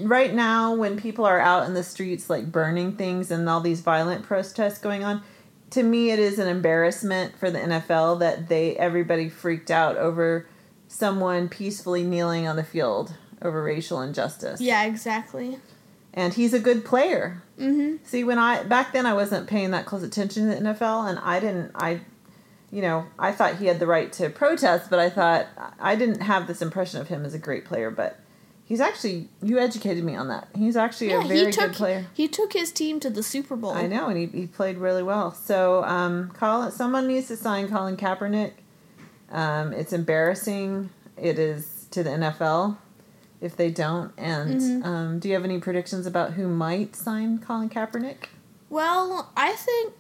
right 0.02 0.34
now 0.34 0.76
when 0.76 1.00
people 1.00 1.26
are 1.26 1.40
out 1.40 1.66
in 1.66 1.74
the 1.74 1.84
streets 1.84 2.30
like 2.30 2.52
burning 2.52 2.98
things 2.98 3.32
and 3.32 3.48
all 3.48 3.62
these 3.62 3.80
violent 3.82 4.24
protests 4.24 4.78
going 4.78 5.04
on. 5.06 5.24
To 5.72 5.84
me, 5.84 6.12
it 6.12 6.20
is 6.20 6.38
an 6.38 6.50
embarrassment 6.50 7.38
for 7.38 7.50
the 7.50 7.60
NFL 7.60 8.20
that 8.20 8.50
they 8.50 8.76
everybody 8.76 9.30
freaked 9.30 9.72
out 9.72 9.96
over 9.96 10.46
someone 10.90 11.48
peacefully 11.48 12.04
kneeling 12.04 12.46
on 12.46 12.58
the 12.58 12.64
field 12.64 13.14
over 13.42 13.64
racial 13.64 14.02
injustice. 14.02 14.60
Yeah, 14.60 14.84
exactly. 14.84 15.58
and 16.14 16.34
he's 16.34 16.54
a 16.54 16.60
good 16.60 16.84
player. 16.84 17.42
Mm-hmm. 17.58 18.04
See, 18.04 18.26
when 18.26 18.38
I 18.38 18.64
back 18.64 18.92
then 18.92 19.06
I 19.06 19.14
wasn't 19.14 19.48
paying 19.48 19.72
that 19.72 19.86
close 19.86 20.04
attention 20.04 20.50
to 20.50 20.56
the 20.56 20.62
NFL, 20.74 21.10
and 21.10 21.18
I 21.20 21.40
didn't. 21.40 21.72
I, 21.76 22.02
you 22.72 22.82
know, 22.82 23.06
I 23.20 23.32
thought 23.32 23.58
he 23.58 23.66
had 23.68 23.80
the 23.80 23.88
right 23.88 24.12
to 24.14 24.30
protest, 24.30 24.90
but 24.90 25.00
I 25.00 25.10
thought 25.10 25.48
I 25.80 25.96
didn't 25.96 26.22
have 26.22 26.48
this 26.48 26.62
impression 26.62 27.02
of 27.02 27.08
him 27.10 27.26
as 27.26 27.34
a 27.34 27.40
great 27.40 27.66
player. 27.66 27.92
But 27.92 28.20
he's 28.66 28.80
actually 28.80 29.28
you 29.44 29.60
educated 29.60 30.04
me 30.04 30.16
on 30.16 30.28
that. 30.30 30.48
He's 30.56 30.78
actually 30.78 31.10
Yeah, 31.10 31.24
a 31.26 31.28
very 31.28 31.52
took 31.52 31.68
good 31.72 31.76
player. 31.76 32.06
he 32.14 32.28
took 32.28 32.54
his 32.54 32.72
team 32.72 33.00
to 33.02 33.10
the 33.10 33.24
Super 33.24 33.56
Bowl. 33.56 33.74
I 33.74 33.88
know, 33.88 34.08
and 34.08 34.18
he, 34.18 34.26
he 34.28 34.48
played 34.48 34.78
really 34.78 35.04
well. 35.04 35.34
So, 35.34 35.84
um, 35.84 36.32
Colin, 36.34 36.72
someone 36.72 37.08
needs 37.08 37.28
to 37.28 37.36
sign 37.38 37.68
Colin 37.68 37.98
Kaepernick. 37.98 38.54
Um, 39.32 39.74
it's 39.74 39.94
embarrassing. 39.94 40.90
It 41.18 41.38
is 41.40 41.88
to 41.92 42.04
the 42.04 42.10
NFL 42.12 42.78
if 43.42 43.56
they 43.58 43.70
don't. 43.72 44.12
And 44.18 44.62
Mhm. 44.62 44.86
um, 44.86 45.20
do 45.20 45.28
you 45.28 45.34
have 45.36 45.44
any 45.44 45.60
predictions 45.60 46.06
about 46.06 46.34
who 46.34 46.48
might 46.48 46.96
sign 46.96 47.40
Colin 47.40 47.70
Kaepernick? 47.70 48.28
Well, 48.70 49.30
I 49.36 49.52
think 49.54 49.94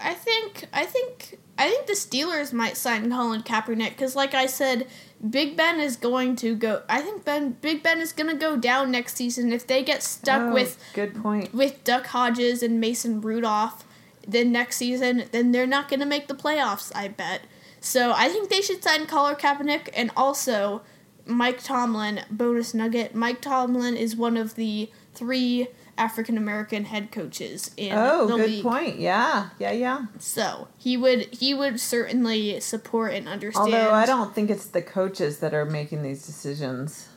I 0.00 0.14
think 0.14 0.66
I 0.72 0.84
think 0.84 1.38
I 1.58 1.68
think 1.68 1.86
the 1.86 1.94
Steelers 1.94 2.52
might 2.52 2.76
sign 2.76 3.10
Colin 3.10 3.42
Kaepernick 3.42 3.90
because, 3.90 4.14
like 4.14 4.32
I 4.32 4.46
said, 4.46 4.86
Big 5.28 5.56
Ben 5.56 5.80
is 5.80 5.96
going 5.96 6.36
to 6.36 6.54
go. 6.54 6.82
I 6.88 7.00
think 7.02 7.24
Ben 7.24 7.52
Big 7.60 7.82
Ben 7.82 8.00
is 8.00 8.12
going 8.12 8.30
to 8.30 8.36
go 8.36 8.56
down 8.56 8.92
next 8.92 9.16
season 9.16 9.52
if 9.52 9.66
they 9.66 9.82
get 9.82 10.02
stuck 10.04 10.42
Oh, 10.50 10.54
with 10.54 10.78
good 10.94 11.20
point. 11.20 11.52
with 11.52 11.82
Duck 11.82 12.06
Hodges 12.06 12.62
and 12.62 12.80
Mason 12.80 13.20
Rudolph. 13.20 13.84
Then 14.26 14.52
next 14.52 14.76
season, 14.76 15.24
then 15.32 15.52
they're 15.52 15.66
not 15.66 15.88
going 15.88 16.00
to 16.00 16.06
make 16.06 16.28
the 16.28 16.34
playoffs. 16.34 16.92
I 16.94 17.08
bet. 17.08 17.42
So 17.80 18.12
I 18.14 18.28
think 18.28 18.50
they 18.50 18.60
should 18.60 18.82
sign 18.84 19.06
Colin 19.06 19.34
Kaepernick 19.36 19.88
and 19.96 20.10
also 20.16 20.82
Mike 21.26 21.62
Tomlin. 21.62 22.20
Bonus 22.30 22.72
nugget: 22.74 23.14
Mike 23.14 23.40
Tomlin 23.40 23.96
is 23.96 24.14
one 24.14 24.36
of 24.36 24.54
the 24.54 24.90
three 25.14 25.66
African 25.98 26.38
American 26.38 26.84
head 26.86 27.10
coaches 27.10 27.70
in 27.76 27.92
Oh, 27.96 28.26
the 28.26 28.36
good 28.36 28.50
league. 28.50 28.62
point. 28.62 28.98
Yeah, 28.98 29.50
yeah, 29.58 29.72
yeah. 29.72 30.06
So 30.18 30.68
he 30.78 30.96
would 30.96 31.22
he 31.34 31.52
would 31.54 31.80
certainly 31.80 32.60
support 32.60 33.12
and 33.12 33.28
understand. 33.28 33.74
Although 33.74 33.92
I 33.92 34.06
don't 34.06 34.34
think 34.34 34.48
it's 34.50 34.66
the 34.66 34.82
coaches 34.82 35.38
that 35.40 35.52
are 35.54 35.64
making 35.64 36.02
these 36.02 36.24
decisions. 36.24 37.08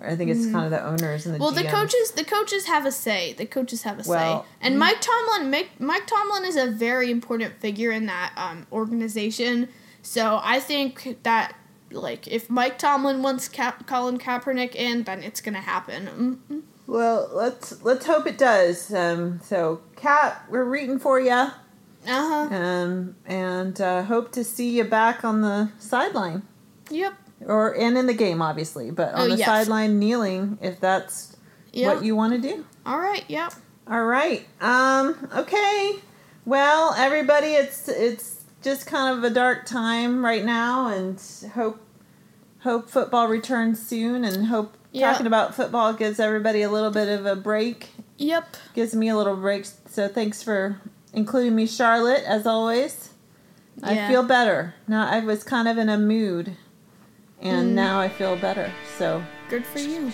I 0.00 0.14
think 0.14 0.30
it's 0.30 0.44
kind 0.52 0.64
of 0.64 0.70
the 0.70 0.80
owners 0.84 1.26
and 1.26 1.34
the 1.34 1.38
Mm. 1.38 1.42
Well, 1.42 1.50
the 1.50 1.64
coaches 1.64 2.12
the 2.12 2.22
coaches 2.24 2.66
have 2.66 2.86
a 2.86 2.92
say. 2.92 3.32
The 3.32 3.46
coaches 3.46 3.82
have 3.82 3.98
a 3.98 4.08
Well, 4.08 4.42
say. 4.44 4.48
And 4.60 4.78
Mike 4.78 5.00
Tomlin 5.00 5.50
Mike, 5.50 5.70
Mike 5.80 6.06
Tomlin 6.06 6.44
is 6.44 6.54
a 6.56 6.70
very 6.70 7.10
important 7.10 7.58
figure 7.60 7.90
in 7.90 8.06
that 8.06 8.32
um, 8.36 8.66
organization. 8.70 9.68
So 10.02 10.40
I 10.42 10.60
think 10.60 11.18
that 11.24 11.54
like 11.90 12.28
if 12.28 12.48
Mike 12.48 12.78
Tomlin 12.78 13.22
wants 13.22 13.48
Cap- 13.48 13.86
Colin 13.88 14.18
Kaepernick 14.18 14.74
in, 14.76 15.02
then 15.04 15.22
it's 15.24 15.40
gonna 15.40 15.62
happen. 15.62 16.06
Mm-mm. 16.50 16.62
Well, 16.88 17.28
let's 17.34 17.82
let's 17.84 18.06
hope 18.06 18.26
it 18.26 18.38
does. 18.38 18.92
Um, 18.92 19.40
so, 19.44 19.82
Kap, 19.94 20.46
we're 20.50 20.64
rooting 20.64 20.98
for 20.98 21.20
you. 21.20 21.30
Uh 21.30 21.50
huh. 22.06 22.48
um, 22.54 23.16
and 23.26 23.78
uh, 23.78 24.02
hope 24.04 24.32
to 24.32 24.42
see 24.42 24.70
you 24.78 24.84
back 24.84 25.22
on 25.24 25.42
the 25.42 25.70
sideline 25.78 26.42
Yep. 26.90 27.12
or 27.44 27.76
and 27.76 27.98
in 27.98 28.06
the 28.06 28.14
game, 28.14 28.40
obviously, 28.40 28.90
but 28.90 29.12
on 29.14 29.20
Oh, 29.20 29.28
the 29.28 29.36
yes. 29.36 29.46
sideline 29.46 29.98
kneeling 29.98 30.56
if 30.62 30.80
that's 30.80 31.36
Yep. 31.74 31.96
what 31.96 32.04
you 32.04 32.16
want 32.16 32.32
to 32.32 32.38
do. 32.40 32.64
All 32.86 32.98
right. 32.98 33.24
Yep. 33.28 33.52
All 33.86 34.04
right. 34.04 34.46
Um. 34.62 35.28
Okay. 35.36 35.96
Well, 36.46 36.94
everybody, 36.96 37.48
it's 37.48 37.86
it's 37.88 38.44
just 38.62 38.86
kind 38.86 39.18
of 39.18 39.22
a 39.24 39.28
dark 39.30 39.66
time 39.66 40.24
right 40.24 40.42
now, 40.44 40.86
and 40.86 41.20
hope 41.52 41.80
hope 42.60 42.88
football 42.88 43.28
returns 43.28 43.86
soon, 43.86 44.24
and 44.24 44.46
hope 44.46 44.77
Yeah. 44.92 45.10
talking 45.12 45.26
about 45.26 45.54
football 45.54 45.92
gives 45.92 46.18
everybody 46.18 46.62
a 46.62 46.70
little 46.70 46.90
bit 46.90 47.08
of 47.08 47.26
a 47.26 47.36
break. 47.36 47.90
Yep. 48.16 48.56
Gives 48.74 48.94
me 48.94 49.08
a 49.08 49.16
little 49.16 49.36
break. 49.36 49.66
So 49.88 50.08
thanks 50.08 50.42
for 50.42 50.80
including 51.12 51.54
me, 51.54 51.66
Charlotte, 51.66 52.24
as 52.24 52.46
always. 52.46 53.10
I 53.82 54.08
feel 54.08 54.22
better. 54.24 54.74
Now 54.88 55.06
I 55.08 55.20
was 55.20 55.44
kind 55.44 55.68
of 55.68 55.78
in 55.78 55.88
a 55.88 55.98
mood 55.98 56.56
and 57.40 57.70
Mm. 57.70 57.74
now 57.74 58.00
I 58.00 58.08
feel 58.08 58.34
better. 58.36 58.72
So, 58.98 59.22
Good 59.48 59.64
for 59.64 59.78
you. 59.78 60.12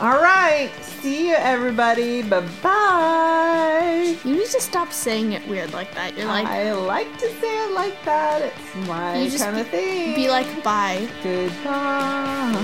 All 0.00 0.22
right. 0.22 0.70
See 0.80 1.28
you, 1.28 1.34
everybody. 1.34 2.22
Bye 2.22 2.40
bye. 2.62 4.16
You 4.24 4.32
need 4.32 4.46
to 4.46 4.60
stop 4.60 4.92
saying 4.92 5.32
it 5.32 5.46
weird 5.46 5.74
like 5.74 5.94
that. 5.94 6.16
You're 6.16 6.26
like. 6.26 6.46
I 6.46 6.72
like 6.72 7.18
to 7.18 7.28
say 7.38 7.66
it 7.66 7.72
like 7.72 8.02
that. 8.06 8.40
It's 8.40 8.88
my 8.88 9.28
kind 9.36 9.58
of 9.58 9.68
thing. 9.68 10.14
Be 10.14 10.30
like, 10.30 10.64
bye. 10.64 11.06
Goodbye. 11.22 12.54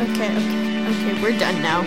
Okay, 0.00 0.32
okay, 0.32 0.88
okay. 0.88 1.22
We're 1.22 1.38
done 1.38 1.60
now. 1.60 1.84